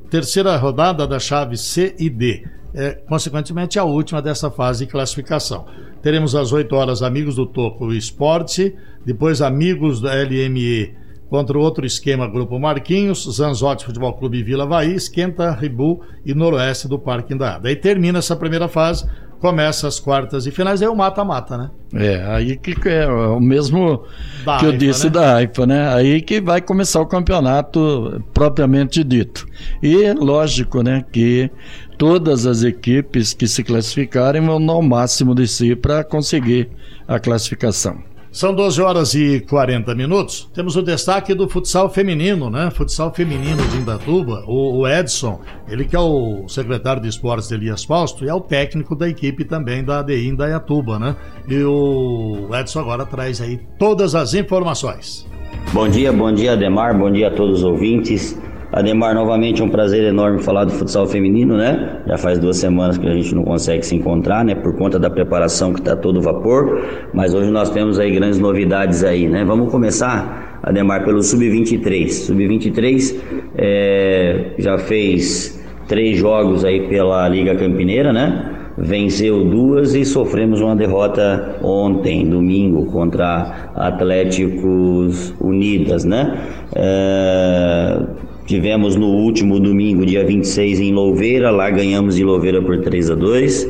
terceira 0.10 0.56
rodada 0.58 1.08
da 1.08 1.20
chave 1.20 1.58
C 1.58 1.96
e 1.98 2.10
D. 2.10 2.46
É, 2.74 2.92
consequentemente, 3.08 3.80
a 3.80 3.84
última 3.84 4.22
dessa 4.22 4.52
fase 4.52 4.86
de 4.86 4.92
classificação. 4.92 5.66
Teremos 6.02 6.36
às 6.36 6.52
8 6.52 6.76
horas 6.76 7.02
Amigos 7.02 7.36
do 7.36 7.46
Topo 7.46 7.92
Esporte, 7.94 8.76
depois 9.06 9.42
Amigos 9.42 10.00
da 10.00 10.14
LME 10.14 10.96
Contra 11.30 11.58
outro 11.58 11.86
esquema, 11.86 12.26
Grupo 12.26 12.58
Marquinhos, 12.58 13.28
Zanzotti 13.30 13.84
Futebol 13.84 14.14
Clube 14.14 14.42
Vila 14.44 14.66
Vaí, 14.66 14.94
Esquenta, 14.94 15.52
Ribu 15.52 16.02
e 16.26 16.34
Noroeste 16.34 16.88
do 16.88 16.98
Parque 16.98 17.34
Indaiada. 17.34 17.68
Aí 17.68 17.76
termina 17.76 18.20
essa 18.20 18.36
primeira 18.36 18.70
fase, 18.70 19.06
começa 19.40 19.88
as 19.88 20.00
quartas 20.00 20.46
e 20.46 20.52
finais, 20.52 20.82
aí 20.82 20.88
o 20.88 20.96
mata-mata, 20.96 21.58
né? 21.58 21.70
É, 21.94 22.24
aí 22.28 22.58
que 22.58 22.76
é 22.90 23.08
o 23.08 23.40
mesmo 23.40 24.04
da 24.46 24.58
que 24.58 24.66
eu 24.66 24.72
disse 24.72 25.06
né? 25.06 25.12
da 25.12 25.36
AIFA, 25.36 25.66
né? 25.66 25.94
Aí 25.94 26.22
que 26.22 26.42
vai 26.42 26.62
começar 26.62 27.00
o 27.00 27.06
campeonato 27.06 28.24
propriamente 28.34 29.04
dito. 29.04 29.48
E 29.82 30.12
lógico, 30.14 30.82
né, 30.82 31.06
que 31.12 31.50
todas 31.98 32.46
as 32.46 32.64
equipes 32.64 33.34
que 33.34 33.48
se 33.48 33.64
classificarem 33.64 34.46
vão 34.46 34.64
dar 34.64 34.74
o 34.74 34.82
máximo 34.82 35.34
de 35.34 35.48
si 35.48 35.76
para 35.76 36.04
conseguir 36.04 36.70
a 37.08 37.20
classificação. 37.20 37.98
São 38.38 38.54
12 38.54 38.80
horas 38.84 39.16
e 39.16 39.40
40 39.50 39.96
minutos. 39.96 40.48
Temos 40.54 40.76
o 40.76 40.84
destaque 40.84 41.34
do 41.34 41.50
futsal 41.50 41.90
feminino, 41.90 42.52
né? 42.52 42.70
Futsal 42.70 43.12
feminino 43.12 43.68
de 43.70 43.78
Indatuba. 43.78 44.44
O, 44.46 44.82
o 44.82 44.88
Edson, 44.88 45.42
ele 45.68 45.86
que 45.86 45.96
é 45.96 46.00
o 46.00 46.48
secretário 46.48 47.02
de 47.02 47.08
esportes 47.08 47.48
de 47.48 47.56
Elias 47.56 47.84
Fausto 47.84 48.24
e 48.24 48.30
é 48.30 48.34
o 48.36 48.40
técnico 48.40 48.96
da 48.96 49.10
equipe 49.10 49.44
também 49.44 49.84
da 49.84 50.02
ADI 50.02 50.28
Indaiatuba, 50.28 51.00
né? 51.00 51.16
E 51.48 51.64
o 51.64 52.50
Edson 52.54 52.82
agora 52.82 53.08
traz 53.08 53.42
aí 53.42 53.60
todas 53.80 54.14
as 54.14 54.36
informações. 54.36 55.28
Bom 55.74 55.90
dia, 55.90 56.14
bom 56.14 56.32
dia, 56.32 56.54
Ademar, 56.54 56.96
bom 56.96 57.10
dia 57.10 57.30
a 57.30 57.32
todos 57.32 57.62
os 57.62 57.64
ouvintes. 57.64 58.40
Ademar, 58.72 59.16
novamente 59.16 59.64
um 59.64 59.70
prazer 59.70 60.04
enorme 60.04 60.42
falar 60.44 60.66
do 60.66 60.72
futsal 60.72 61.08
feminino, 61.08 61.56
né? 61.56 62.02
Já 62.06 62.18
faz 62.18 62.38
duas 62.38 62.58
semanas 62.58 62.98
que 62.98 63.08
a 63.08 63.14
gente 63.14 63.34
não 63.34 63.44
consegue 63.44 63.86
se 63.86 63.96
encontrar, 63.96 64.44
né? 64.44 64.56
Por 64.56 64.76
conta 64.76 65.00
da 65.00 65.10
preparação 65.10 65.74
que 65.74 65.80
está 65.80 65.96
todo 65.96 66.22
vapor. 66.22 66.82
Mas 67.14 67.34
hoje 67.34 67.50
nós 67.50 67.70
temos 67.70 67.98
aí 67.98 68.12
grandes 68.12 68.40
novidades 68.40 69.06
aí, 69.06 69.28
né? 69.28 69.46
Vamos 69.46 69.72
começar, 69.72 70.60
Ademar, 70.62 71.06
pelo 71.06 71.24
Sub-23. 71.24 72.10
Sub-23 72.10 73.16
é, 73.58 74.52
já 74.58 74.78
fez 74.78 75.64
três 75.88 76.18
jogos 76.18 76.66
aí 76.66 76.90
pela 76.90 77.28
Liga 77.30 77.56
Campineira, 77.56 78.12
né? 78.12 78.54
Venceu 78.78 79.46
duas 79.46 79.96
e 79.96 80.06
sofremos 80.06 80.62
uma 80.62 80.76
derrota 80.76 81.56
ontem, 81.64 82.30
domingo, 82.30 82.86
contra 82.92 83.72
Atléticos 83.74 85.34
Unidas, 85.40 86.04
né? 86.04 86.38
É, 86.76 88.00
Tivemos 88.48 88.96
no 88.96 89.08
último 89.08 89.60
domingo, 89.60 90.06
dia 90.06 90.26
26, 90.26 90.80
em 90.80 90.94
Louveira, 90.94 91.52
lá 91.52 91.70
ganhamos 91.70 92.16
de 92.16 92.24
Louveira 92.24 92.62
por 92.62 92.80
3 92.80 93.12
a 93.12 93.16
2 93.16 93.70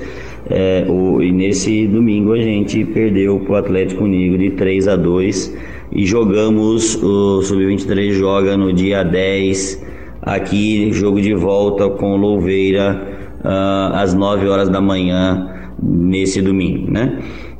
é, 0.50 0.86
o, 0.88 1.22
e 1.22 1.32
nesse 1.32 1.88
domingo 1.88 2.32
a 2.32 2.42
gente 2.42 2.86
perdeu 2.86 3.40
para 3.40 3.54
o 3.54 3.56
Atlético 3.56 4.06
Unido 4.06 4.38
de 4.38 4.52
3 4.52 4.88
a 4.88 4.96
2 4.96 5.58
e 5.92 6.06
jogamos, 6.06 6.96
o 7.02 7.42
Sub-23 7.42 8.12
joga 8.12 8.56
no 8.56 8.72
dia 8.72 9.04
10 9.04 9.86
aqui, 10.22 10.92
jogo 10.94 11.20
de 11.20 11.34
volta 11.34 11.90
com 11.90 12.16
Louveira 12.16 13.02
uh, 13.40 13.96
às 13.96 14.14
9 14.14 14.48
horas 14.48 14.70
da 14.70 14.80
manhã 14.80 15.54
nesse 15.82 16.42
domingo, 16.42 16.90
né? 16.90 17.20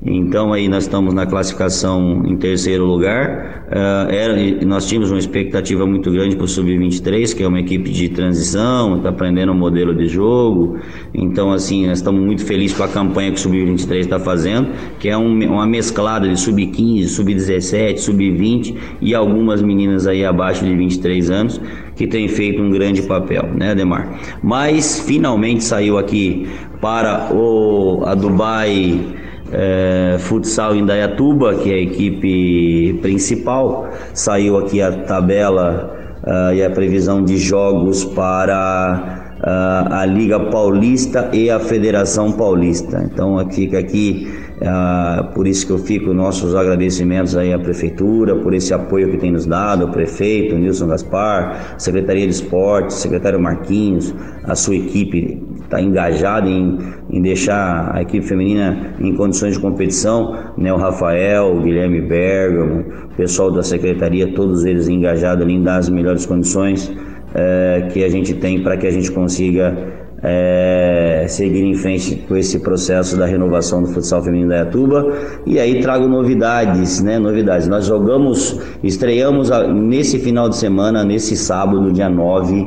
Então 0.10 0.54
aí 0.54 0.70
nós 0.70 0.84
estamos 0.84 1.14
na 1.14 1.26
classificação 1.26 2.24
em 2.26 2.38
terceiro 2.38 2.86
lugar. 2.86 3.66
Uh, 3.68 4.10
era, 4.10 4.66
nós 4.66 4.88
tínhamos 4.88 5.12
uma 5.12 5.20
expectativa 5.20 5.86
muito 5.86 6.10
grande 6.10 6.38
para 6.38 6.46
o 6.46 6.48
Sub-23, 6.48 7.36
que 7.36 7.44
é 7.44 7.48
uma 7.48 7.60
equipe 7.60 7.90
de 7.90 8.08
transição, 8.08 8.98
está 8.98 9.10
aprendendo 9.10 9.52
um 9.52 9.58
modelo 9.58 9.94
de 9.94 10.08
jogo. 10.08 10.80
Então 11.14 11.52
assim, 11.52 11.88
nós 11.88 11.98
estamos 11.98 12.24
muito 12.24 12.46
felizes 12.46 12.78
com 12.78 12.84
a 12.84 12.88
campanha 12.88 13.32
que 13.32 13.38
o 13.38 13.42
Sub-23 13.42 14.00
está 14.00 14.18
fazendo, 14.20 14.70
que 14.98 15.10
é 15.10 15.18
um, 15.18 15.38
uma 15.52 15.68
mesclada 15.68 16.30
de 16.30 16.40
Sub-15, 16.40 17.08
Sub-17, 17.08 17.98
Sub-20 17.98 18.76
e 19.02 19.14
algumas 19.14 19.62
meninas 19.62 20.08
aí 20.08 20.24
abaixo 20.24 20.64
de 20.64 20.74
23 20.74 21.30
anos 21.30 21.62
que 21.98 22.08
têm 22.08 22.30
feito 22.30 22.62
um 22.62 22.70
grande 22.70 23.02
papel, 23.02 23.50
né, 23.56 23.72
Ademar? 23.72 24.20
Mas 24.42 25.02
finalmente 25.02 25.64
saiu 25.64 25.98
aqui 25.98 26.48
para 26.80 27.34
o, 27.34 28.04
a 28.06 28.14
Dubai 28.14 29.27
é, 29.52 30.18
Futsal 30.20 30.76
Indaiatuba, 30.76 31.56
que 31.56 31.72
é 31.72 31.76
a 31.76 31.82
equipe 31.82 33.00
principal. 33.02 33.90
Saiu 34.14 34.58
aqui 34.58 34.82
a 34.82 34.92
tabela 35.04 35.96
uh, 36.24 36.54
e 36.54 36.64
a 36.64 36.70
previsão 36.70 37.24
de 37.24 37.38
jogos 37.38 38.04
para 38.04 39.36
uh, 39.40 39.94
a 39.94 40.06
Liga 40.06 40.40
Paulista 40.40 41.30
e 41.34 41.50
a 41.50 41.60
Federação 41.60 42.32
Paulista. 42.32 43.02
Então 43.12 43.38
fica 43.50 43.80
aqui 43.80 44.28
ah, 44.62 45.30
por 45.36 45.46
isso 45.46 45.68
que 45.68 45.72
eu 45.72 45.78
fico 45.78 46.14
nossos 46.14 46.56
agradecimentos 46.56 47.36
aí 47.36 47.54
à 47.54 47.60
Prefeitura, 47.60 48.36
por 48.38 48.54
esse 48.56 48.74
apoio 48.74 49.12
que 49.12 49.18
tem 49.18 49.32
nos 49.32 49.46
dado, 49.46 49.86
o 49.86 49.92
prefeito, 49.92 50.56
Nilson 50.56 50.88
Gaspar, 50.88 51.76
Secretaria 51.78 52.26
de 52.26 52.34
Esportes, 52.34 52.98
secretário 52.98 53.40
Marquinhos, 53.40 54.16
a 54.44 54.56
sua 54.56 54.76
equipe 54.76 55.44
está 55.68 55.82
engajada 55.82 56.50
em, 56.50 56.80
em 57.10 57.22
deixar 57.22 57.92
a 57.94 58.02
equipe 58.02 58.26
feminina 58.26 58.96
em 59.00 59.14
condições 59.14 59.56
de 59.56 59.60
competição, 59.60 60.34
né? 60.58 60.74
o 60.74 60.78
Rafael, 60.78 61.58
o 61.58 61.62
Guilherme 61.62 62.02
Bergamo, 62.02 62.86
o 63.12 63.16
pessoal 63.16 63.52
da 63.52 63.62
Secretaria, 63.62 64.34
todos 64.34 64.66
eles 64.66 64.88
engajados 64.88 65.44
ali 65.44 65.56
em 65.56 65.62
dar 65.62 65.78
as 65.78 65.90
melhores 65.90 66.26
condições 66.26 66.92
eh, 67.36 67.90
que 67.92 68.04
a 68.04 68.10
gente 68.10 68.34
tem 68.34 68.64
para 68.64 68.78
que 68.78 68.88
a 68.88 68.92
gente 68.92 69.12
consiga 69.12 69.76
é, 70.24 71.26
seguir 71.28 71.64
em 71.64 71.76
frente 71.76 72.16
com 72.28 72.36
esse 72.36 72.60
processo 72.60 73.18
da 73.18 73.26
renovação 73.26 73.84
do 73.84 73.90
futsal 73.90 74.24
feminino 74.24 74.50
da 74.50 74.58
Yatuba. 74.58 75.14
E 75.46 75.60
aí 75.60 75.80
trago 75.82 76.08
novidades, 76.08 77.02
né? 77.02 77.20
Novidades. 77.20 77.68
Nós 77.68 77.86
jogamos, 77.86 78.60
estreamos 78.84 79.50
nesse 79.74 80.20
final 80.20 80.50
de 80.50 80.56
semana, 80.56 81.04
nesse 81.04 81.38
sábado, 81.38 81.92
dia 81.92 82.10
9, 82.10 82.66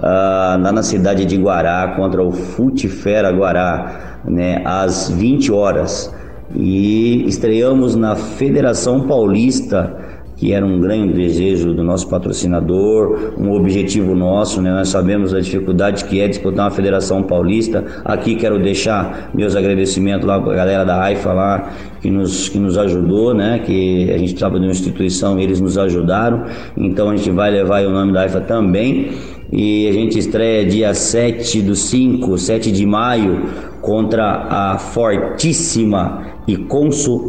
uh, 0.00 0.60
lá 0.60 0.72
na 0.72 0.82
cidade 0.82 1.24
de 1.24 1.36
Guará, 1.36 1.94
contra 1.96 2.22
o 2.22 2.32
Futefera 2.32 3.30
Guará, 3.30 4.20
né? 4.24 4.62
Às 4.64 5.10
20 5.10 5.52
horas. 5.52 6.14
E 6.54 7.24
estreamos 7.28 7.94
na 7.94 8.16
Federação 8.16 9.06
Paulista 9.06 10.10
que 10.40 10.54
era 10.54 10.64
um 10.64 10.80
grande 10.80 11.12
desejo 11.12 11.74
do 11.74 11.84
nosso 11.84 12.08
patrocinador, 12.08 13.34
um 13.38 13.52
objetivo 13.52 14.14
nosso, 14.14 14.62
né? 14.62 14.72
Nós 14.72 14.88
sabemos 14.88 15.34
a 15.34 15.40
dificuldade 15.40 16.06
que 16.06 16.18
é 16.18 16.26
disputar 16.26 16.64
uma 16.64 16.70
Federação 16.70 17.22
Paulista. 17.22 17.84
Aqui 18.06 18.36
quero 18.36 18.58
deixar 18.58 19.30
meus 19.34 19.54
agradecimentos 19.54 20.26
lá 20.26 20.40
para 20.40 20.50
a 20.50 20.56
galera 20.56 20.82
da 20.82 20.98
AIFA 21.02 21.32
lá, 21.34 21.72
que 22.00 22.10
nos, 22.10 22.48
que 22.48 22.58
nos 22.58 22.78
ajudou, 22.78 23.34
né? 23.34 23.58
Que 23.58 24.10
a 24.10 24.16
gente 24.16 24.32
estava 24.32 24.58
de 24.58 24.64
uma 24.64 24.72
instituição, 24.72 25.38
eles 25.38 25.60
nos 25.60 25.76
ajudaram. 25.76 26.46
Então 26.74 27.10
a 27.10 27.16
gente 27.16 27.30
vai 27.30 27.50
levar 27.50 27.84
o 27.84 27.90
nome 27.90 28.14
da 28.14 28.22
AIFA 28.22 28.40
também. 28.40 29.10
E 29.52 29.88
a 29.88 29.92
gente 29.92 30.18
estreia 30.18 30.64
dia 30.64 30.94
7 30.94 31.60
do 31.62 31.74
5, 31.74 32.38
7 32.38 32.70
de 32.70 32.86
maio, 32.86 33.48
contra 33.80 34.46
a 34.48 34.78
fortíssima 34.78 36.39
e 36.50 36.56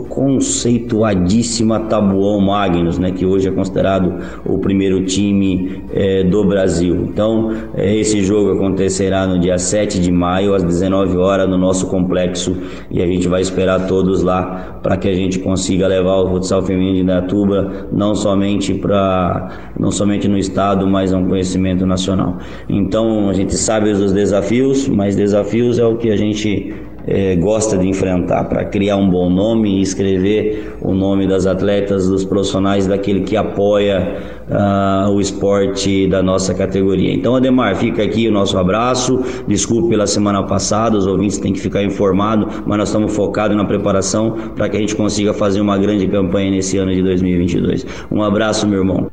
conceituadíssima 0.10 1.82
Tabuão 1.82 2.42
Magnus, 2.42 2.98
né, 2.98 3.12
que 3.12 3.24
hoje 3.24 3.48
é 3.48 3.52
considerado 3.52 4.16
o 4.44 4.58
primeiro 4.58 5.06
time 5.06 5.84
é, 5.94 6.24
do 6.24 6.44
Brasil. 6.44 6.96
Então, 6.96 7.52
é, 7.76 7.96
esse 7.96 8.24
jogo 8.24 8.54
acontecerá 8.54 9.28
no 9.28 9.38
dia 9.38 9.60
7 9.60 10.00
de 10.00 10.12
maio, 10.12 10.56
às 10.56 10.64
19 10.64 11.18
horas, 11.18 11.48
no 11.48 11.58
nosso 11.58 11.86
complexo, 11.88 12.58
e 12.90 13.00
a 13.02 13.06
gente 13.06 13.28
vai 13.28 13.42
esperar 13.42 13.86
todos 13.86 14.24
lá 14.24 14.80
para 14.82 14.98
que 14.98 15.08
a 15.08 15.14
gente 15.14 15.38
consiga 15.38 15.88
levar 15.88 16.16
o 16.16 16.30
futsal 16.30 16.64
feminino 16.64 16.96
de 16.96 17.02
Indaiatuba 17.02 17.88
não 17.92 18.16
somente 18.16 18.74
para 18.74 19.72
não 19.80 19.92
somente 19.92 20.28
no 20.28 20.38
estado, 20.38 20.88
mas 20.88 21.14
a 21.14 21.18
um 21.18 21.28
conhecimento 21.28 21.86
nacional. 21.86 22.40
Então, 22.68 23.30
a 23.30 23.34
gente 23.34 23.56
sabe 23.56 23.92
os 23.92 24.12
desafios, 24.12 24.88
mas 24.88 25.16
desafios 25.16 25.78
é 25.78 25.86
o 25.86 25.98
que 25.98 26.10
a 26.10 26.16
gente 26.16 26.74
é, 27.08 27.36
gosta 27.36 27.78
de 27.78 27.88
enfrentar 27.88 28.46
para 28.46 28.66
criar 28.66 28.98
um 28.98 29.10
bom 29.10 29.30
nome 29.30 29.80
e 29.80 29.82
escrever 29.82 30.76
o 30.82 30.94
nome 30.94 31.28
das 31.28 31.46
atletas, 31.46 32.08
dos 32.08 32.24
profissionais, 32.26 32.88
daquele 32.88 33.22
que 33.22 33.36
apoia 33.36 34.18
uh, 34.50 35.10
o 35.10 35.20
esporte 35.20 36.08
da 36.08 36.22
nossa 36.22 36.54
categoria. 36.54 37.14
Então, 37.14 37.36
Ademar, 37.36 37.76
fica 37.76 38.04
aqui 38.04 38.28
o 38.28 38.32
nosso 38.32 38.58
abraço. 38.58 39.24
Desculpe 39.48 39.90
pela 39.90 40.08
semana 40.08 40.44
passada, 40.44 40.98
os 40.98 41.08
ouvintes 41.08 41.38
têm 41.38 41.54
que 41.54 41.60
ficar 41.60 41.84
informados, 41.84 42.62
mas 42.66 42.78
nós 42.78 42.90
estamos 42.90 43.16
focados 43.16 43.56
na 43.56 43.66
preparação 43.66 44.32
para 44.56 44.70
que 44.70 44.78
a 44.78 44.80
gente 44.80 44.96
consiga 44.96 45.34
fazer 45.34 45.62
uma 45.62 45.78
grande 45.78 46.08
campanha 46.08 46.52
nesse 46.52 46.78
ano 46.78 46.94
de 46.94 47.02
2022. 47.02 47.86
Um 48.12 48.22
abraço, 48.22 48.68
meu 48.68 48.80
irmão. 48.80 49.10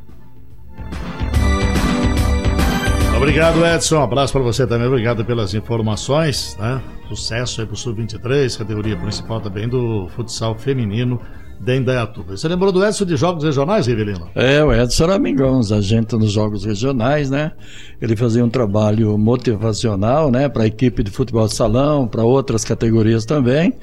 Obrigado, 3.17 3.65
Edson. 3.65 3.97
Um 3.97 4.03
abraço 4.03 4.33
para 4.33 4.41
você 4.41 4.65
também. 4.65 4.87
Obrigado 4.87 5.25
pelas 5.25 5.53
informações. 5.53 6.57
Né? 6.59 6.81
Sucesso 7.09 7.61
aí 7.61 7.65
pro 7.65 7.75
Sub-23, 7.75 8.55
categoria 8.55 8.95
principal 8.95 9.41
também 9.41 9.67
do 9.67 10.07
futsal 10.09 10.55
feminino 10.55 11.19
de 11.59 11.75
Indaiatuba. 11.75 12.37
Você 12.37 12.47
lembrou 12.47 12.71
do 12.71 12.85
Edson 12.85 13.03
de 13.03 13.17
Jogos 13.17 13.43
Regionais, 13.43 13.87
Rivelino? 13.87 14.29
É, 14.35 14.63
o 14.63 14.71
Edson 14.71 15.05
era 15.05 15.15
amigão, 15.15 15.59
agente 15.59 16.15
nos 16.15 16.31
Jogos 16.31 16.63
Regionais, 16.65 17.31
né? 17.31 17.51
Ele 17.99 18.15
fazia 18.15 18.45
um 18.45 18.49
trabalho 18.49 19.17
motivacional, 19.17 20.29
né? 20.29 20.47
Para 20.47 20.63
a 20.63 20.67
equipe 20.67 21.01
de 21.01 21.09
futebol 21.09 21.47
de 21.47 21.55
salão, 21.55 22.07
para 22.07 22.23
outras 22.23 22.63
categorias 22.63 23.25
também. 23.25 23.73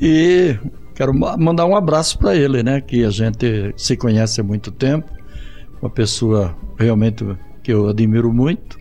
E 0.00 0.56
quero 0.96 1.14
mandar 1.14 1.66
um 1.66 1.76
abraço 1.76 2.18
para 2.18 2.34
ele, 2.34 2.60
né? 2.64 2.80
Que 2.80 3.04
a 3.04 3.10
gente 3.10 3.72
se 3.76 3.96
conhece 3.96 4.40
há 4.40 4.44
muito 4.44 4.72
tempo. 4.72 5.08
Uma 5.80 5.90
pessoa 5.90 6.56
realmente 6.76 7.24
que 7.62 7.72
eu 7.72 7.88
admiro 7.88 8.32
muito. 8.32 8.76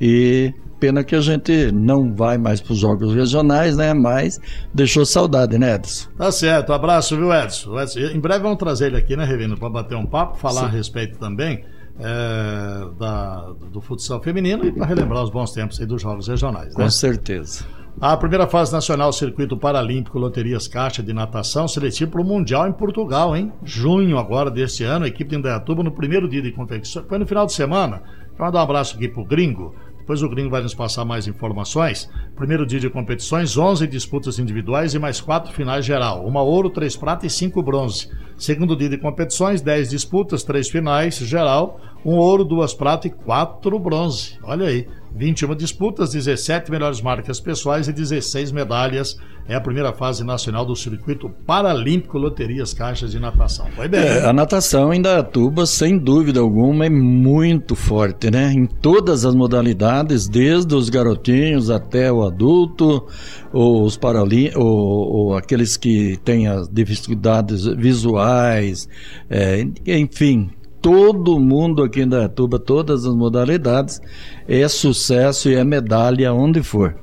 E 0.00 0.54
Pena 0.82 1.04
que 1.04 1.14
a 1.14 1.20
gente 1.20 1.70
não 1.70 2.12
vai 2.12 2.36
mais 2.36 2.60
para 2.60 2.72
os 2.72 2.78
jogos 2.80 3.14
regionais, 3.14 3.76
né? 3.76 3.94
Mas 3.94 4.40
deixou 4.74 5.06
saudade, 5.06 5.56
né, 5.56 5.76
Edson? 5.76 6.10
Tá 6.18 6.32
certo. 6.32 6.72
Abraço, 6.72 7.16
viu, 7.16 7.32
Edson? 7.32 7.80
Edson? 7.80 8.00
Em 8.00 8.18
breve 8.18 8.42
vamos 8.42 8.58
trazer 8.58 8.86
ele 8.86 8.96
aqui, 8.96 9.16
né, 9.16 9.24
Revino, 9.24 9.56
para 9.56 9.70
bater 9.70 9.96
um 9.96 10.04
papo, 10.04 10.36
falar 10.36 10.62
Sim. 10.62 10.66
a 10.66 10.68
respeito 10.70 11.20
também 11.20 11.64
é, 12.00 12.98
da, 12.98 13.52
do 13.72 13.80
futsal 13.80 14.20
feminino 14.20 14.64
e 14.64 14.72
para 14.72 14.84
relembrar 14.84 15.22
os 15.22 15.30
bons 15.30 15.52
tempos 15.52 15.78
aí 15.80 15.86
dos 15.86 16.02
jogos 16.02 16.26
regionais. 16.26 16.74
Né? 16.74 16.82
Com 16.82 16.90
certeza. 16.90 17.64
A 18.00 18.16
primeira 18.16 18.48
fase 18.48 18.72
nacional 18.72 19.12
Circuito 19.12 19.56
Paralímpico 19.56 20.18
Loterias 20.18 20.66
Caixa 20.66 21.00
de 21.00 21.12
Natação 21.12 21.68
seletivo 21.68 22.10
para 22.10 22.22
o 22.22 22.24
Mundial 22.24 22.66
em 22.66 22.72
Portugal, 22.72 23.36
hein? 23.36 23.52
Junho 23.62 24.18
agora 24.18 24.50
deste 24.50 24.82
ano, 24.82 25.04
a 25.04 25.08
equipe 25.08 25.30
de 25.30 25.36
Indaiatuba 25.36 25.84
no 25.84 25.92
primeiro 25.92 26.28
dia 26.28 26.42
de 26.42 26.50
competição. 26.50 27.04
Foi 27.08 27.18
no 27.18 27.26
final 27.26 27.46
de 27.46 27.52
semana. 27.52 28.02
Quero 28.32 28.44
mandar 28.46 28.60
um 28.60 28.62
abraço 28.62 28.96
aqui 28.96 29.08
pro 29.08 29.24
Gringo, 29.24 29.74
depois 30.02 30.20
o 30.20 30.28
Gringo 30.28 30.50
vai 30.50 30.60
nos 30.60 30.74
passar 30.74 31.04
mais 31.04 31.28
informações. 31.28 32.10
Primeiro 32.34 32.66
dia 32.66 32.80
de 32.80 32.90
competições, 32.90 33.56
11 33.56 33.86
disputas 33.86 34.36
individuais 34.40 34.94
e 34.94 34.98
mais 34.98 35.20
quatro 35.20 35.52
finais 35.52 35.84
geral. 35.84 36.26
Uma 36.26 36.42
ouro, 36.42 36.68
três 36.68 36.96
prata 36.96 37.24
e 37.24 37.30
cinco 37.30 37.62
bronze. 37.62 38.10
Segundo 38.36 38.74
dia 38.74 38.88
de 38.88 38.98
competições, 38.98 39.60
10 39.60 39.90
disputas, 39.90 40.42
três 40.42 40.68
finais 40.68 41.14
geral. 41.18 41.80
Um 42.04 42.16
ouro, 42.16 42.44
duas 42.44 42.74
prata 42.74 43.06
e 43.06 43.10
quatro 43.10 43.78
bronze. 43.78 44.36
Olha 44.42 44.66
aí. 44.66 44.88
21 45.14 45.54
disputas, 45.54 46.12
17 46.12 46.70
melhores 46.70 47.00
marcas 47.00 47.38
pessoais 47.38 47.88
e 47.88 47.92
16 47.92 48.50
medalhas. 48.52 49.16
É 49.48 49.56
a 49.56 49.60
primeira 49.60 49.92
fase 49.92 50.24
nacional 50.24 50.64
do 50.64 50.74
circuito 50.76 51.28
paralímpico 51.44 52.16
Loterias 52.16 52.72
Caixas 52.72 53.10
de 53.10 53.18
Natação. 53.18 53.66
Foi 53.74 53.88
bem. 53.88 54.00
É, 54.00 54.24
a 54.24 54.32
natação 54.32 54.94
em 54.94 55.02
Datuba, 55.02 55.66
sem 55.66 55.98
dúvida 55.98 56.38
alguma, 56.38 56.86
é 56.86 56.90
muito 56.90 57.74
forte, 57.74 58.30
né? 58.30 58.52
Em 58.52 58.66
todas 58.66 59.24
as 59.24 59.34
modalidades, 59.34 60.28
desde 60.28 60.74
os 60.76 60.88
garotinhos 60.88 61.70
até 61.70 62.10
o 62.10 62.22
adulto, 62.22 63.04
os 63.52 63.96
paralímpicos, 63.96 64.62
ou, 64.62 65.12
ou, 65.12 65.36
aqueles 65.36 65.76
que 65.76 66.16
têm 66.24 66.46
as 66.46 66.68
dificuldades 66.68 67.64
visuais, 67.64 68.88
é, 69.28 69.66
enfim, 69.86 70.50
todo 70.82 71.38
mundo 71.38 71.82
aqui 71.82 72.02
em 72.02 72.08
Datuba, 72.08 72.58
todas 72.58 73.06
as 73.06 73.14
modalidades, 73.14 74.00
é 74.48 74.66
sucesso 74.66 75.48
e 75.48 75.54
é 75.54 75.62
medalha 75.62 76.34
onde 76.34 76.62
for. 76.62 76.96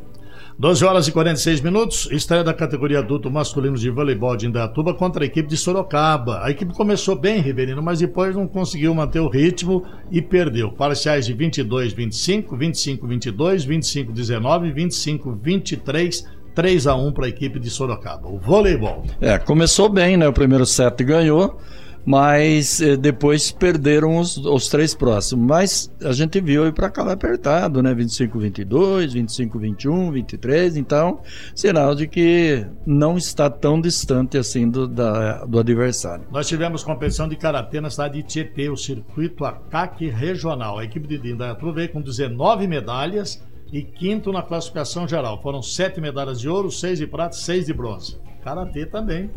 12 0.60 0.84
horas 0.84 1.08
e 1.08 1.14
46 1.14 1.62
minutos, 1.62 2.10
estreia 2.12 2.44
da 2.44 2.54
categoria 2.54 3.00
adulto 3.00 3.32
masculino 3.32 3.78
de 3.78 3.90
voleibol 3.90 4.36
de 4.36 4.46
Indaiatuba 4.46 4.94
contra 4.94 5.24
a 5.24 5.26
equipe 5.26 5.48
de 5.48 5.56
Sorocaba. 5.56 6.44
A 6.44 6.52
equipe 6.52 6.74
começou 6.74 7.18
bem, 7.18 7.40
Ribeirinho, 7.40 7.82
mas 7.82 8.00
depois 8.00 8.36
não 8.36 8.46
conseguiu 8.46 8.94
manter 8.94 9.22
o 9.22 9.30
ritmo 9.30 9.86
e 10.12 10.22
perdeu. 10.22 10.70
Parciais 10.70 11.26
de 11.26 11.34
22 11.34 11.94
25, 11.94 12.58
25 12.58 13.08
22, 13.08 13.64
25 13.64 14.12
19, 14.12 14.72
25 14.74 15.40
23, 15.42 16.26
3 16.54 16.88
a 16.88 16.96
1 16.96 17.14
para 17.14 17.28
a 17.28 17.30
equipe 17.30 17.58
de 17.58 17.70
Sorocaba. 17.70 18.28
O 18.28 18.38
voleibol. 18.38 19.06
É, 19.22 19.38
começou 19.38 19.88
bem, 19.88 20.18
né? 20.18 20.28
O 20.28 20.34
primeiro 20.34 20.66
set 20.66 21.02
ganhou 21.06 21.58
mas 22.10 22.82
eh, 22.82 22.98
depois 22.98 23.52
perderam 23.52 24.18
os, 24.18 24.36
os, 24.36 24.68
três 24.68 24.96
próximos. 24.96 25.46
Mas 25.46 25.94
a 26.04 26.12
gente 26.12 26.42
viu 26.42 26.66
ir 26.66 26.74
para 26.74 26.90
cá 26.90 27.04
apertado, 27.12 27.84
né? 27.84 27.94
25, 27.94 28.40
22, 28.40 29.14
25, 29.14 29.60
21, 29.60 30.12
23. 30.14 30.76
Então, 30.78 31.20
sinal 31.54 31.94
de 31.94 32.08
que 32.08 32.66
não 32.84 33.16
está 33.16 33.48
tão 33.48 33.80
distante 33.80 34.40
assim 34.40 34.68
do, 34.68 34.88
da, 34.88 35.46
do 35.46 35.60
adversário. 35.60 36.26
Nós 36.32 36.48
tivemos 36.48 36.84
competição 36.84 37.30
de 37.30 37.36
karatê 37.36 37.80
na 37.80 37.92
cidade 37.92 38.24
de 38.24 38.24
Tietê, 38.24 38.72
o 38.72 38.76
circuito 38.76 39.46
ACAC 39.46 40.10
regional. 40.10 40.80
A 40.80 40.86
equipe 40.86 41.08
de 41.08 41.20
Dindaiatuba 41.20 41.74
veio 41.74 41.90
com 41.90 42.02
19 42.02 42.66
medalhas 42.66 43.40
e 43.72 43.84
quinto 43.84 44.32
na 44.32 44.42
classificação 44.42 45.08
geral. 45.08 45.40
Foram 45.44 45.62
sete 45.62 46.02
medalhas 46.02 46.40
de 46.40 46.50
ouro, 46.50 46.72
seis 46.72 46.98
de 46.98 47.06
prata, 47.06 47.36
seis 47.36 47.68
de 47.68 47.74
bronze. 47.74 48.18
Karatê 48.50 48.84
também 48.88 49.30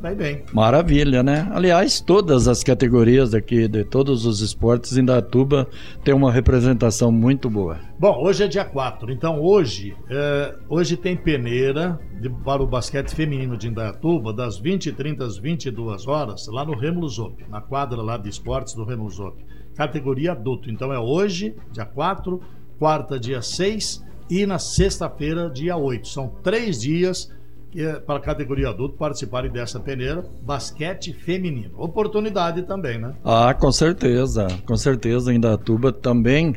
vai 0.00 0.14
bem. 0.14 0.42
Maravilha, 0.54 1.22
né? 1.22 1.46
Aliás, 1.52 2.00
todas 2.00 2.48
as 2.48 2.64
categorias 2.64 3.34
aqui, 3.34 3.68
de 3.68 3.84
todos 3.84 4.24
os 4.24 4.40
esportes, 4.40 4.96
em 4.96 5.04
Datuba 5.04 5.68
tem 6.02 6.14
uma 6.14 6.32
representação 6.32 7.12
muito 7.12 7.50
boa. 7.50 7.78
Bom, 7.98 8.24
hoje 8.24 8.44
é 8.44 8.48
dia 8.48 8.64
4, 8.64 9.12
então 9.12 9.38
hoje, 9.38 9.94
é, 10.08 10.54
hoje 10.66 10.96
tem 10.96 11.14
peneira 11.14 12.00
de, 12.18 12.30
para 12.30 12.62
o 12.62 12.66
basquete 12.66 13.14
feminino 13.14 13.54
de 13.54 13.68
Indaiatuba, 13.68 14.32
das 14.32 14.58
20h30 14.58 15.20
às 15.20 15.36
22 15.36 16.06
horas, 16.06 16.46
lá 16.46 16.64
no 16.64 16.74
Remo 16.74 17.06
Zop, 17.06 17.44
na 17.50 17.60
quadra 17.60 18.00
lá 18.00 18.16
de 18.16 18.30
esportes 18.30 18.72
do 18.72 18.84
Remo 18.84 19.10
Zop. 19.10 19.44
Categoria 19.76 20.32
adulto. 20.32 20.70
Então 20.70 20.90
é 20.90 20.98
hoje, 20.98 21.54
dia 21.70 21.84
4, 21.84 22.40
quarta, 22.78 23.20
dia 23.20 23.42
6 23.42 24.02
e 24.30 24.46
na 24.46 24.58
sexta-feira, 24.58 25.50
dia 25.50 25.76
8. 25.76 26.08
São 26.08 26.28
três 26.42 26.80
dias 26.80 27.30
é 27.76 27.94
para 27.94 28.16
a 28.16 28.20
categoria 28.20 28.70
adulto 28.70 28.96
participarem 28.96 29.50
dessa 29.50 29.78
peneira, 29.78 30.24
basquete 30.42 31.12
feminino. 31.12 31.70
Oportunidade 31.76 32.62
também, 32.62 32.98
né? 32.98 33.14
Ah, 33.24 33.54
com 33.54 33.70
certeza, 33.70 34.46
com 34.66 34.76
certeza. 34.76 35.30
Ainda 35.30 35.54
a 35.54 35.58
tuba 35.58 35.92
também 35.92 36.54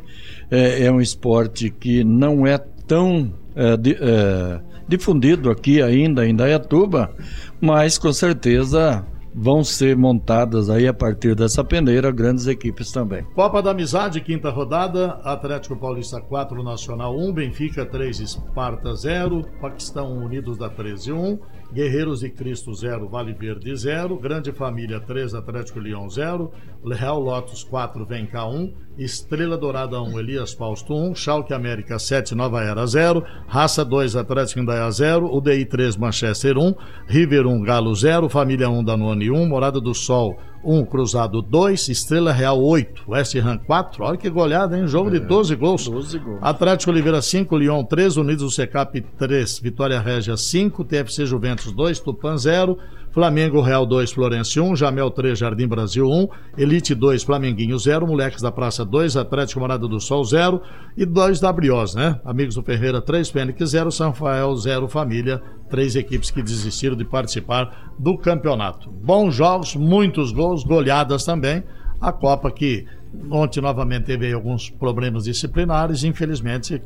é, 0.50 0.86
é, 0.86 0.92
um 0.92 1.02
esporte 1.02 1.70
que 1.70 2.04
não 2.04 2.48
é 2.48 2.58
tão 2.58 3.34
é, 3.56 3.78
di, 3.78 3.98
é, 4.00 4.60
difundido 4.88 5.50
aqui 5.50 5.82
ainda 5.82 6.26
em 6.26 6.36
Dayatuba, 6.36 7.14
mas 7.60 7.98
com 7.98 8.12
certeza 8.14 9.06
vão 9.34 9.64
ser 9.64 9.96
montadas 9.96 10.70
aí 10.70 10.88
a 10.88 10.94
partir 10.94 11.36
dessa 11.36 11.64
peneira 11.64 12.12
grandes 12.12 12.48
equipes 12.48 12.92
também. 12.92 13.24
Copa 13.34 13.62
da 13.62 13.72
Amizade, 13.72 14.22
quinta 14.22 14.50
rodada, 14.50 15.20
Atlético 15.24 15.76
Paulista 15.76 16.20
4, 16.20 16.64
Nacional 16.64 17.18
1, 17.18 17.34
Benfica 17.34 17.86
3, 17.86 18.20
Esparta 18.20 18.94
0, 18.96 19.46
Paquistão 19.62 20.18
Unidos 20.18 20.58
da 20.58 20.70
13 20.70 21.12
1, 21.12 21.40
Guerreiros 21.74 22.20
de 22.20 22.30
Cristo 22.30 22.74
0, 22.74 23.08
Vale 23.08 23.34
Verde 23.34 23.74
0, 23.76 24.18
Grande 24.18 24.52
Família 24.52 25.00
3, 25.00 25.34
Atlético 25.36 25.80
Leão 25.80 26.10
0, 26.10 26.52
Real 26.86 27.20
Lotus 27.20 27.64
4, 27.64 28.06
Venca 28.06 28.46
1, 28.46 28.74
Estrela 28.98 29.58
Dourada 29.58 30.02
1, 30.02 30.20
Elias 30.20 30.52
Fausto 30.52 30.94
1, 30.94 31.16
Schalke 31.16 31.54
América 31.54 31.98
7, 31.98 32.36
Nova 32.36 32.62
Era 32.62 32.86
0, 32.86 33.24
Raça 33.48 33.86
2, 33.86 34.18
Atlético 34.18 34.60
Indaia 34.60 34.92
0, 34.92 35.34
UDI 35.34 35.66
3, 35.66 35.96
Manchester 35.96 36.58
1, 36.58 36.76
River 37.08 37.48
1, 37.48 37.62
Galo 37.64 37.96
0, 37.96 38.28
Família 38.28 38.70
1, 38.70 38.84
Danone 38.84 39.32
1, 39.32 39.48
Morada 39.48 39.80
do 39.80 39.94
Sol 39.94 40.38
1, 40.48 40.51
Cruzado 40.86 41.42
2, 41.42 41.90
Estrela 41.90 42.32
Real 42.32 42.62
8, 42.62 43.04
West 43.08 43.36
Ham 43.36 43.58
4. 43.58 44.04
Olha 44.04 44.18
que 44.18 44.30
goleada, 44.30 44.78
hein? 44.78 44.88
Jogo 44.88 45.10
é, 45.10 45.14
de 45.14 45.20
12 45.20 45.56
gols. 45.56 45.88
12 45.88 46.20
gols. 46.20 46.40
Atlético 46.42 46.92
Oliveira 46.92 47.22
5, 47.22 47.58
Lyon 47.58 47.84
3, 47.84 48.18
Unidos 48.18 48.44
do 48.44 48.52
Secap 48.52 49.00
3, 49.02 49.60
Vitória 49.60 50.00
Régia 50.00 50.38
5, 50.38 50.84
TFC 50.84 51.26
Juventus 51.26 51.72
2, 51.72 52.00
Tupan 52.00 52.38
0. 52.38 52.78
Flamengo 53.12 53.60
Real 53.60 53.86
2, 53.86 54.14
Florencio 54.14 54.64
1, 54.64 54.76
Jamel 54.78 55.12
3, 55.12 55.38
Jardim 55.38 55.68
Brasil 55.68 56.08
1, 56.08 56.28
Elite 56.58 56.96
2, 56.96 57.24
Flamenguinho 57.24 57.78
0, 57.78 58.08
Moleques 58.08 58.42
da 58.42 58.52
Praça 58.52 58.86
2, 58.86 59.18
Atlético 59.18 59.60
Morada 59.60 59.86
do 59.86 60.00
Sol 60.00 60.24
0 60.24 60.62
e 60.96 61.06
2 61.06 61.42
da 61.42 61.52
Brios, 61.52 61.94
né? 61.94 62.20
Amigos 62.24 62.56
do 62.56 62.64
Ferreira 62.64 63.02
3, 63.02 63.30
Fênix 63.30 63.70
0, 63.70 63.92
São 63.92 64.12
Rafael 64.12 64.56
0, 64.56 64.88
Família, 64.88 65.42
três 65.70 65.98
equipes 65.98 66.32
que 66.32 66.42
desistiram 66.42 66.96
de 66.96 67.04
participar 67.04 67.92
do 68.00 68.18
campeonato. 68.18 68.90
Bons 68.90 69.36
jogos, 69.36 69.76
muitos 69.76 70.32
gols, 70.32 70.64
goleadas 70.64 71.26
também. 71.26 71.64
A 72.00 72.14
Copa 72.14 72.50
que 72.50 72.86
ontem 73.30 73.60
novamente 73.60 74.06
teve 74.06 74.32
alguns 74.32 74.70
problemas 74.70 75.26
disciplinares, 75.26 76.06
infelizmente 76.06 76.82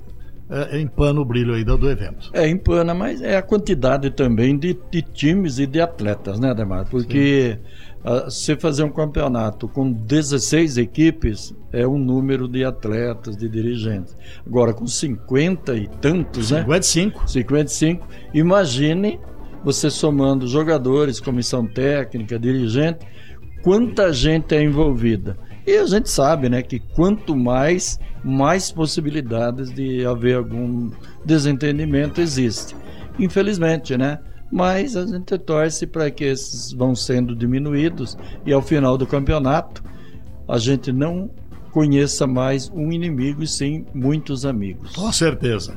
é, 0.49 0.79
empana 0.79 1.19
o 1.19 1.25
brilho 1.25 1.55
aí 1.55 1.63
do, 1.63 1.75
do, 1.77 1.89
evento. 1.89 2.29
É, 2.33 2.47
empana, 2.47 2.93
mas 2.93 3.21
é 3.21 3.35
a 3.35 3.41
quantidade 3.41 4.11
também 4.11 4.57
de, 4.57 4.77
de 4.91 5.01
times 5.01 5.57
e 5.57 5.65
de 5.65 5.81
atletas, 5.81 6.39
né, 6.39 6.51
Ademar? 6.51 6.87
Porque 6.87 7.57
uh, 8.03 8.25
você 8.25 8.55
fazer 8.55 8.83
um 8.83 8.91
campeonato 8.91 9.67
com 9.67 9.91
16 9.91 10.77
equipes 10.77 11.53
é 11.71 11.87
um 11.87 11.97
número 11.97 12.47
de 12.47 12.63
atletas, 12.63 13.35
de 13.35 13.49
dirigentes. 13.49 14.15
Agora, 14.45 14.71
com 14.71 14.85
50 14.85 15.75
e 15.75 15.87
tantos, 15.87 16.49
55. 16.49 17.19
né? 17.19 17.27
55. 17.27 18.07
Imagine 18.33 19.19
você 19.63 19.89
somando 19.89 20.47
jogadores, 20.47 21.19
comissão 21.19 21.65
técnica, 21.65 22.37
dirigente, 22.37 22.99
quanta 23.63 24.13
gente 24.13 24.53
é 24.53 24.61
envolvida. 24.61 25.39
E 25.65 25.77
a 25.77 25.85
gente 25.85 26.09
sabe, 26.09 26.47
né, 26.47 26.61
que 26.61 26.79
quanto 26.79 27.35
mais, 27.35 27.99
mais 28.23 28.71
possibilidades 28.71 29.73
de 29.73 30.05
haver 30.05 30.37
algum 30.37 30.91
desentendimento 31.25 32.21
existe. 32.21 32.75
Infelizmente, 33.17 33.97
né? 33.97 34.19
Mas 34.51 34.95
a 34.95 35.05
gente 35.05 35.37
torce 35.39 35.87
para 35.87 36.11
que 36.11 36.23
esses 36.23 36.71
vão 36.71 36.95
sendo 36.95 37.35
diminuídos 37.35 38.15
e 38.45 38.53
ao 38.53 38.61
final 38.61 38.97
do 38.97 39.07
campeonato 39.07 39.83
a 40.47 40.57
gente 40.59 40.91
não 40.91 41.29
conheça 41.71 42.27
mais 42.27 42.69
um 42.69 42.91
inimigo 42.91 43.43
e 43.43 43.47
sim 43.47 43.85
muitos 43.93 44.45
amigos. 44.45 44.95
Com 44.95 45.11
certeza. 45.11 45.75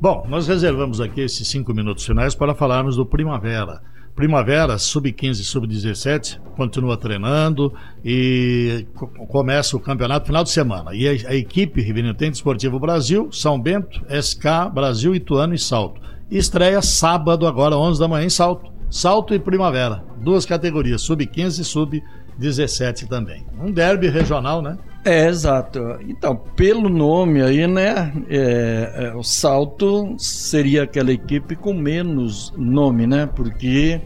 Bom, 0.00 0.26
nós 0.28 0.46
reservamos 0.46 1.00
aqui 1.00 1.20
esses 1.20 1.46
cinco 1.48 1.72
minutos 1.72 2.04
finais 2.04 2.34
para 2.34 2.54
falarmos 2.54 2.96
do 2.96 3.06
Primavera. 3.06 3.80
Primavera, 4.18 4.76
sub-15 4.78 5.44
sub-17, 5.44 6.40
continua 6.56 6.96
treinando 6.96 7.72
e 8.04 8.84
começa 9.28 9.76
o 9.76 9.80
campeonato 9.80 10.26
final 10.26 10.42
de 10.42 10.50
semana. 10.50 10.92
E 10.92 11.06
a, 11.06 11.30
a 11.30 11.34
equipe 11.36 11.80
Riverino 11.80 12.12
Tente 12.12 12.34
Esportivo 12.34 12.80
Brasil, 12.80 13.30
São 13.30 13.60
Bento, 13.60 14.04
SK, 14.10 14.74
Brasil, 14.74 15.14
Ituano 15.14 15.54
e 15.54 15.58
Salto. 15.58 16.00
estreia 16.28 16.82
sábado, 16.82 17.46
agora, 17.46 17.76
11 17.76 18.00
da 18.00 18.08
manhã, 18.08 18.26
em 18.26 18.28
Salto. 18.28 18.72
Salto 18.90 19.34
e 19.34 19.38
Primavera. 19.38 20.02
Duas 20.20 20.44
categorias, 20.44 21.00
sub-15 21.02 21.60
e 21.60 21.64
sub-17 21.64 23.06
também. 23.06 23.46
Um 23.62 23.70
derby 23.70 24.08
regional, 24.08 24.60
né? 24.60 24.76
É, 25.08 25.26
exato. 25.26 25.98
Então, 26.06 26.36
pelo 26.36 26.90
nome 26.90 27.40
aí, 27.42 27.66
né? 27.66 28.12
É, 28.28 28.92
é, 28.94 29.14
o 29.14 29.22
Salto 29.22 30.14
seria 30.18 30.82
aquela 30.82 31.10
equipe 31.10 31.56
com 31.56 31.72
menos 31.72 32.52
nome, 32.58 33.06
né? 33.06 33.26
Porque 33.26 34.02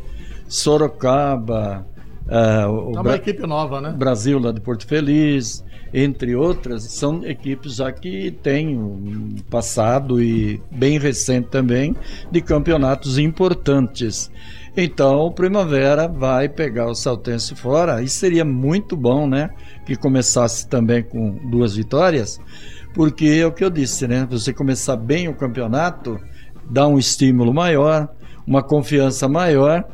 Sorocaba. 0.47 1.85
É, 2.29 2.67
o 2.67 2.91
é 2.91 2.93
uma 2.93 3.03
Bra 3.03 3.17
equipe 3.17 3.45
nova, 3.45 3.81
né? 3.81 3.91
Brasil 3.91 4.39
lá 4.39 4.53
de 4.53 4.61
Porto 4.61 4.87
Feliz, 4.87 5.65
entre 5.93 6.37
outras, 6.37 6.85
são 6.85 7.27
equipes 7.27 7.75
já 7.75 7.91
que 7.91 8.31
têm 8.31 8.79
um 8.79 9.35
passado 9.51 10.23
e 10.23 10.63
bem 10.71 11.01
recente 11.01 11.49
também 11.49 11.97
de 12.31 12.41
campeonatos 12.41 13.19
importantes. 13.19 14.31
Então, 14.77 15.27
o 15.27 15.31
Primavera 15.31 16.09
vai 16.09 16.49
pegar 16.49 16.87
o 16.87 16.95
Saltense 16.95 17.55
fora 17.55 18.03
e 18.03 18.09
seria 18.09 18.45
muito 18.45 18.97
bom, 18.97 19.29
né? 19.29 19.51
Que 19.85 19.95
começasse 19.97 20.67
também 20.67 21.03
com 21.03 21.31
duas 21.51 21.77
vitórias, 21.77 22.41
porque 22.95 23.27
é 23.27 23.47
o 23.47 23.53
que 23.53 23.63
eu 23.63 23.69
disse, 23.71 24.09
né? 24.09 24.27
Você 24.31 24.53
começar 24.53 24.97
bem 24.97 25.29
o 25.29 25.35
campeonato 25.35 26.19
dá 26.71 26.87
um 26.87 26.99
estímulo 26.99 27.53
maior, 27.53 28.09
uma 28.47 28.63
confiança 28.63 29.29
maior 29.29 29.85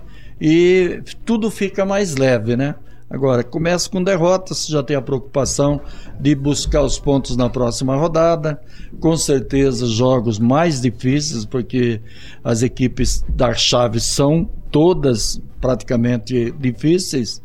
e 0.41 1.03
tudo 1.25 1.51
fica 1.51 1.85
mais 1.85 2.15
leve, 2.15 2.57
né? 2.57 2.77
Agora, 3.11 3.43
começa 3.43 3.89
com 3.89 4.03
derrotas, 4.03 4.67
já 4.67 4.83
tem 4.83 4.95
a 4.95 5.01
preocupação 5.01 5.81
de 6.21 6.35
buscar 6.35 6.83
os 6.83 6.99
pontos 6.99 7.39
na 7.39 7.49
próxima 7.49 7.97
rodada. 7.97 8.61
Com 9.01 9.17
certeza, 9.17 9.87
jogos 9.87 10.39
mais 10.39 10.83
difíceis, 10.83 11.47
porque 11.47 12.03
as 12.45 12.63
equipes 12.63 13.25
da 13.31 13.55
chave 13.55 13.99
são 13.99 14.49
todas 14.71 15.41
praticamente 15.61 16.53
difíceis, 16.53 17.43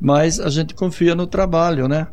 mas 0.00 0.40
a 0.40 0.48
gente 0.48 0.74
confia 0.74 1.14
no 1.14 1.26
trabalho, 1.26 1.88
né? 1.88 2.08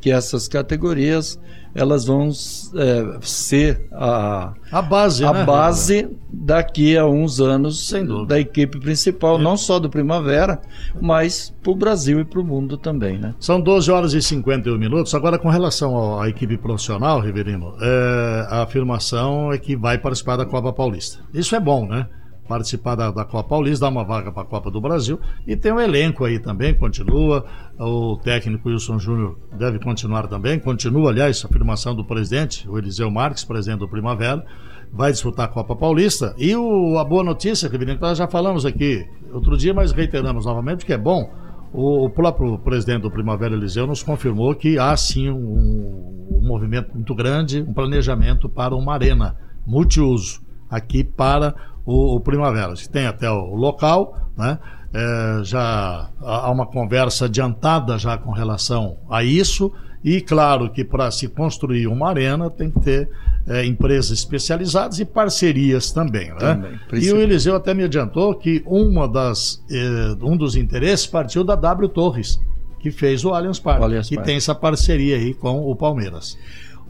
Que 0.00 0.10
essas 0.10 0.48
categorias 0.48 1.38
elas 1.74 2.04
vão 2.04 2.28
é, 2.28 3.18
ser 3.20 3.88
a, 3.92 4.54
a 4.70 4.80
base, 4.80 5.24
a 5.24 5.32
né? 5.32 5.44
base 5.44 6.08
daqui 6.32 6.96
a 6.96 7.04
uns 7.04 7.40
anos 7.40 7.92
da 8.28 8.38
equipe 8.38 8.78
principal, 8.78 9.38
é. 9.38 9.42
não 9.42 9.56
só 9.56 9.80
do 9.80 9.90
Primavera, 9.90 10.60
mas 11.00 11.52
para 11.62 11.72
o 11.72 11.74
Brasil 11.74 12.20
e 12.20 12.24
para 12.24 12.40
o 12.40 12.44
mundo 12.44 12.78
também, 12.78 13.18
né? 13.18 13.34
São 13.40 13.60
12 13.60 13.90
horas 13.90 14.14
e 14.14 14.22
51 14.22 14.78
minutos. 14.78 15.14
Agora, 15.14 15.36
com 15.36 15.48
relação 15.48 16.20
à 16.20 16.28
equipe 16.28 16.56
profissional, 16.56 17.20
Riverino, 17.20 17.74
é, 17.80 18.46
a 18.50 18.62
afirmação 18.62 19.52
é 19.52 19.58
que 19.58 19.74
vai 19.74 19.98
participar 19.98 20.36
da 20.36 20.46
Copa 20.46 20.72
Paulista. 20.72 21.18
Isso 21.34 21.56
é 21.56 21.60
bom, 21.60 21.88
né? 21.88 22.06
Participar 22.48 22.94
da, 22.94 23.10
da 23.10 23.24
Copa 23.24 23.48
Paulista, 23.48 23.86
dar 23.86 23.90
uma 23.90 24.04
vaga 24.04 24.30
para 24.30 24.42
a 24.42 24.46
Copa 24.46 24.70
do 24.70 24.80
Brasil. 24.80 25.18
E 25.46 25.56
tem 25.56 25.72
um 25.72 25.80
elenco 25.80 26.24
aí 26.24 26.38
também, 26.38 26.74
continua. 26.74 27.44
O 27.78 28.16
técnico 28.16 28.68
Wilson 28.68 28.98
Júnior 28.98 29.38
deve 29.52 29.78
continuar 29.78 30.26
também. 30.28 30.58
Continua, 30.58 31.10
aliás, 31.10 31.42
a 31.44 31.48
afirmação 31.48 31.94
do 31.94 32.04
presidente, 32.04 32.68
o 32.68 32.78
Eliseu 32.78 33.10
Marques, 33.10 33.44
presidente 33.44 33.80
do 33.80 33.88
Primavera, 33.88 34.44
vai 34.92 35.10
disputar 35.10 35.46
a 35.46 35.48
Copa 35.48 35.74
Paulista. 35.74 36.34
E 36.38 36.54
o, 36.54 36.98
a 36.98 37.04
boa 37.04 37.24
notícia, 37.24 37.68
que 37.68 37.78
nós 37.78 38.18
já 38.18 38.28
falamos 38.28 38.64
aqui 38.64 39.06
outro 39.32 39.56
dia, 39.56 39.74
mas 39.74 39.92
reiteramos 39.92 40.46
novamente 40.46 40.84
que 40.84 40.92
é 40.92 40.98
bom. 40.98 41.32
O, 41.72 42.04
o 42.04 42.10
próprio 42.10 42.56
presidente 42.58 43.02
do 43.02 43.10
Primavera 43.10 43.54
Eliseu 43.54 43.86
nos 43.86 44.02
confirmou 44.02 44.54
que 44.54 44.78
há 44.78 44.96
sim 44.96 45.28
um, 45.28 46.28
um 46.30 46.46
movimento 46.46 46.92
muito 46.94 47.14
grande, 47.14 47.62
um 47.62 47.72
planejamento 47.72 48.48
para 48.48 48.76
uma 48.76 48.94
arena 48.94 49.36
multiuso 49.66 50.44
aqui 50.70 51.04
para 51.04 51.54
o, 51.84 52.16
o 52.16 52.20
Primavera. 52.20 52.74
Se 52.76 52.88
tem 52.88 53.06
até 53.06 53.30
o 53.30 53.54
local, 53.54 54.30
né? 54.36 54.58
É, 54.92 55.40
já 55.42 56.08
há 56.20 56.50
uma 56.52 56.66
conversa 56.66 57.24
adiantada 57.24 57.98
já 57.98 58.16
com 58.16 58.30
relação 58.30 58.96
a 59.10 59.24
isso. 59.24 59.72
E 60.04 60.20
claro 60.20 60.70
que 60.70 60.84
para 60.84 61.10
se 61.10 61.28
construir 61.28 61.86
uma 61.86 62.10
arena 62.10 62.50
tem 62.50 62.70
que 62.70 62.78
ter 62.80 63.08
é, 63.48 63.64
empresas 63.64 64.18
especializadas 64.18 65.00
e 65.00 65.04
parcerias 65.04 65.90
também. 65.90 66.28
Né? 66.28 66.36
também 66.36 67.02
e 67.02 67.10
o 67.10 67.16
Eliseu 67.16 67.56
até 67.56 67.74
me 67.74 67.82
adiantou 67.84 68.34
que 68.34 68.62
uma 68.66 69.08
das, 69.08 69.64
é, 69.70 70.16
um 70.22 70.36
dos 70.36 70.56
interesses 70.56 71.06
partiu 71.06 71.42
da 71.42 71.54
W 71.54 71.88
Torres, 71.88 72.38
que 72.78 72.90
fez 72.90 73.24
o 73.24 73.30
Allianz 73.30 73.58
Parque, 73.58 73.82
Allianz 73.82 74.08
que 74.08 74.20
tem 74.20 74.36
essa 74.36 74.54
parceria 74.54 75.16
aí 75.16 75.34
com 75.34 75.70
o 75.70 75.74
Palmeiras. 75.74 76.38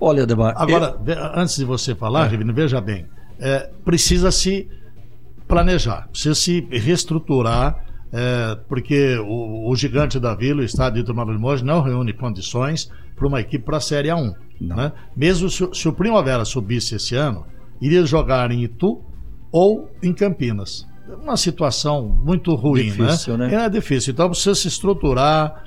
Olha, 0.00 0.26
Demar. 0.26 0.54
Agora, 0.56 0.96
eu... 1.06 1.40
antes 1.40 1.56
de 1.56 1.64
você 1.64 1.94
falar, 1.94 2.32
é. 2.34 2.36
veja 2.36 2.80
bem, 2.80 3.06
é, 3.38 3.70
precisa 3.84 4.30
se 4.30 4.68
planejar, 5.46 6.08
precisa 6.08 6.34
se 6.34 6.60
reestruturar, 6.70 7.84
é, 8.12 8.56
porque 8.68 9.18
o, 9.18 9.70
o, 9.70 9.76
gigante 9.76 10.20
da 10.20 10.34
Vila, 10.34 10.62
o 10.62 10.64
estádio 10.64 11.02
de 11.02 11.06
Tomar 11.06 11.26
Limoges, 11.26 11.62
não 11.62 11.82
reúne 11.82 12.12
condições 12.12 12.90
para 13.16 13.26
uma 13.26 13.40
equipe 13.40 13.64
para 13.64 13.78
a 13.78 13.80
Série 13.80 14.08
A1. 14.08 14.34
Né? 14.60 14.92
Mesmo 15.16 15.50
se, 15.50 15.68
se, 15.72 15.88
o 15.88 15.92
Primavera 15.92 16.44
subisse 16.44 16.94
esse 16.94 17.16
ano, 17.16 17.44
iria 17.80 18.06
jogar 18.06 18.50
em 18.50 18.62
Itu 18.62 19.02
ou 19.50 19.90
em 20.02 20.12
Campinas. 20.12 20.86
Uma 21.22 21.36
situação 21.36 22.08
muito 22.08 22.54
ruim, 22.54 22.90
né? 22.90 23.06
difícil, 23.06 23.36
né? 23.36 23.48
né? 23.48 23.66
É 23.66 23.68
difícil. 23.68 24.12
Então 24.12 24.28
precisa 24.28 24.54
se 24.54 24.68
estruturar, 24.68 25.64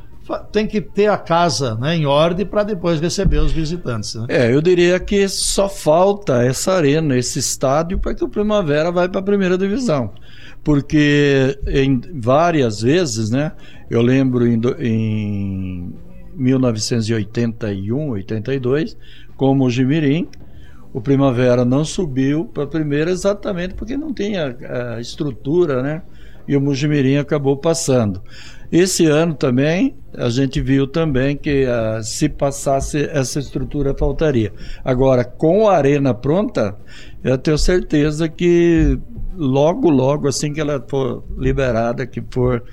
tem 0.52 0.68
que 0.68 0.82
ter 0.82 1.08
a 1.08 1.18
casa 1.18 1.76
né, 1.76 1.96
em 1.96 2.06
ordem 2.06 2.46
para 2.46 2.64
depois 2.64 3.00
receber 3.00 3.40
os 3.40 3.52
visitantes. 3.52 4.16
Né? 4.16 4.26
É, 4.30 4.54
eu 4.54 4.62
diria 4.62 5.00
que 5.00 5.28
só 5.28 5.70
falta 5.70 6.44
essa 6.44 6.74
arena, 6.74 7.18
esse 7.18 7.40
estádio, 7.40 8.00
para 8.00 8.14
que 8.14 8.24
o 8.24 8.30
Primavera 8.30 8.92
vá 8.92 9.08
para 9.08 9.20
a 9.20 9.24
primeira 9.24 9.58
divisão. 9.58 10.12
Porque 10.64 11.58
em 11.68 12.02
várias 12.20 12.82
vezes, 12.82 13.30
né? 13.30 13.54
Eu 13.90 14.02
lembro 14.02 14.46
em, 14.46 14.60
em 14.80 15.94
1981, 16.36 18.10
82, 18.10 18.98
como 19.38 19.66
o 19.66 19.70
Jimirim, 19.70 20.28
o 20.92 21.00
Primavera 21.00 21.64
não 21.64 21.86
subiu 21.86 22.46
para 22.46 22.64
a 22.64 22.68
primeira 22.68 23.12
exatamente 23.12 23.76
porque 23.76 23.96
não 23.96 24.14
tinha 24.14 24.58
a 24.96 25.00
estrutura, 25.00 25.82
né? 25.82 26.02
e 26.48 26.56
o 26.56 26.62
Mujimirim 26.62 27.18
acabou 27.18 27.58
passando. 27.58 28.22
Esse 28.72 29.06
ano 29.06 29.34
também, 29.34 29.96
a 30.16 30.30
gente 30.30 30.62
viu 30.62 30.88
também 30.88 31.38
que 31.38 31.66
uh, 31.66 32.04
se 32.04 32.28
passasse 32.28 33.10
essa 33.12 33.40
estrutura 33.40 33.96
faltaria. 33.98 34.52
Agora, 34.84 35.24
com 35.24 35.70
a 35.70 35.78
arena 35.78 36.14
pronta, 36.14 36.76
eu 37.24 37.38
tenho 37.38 37.58
certeza 37.58 38.28
que 38.28 39.00
logo, 39.38 39.90
logo, 39.90 40.28
assim 40.28 40.52
que 40.52 40.60
ela 40.60 40.84
for 40.88 41.24
liberada, 41.38 42.06
que 42.06 42.22
for 42.32 42.64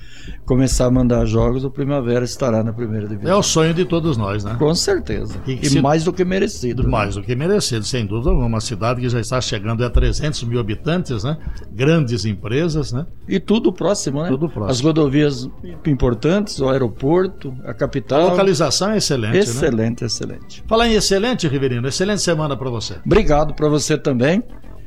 começar 0.45 0.85
a 0.85 0.91
mandar 0.91 1.25
jogos, 1.25 1.63
o 1.63 1.69
Primavera 1.69 2.25
estará 2.25 2.63
na 2.63 2.73
primeira 2.73 3.07
divisão. 3.07 3.31
É 3.31 3.35
o 3.35 3.43
sonho 3.43 3.73
de 3.73 3.85
todos 3.85 4.17
nós, 4.17 4.43
né? 4.43 4.55
Com 4.57 4.73
certeza. 4.73 5.35
E, 5.45 5.53
e 5.53 5.69
se... 5.69 5.81
mais 5.81 6.03
do 6.03 6.11
que 6.11 6.25
merecido. 6.25 6.83
Né? 6.83 6.89
Mais 6.89 7.15
do 7.15 7.21
que 7.21 7.35
merecido, 7.35 7.85
sem 7.85 8.05
dúvida. 8.05 8.31
Uma 8.31 8.59
cidade 8.59 9.01
que 9.01 9.09
já 9.09 9.19
está 9.19 9.39
chegando 9.39 9.83
a 9.85 9.89
300 9.89 10.43
mil 10.43 10.59
habitantes, 10.59 11.23
né? 11.23 11.37
Grandes 11.71 12.25
empresas, 12.25 12.91
né? 12.91 13.05
E 13.27 13.39
tudo 13.39 13.71
próximo, 13.71 14.23
né? 14.23 14.29
Tudo 14.29 14.49
próximo. 14.49 14.71
As 14.71 14.81
rodovias 14.81 15.49
importantes, 15.85 16.59
o 16.59 16.69
aeroporto, 16.69 17.53
a 17.63 17.73
capital. 17.73 18.21
A 18.21 18.29
localização 18.31 18.91
é 18.91 18.97
excelente, 18.97 19.37
Excelente, 19.37 20.01
né? 20.01 20.07
excelente. 20.07 20.63
Falar 20.67 20.87
em 20.87 20.93
excelente, 20.93 21.47
Riverino, 21.47 21.87
excelente 21.87 22.21
semana 22.21 22.57
para 22.57 22.69
você. 22.69 22.95
Obrigado 23.05 23.53
para 23.53 23.69
você 23.69 23.97
também. 23.97 24.43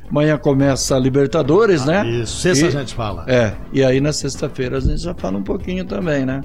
Amanhã 0.09 0.37
começa 0.37 0.95
a 0.95 0.99
Libertadores, 0.99 1.83
ah, 1.83 2.03
né? 2.03 2.09
Isso, 2.09 2.41
sexta 2.41 2.65
e, 2.65 2.67
a 2.67 2.71
gente 2.71 2.95
fala. 2.95 3.25
É, 3.27 3.53
e 3.71 3.83
aí 3.83 4.01
na 4.01 4.11
sexta-feira 4.11 4.77
a 4.77 4.79
gente 4.79 5.01
já 5.01 5.13
fala 5.13 5.37
um 5.37 5.43
pouquinho 5.43 5.85
também, 5.85 6.25
né? 6.25 6.41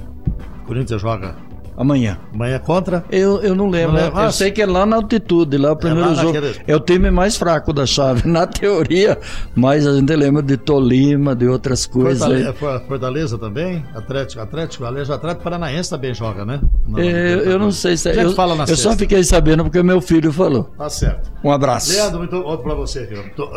Corinthians 0.66 1.00
joga 1.00 1.34
Amanhã. 1.76 2.18
Amanhã 2.32 2.58
contra? 2.58 3.04
Eu, 3.10 3.42
eu 3.42 3.54
não 3.54 3.68
lembro. 3.68 3.96
Não 3.96 4.22
eu 4.24 4.32
sei 4.32 4.50
que 4.50 4.62
é 4.62 4.66
lá 4.66 4.86
na 4.86 4.96
altitude, 4.96 5.56
lá 5.56 5.70
o 5.70 5.72
é 5.72 5.76
primeiro 5.76 6.10
é 6.10 6.14
jogo. 6.14 6.32
Naquele... 6.32 6.60
É 6.66 6.76
o 6.76 6.80
time 6.80 7.10
mais 7.10 7.36
fraco 7.36 7.72
da 7.72 7.86
chave, 7.86 8.26
na 8.28 8.46
teoria, 8.46 9.18
mas 9.54 9.86
a 9.86 9.96
gente 9.96 10.14
lembra 10.14 10.42
de 10.42 10.56
Tolima, 10.56 11.34
de 11.34 11.48
outras 11.48 11.86
coisas. 11.86 12.20
Fortaleza, 12.20 12.84
Fortaleza 12.86 13.38
também? 13.38 13.84
Atlético, 13.94 14.42
Atlético, 14.42 14.84
aliás, 14.84 15.08
o 15.08 15.12
Atlético 15.12 15.44
Paranaense 15.44 15.90
também 15.90 16.14
joga, 16.14 16.44
né? 16.44 16.60
é, 16.96 17.42
eu 17.46 17.58
não 17.58 17.70
sei 17.70 17.96
se 17.96 18.10
é. 18.10 18.24
Eu, 18.24 18.32
fala 18.32 18.54
na 18.54 18.64
eu 18.64 18.76
só 18.76 18.92
fiquei 18.92 19.22
sabendo 19.24 19.64
porque 19.64 19.82
meu 19.82 20.00
filho 20.00 20.32
falou. 20.32 20.64
Tá 20.76 20.88
certo. 20.88 21.32
Um 21.42 21.50
abraço. 21.50 21.92
Leandro, 21.92 22.18
muito, 22.18 22.36
outro 22.36 22.64
para 22.64 22.74
você, 22.74 23.08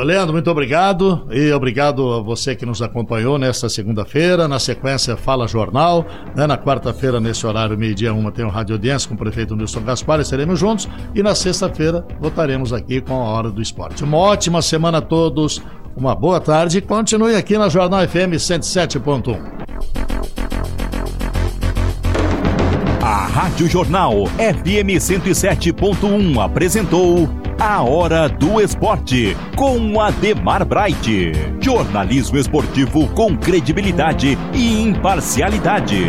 Leandro, 0.04 0.34
muito 0.34 0.50
obrigado. 0.50 1.28
E 1.32 1.52
obrigado 1.52 2.14
a 2.14 2.22
você 2.22 2.56
que 2.56 2.66
nos 2.66 2.82
acompanhou 2.82 3.38
nesta 3.38 3.70
segunda-feira. 3.70 4.48
Na 4.48 4.60
sequência, 4.60 5.16
Fala 5.16 5.48
Jornal. 5.48 6.06
Né? 6.36 6.46
Na 6.48 6.58
quarta-feira, 6.58 7.20
nesse 7.20 7.46
horário, 7.46 7.78
meio-dia, 7.78 8.07
uma, 8.12 8.32
tem 8.32 8.46
o 8.46 8.50
Rádio 8.50 8.76
Audiência 8.76 9.08
com 9.08 9.16
o 9.16 9.18
prefeito 9.18 9.56
Nilson 9.56 9.82
Gaspar. 9.82 10.20
Estaremos 10.20 10.60
juntos. 10.60 10.88
E 11.14 11.24
na 11.24 11.36
sexta-feira, 11.36 12.06
voltaremos 12.20 12.74
aqui 12.74 13.02
com 13.02 13.14
a 13.14 13.24
Hora 13.24 13.52
do 13.52 13.62
Esporte. 13.62 14.04
Uma 14.04 14.18
ótima 14.18 14.62
semana 14.62 15.00
a 15.00 15.02
todos. 15.02 15.62
Uma 15.96 16.14
boa 16.14 16.40
tarde 16.40 16.78
e 16.78 16.82
continue 16.82 17.36
aqui 17.36 17.58
na 17.58 17.70
Jornal 17.70 18.08
FM 18.08 18.38
107.1. 18.38 19.68
A 23.02 23.26
Rádio 23.26 23.68
Jornal 23.68 24.28
FM 24.28 25.00
107.1 25.00 26.44
apresentou 26.44 27.28
A 27.60 27.82
Hora 27.82 28.30
do 28.30 28.62
Esporte 28.62 29.36
com 29.56 30.00
Ademar 30.00 30.64
Bright. 30.66 31.32
Jornalismo 31.60 32.38
esportivo 32.38 33.08
com 33.16 33.36
credibilidade 33.36 34.38
e 34.54 34.82
imparcialidade. 34.84 36.06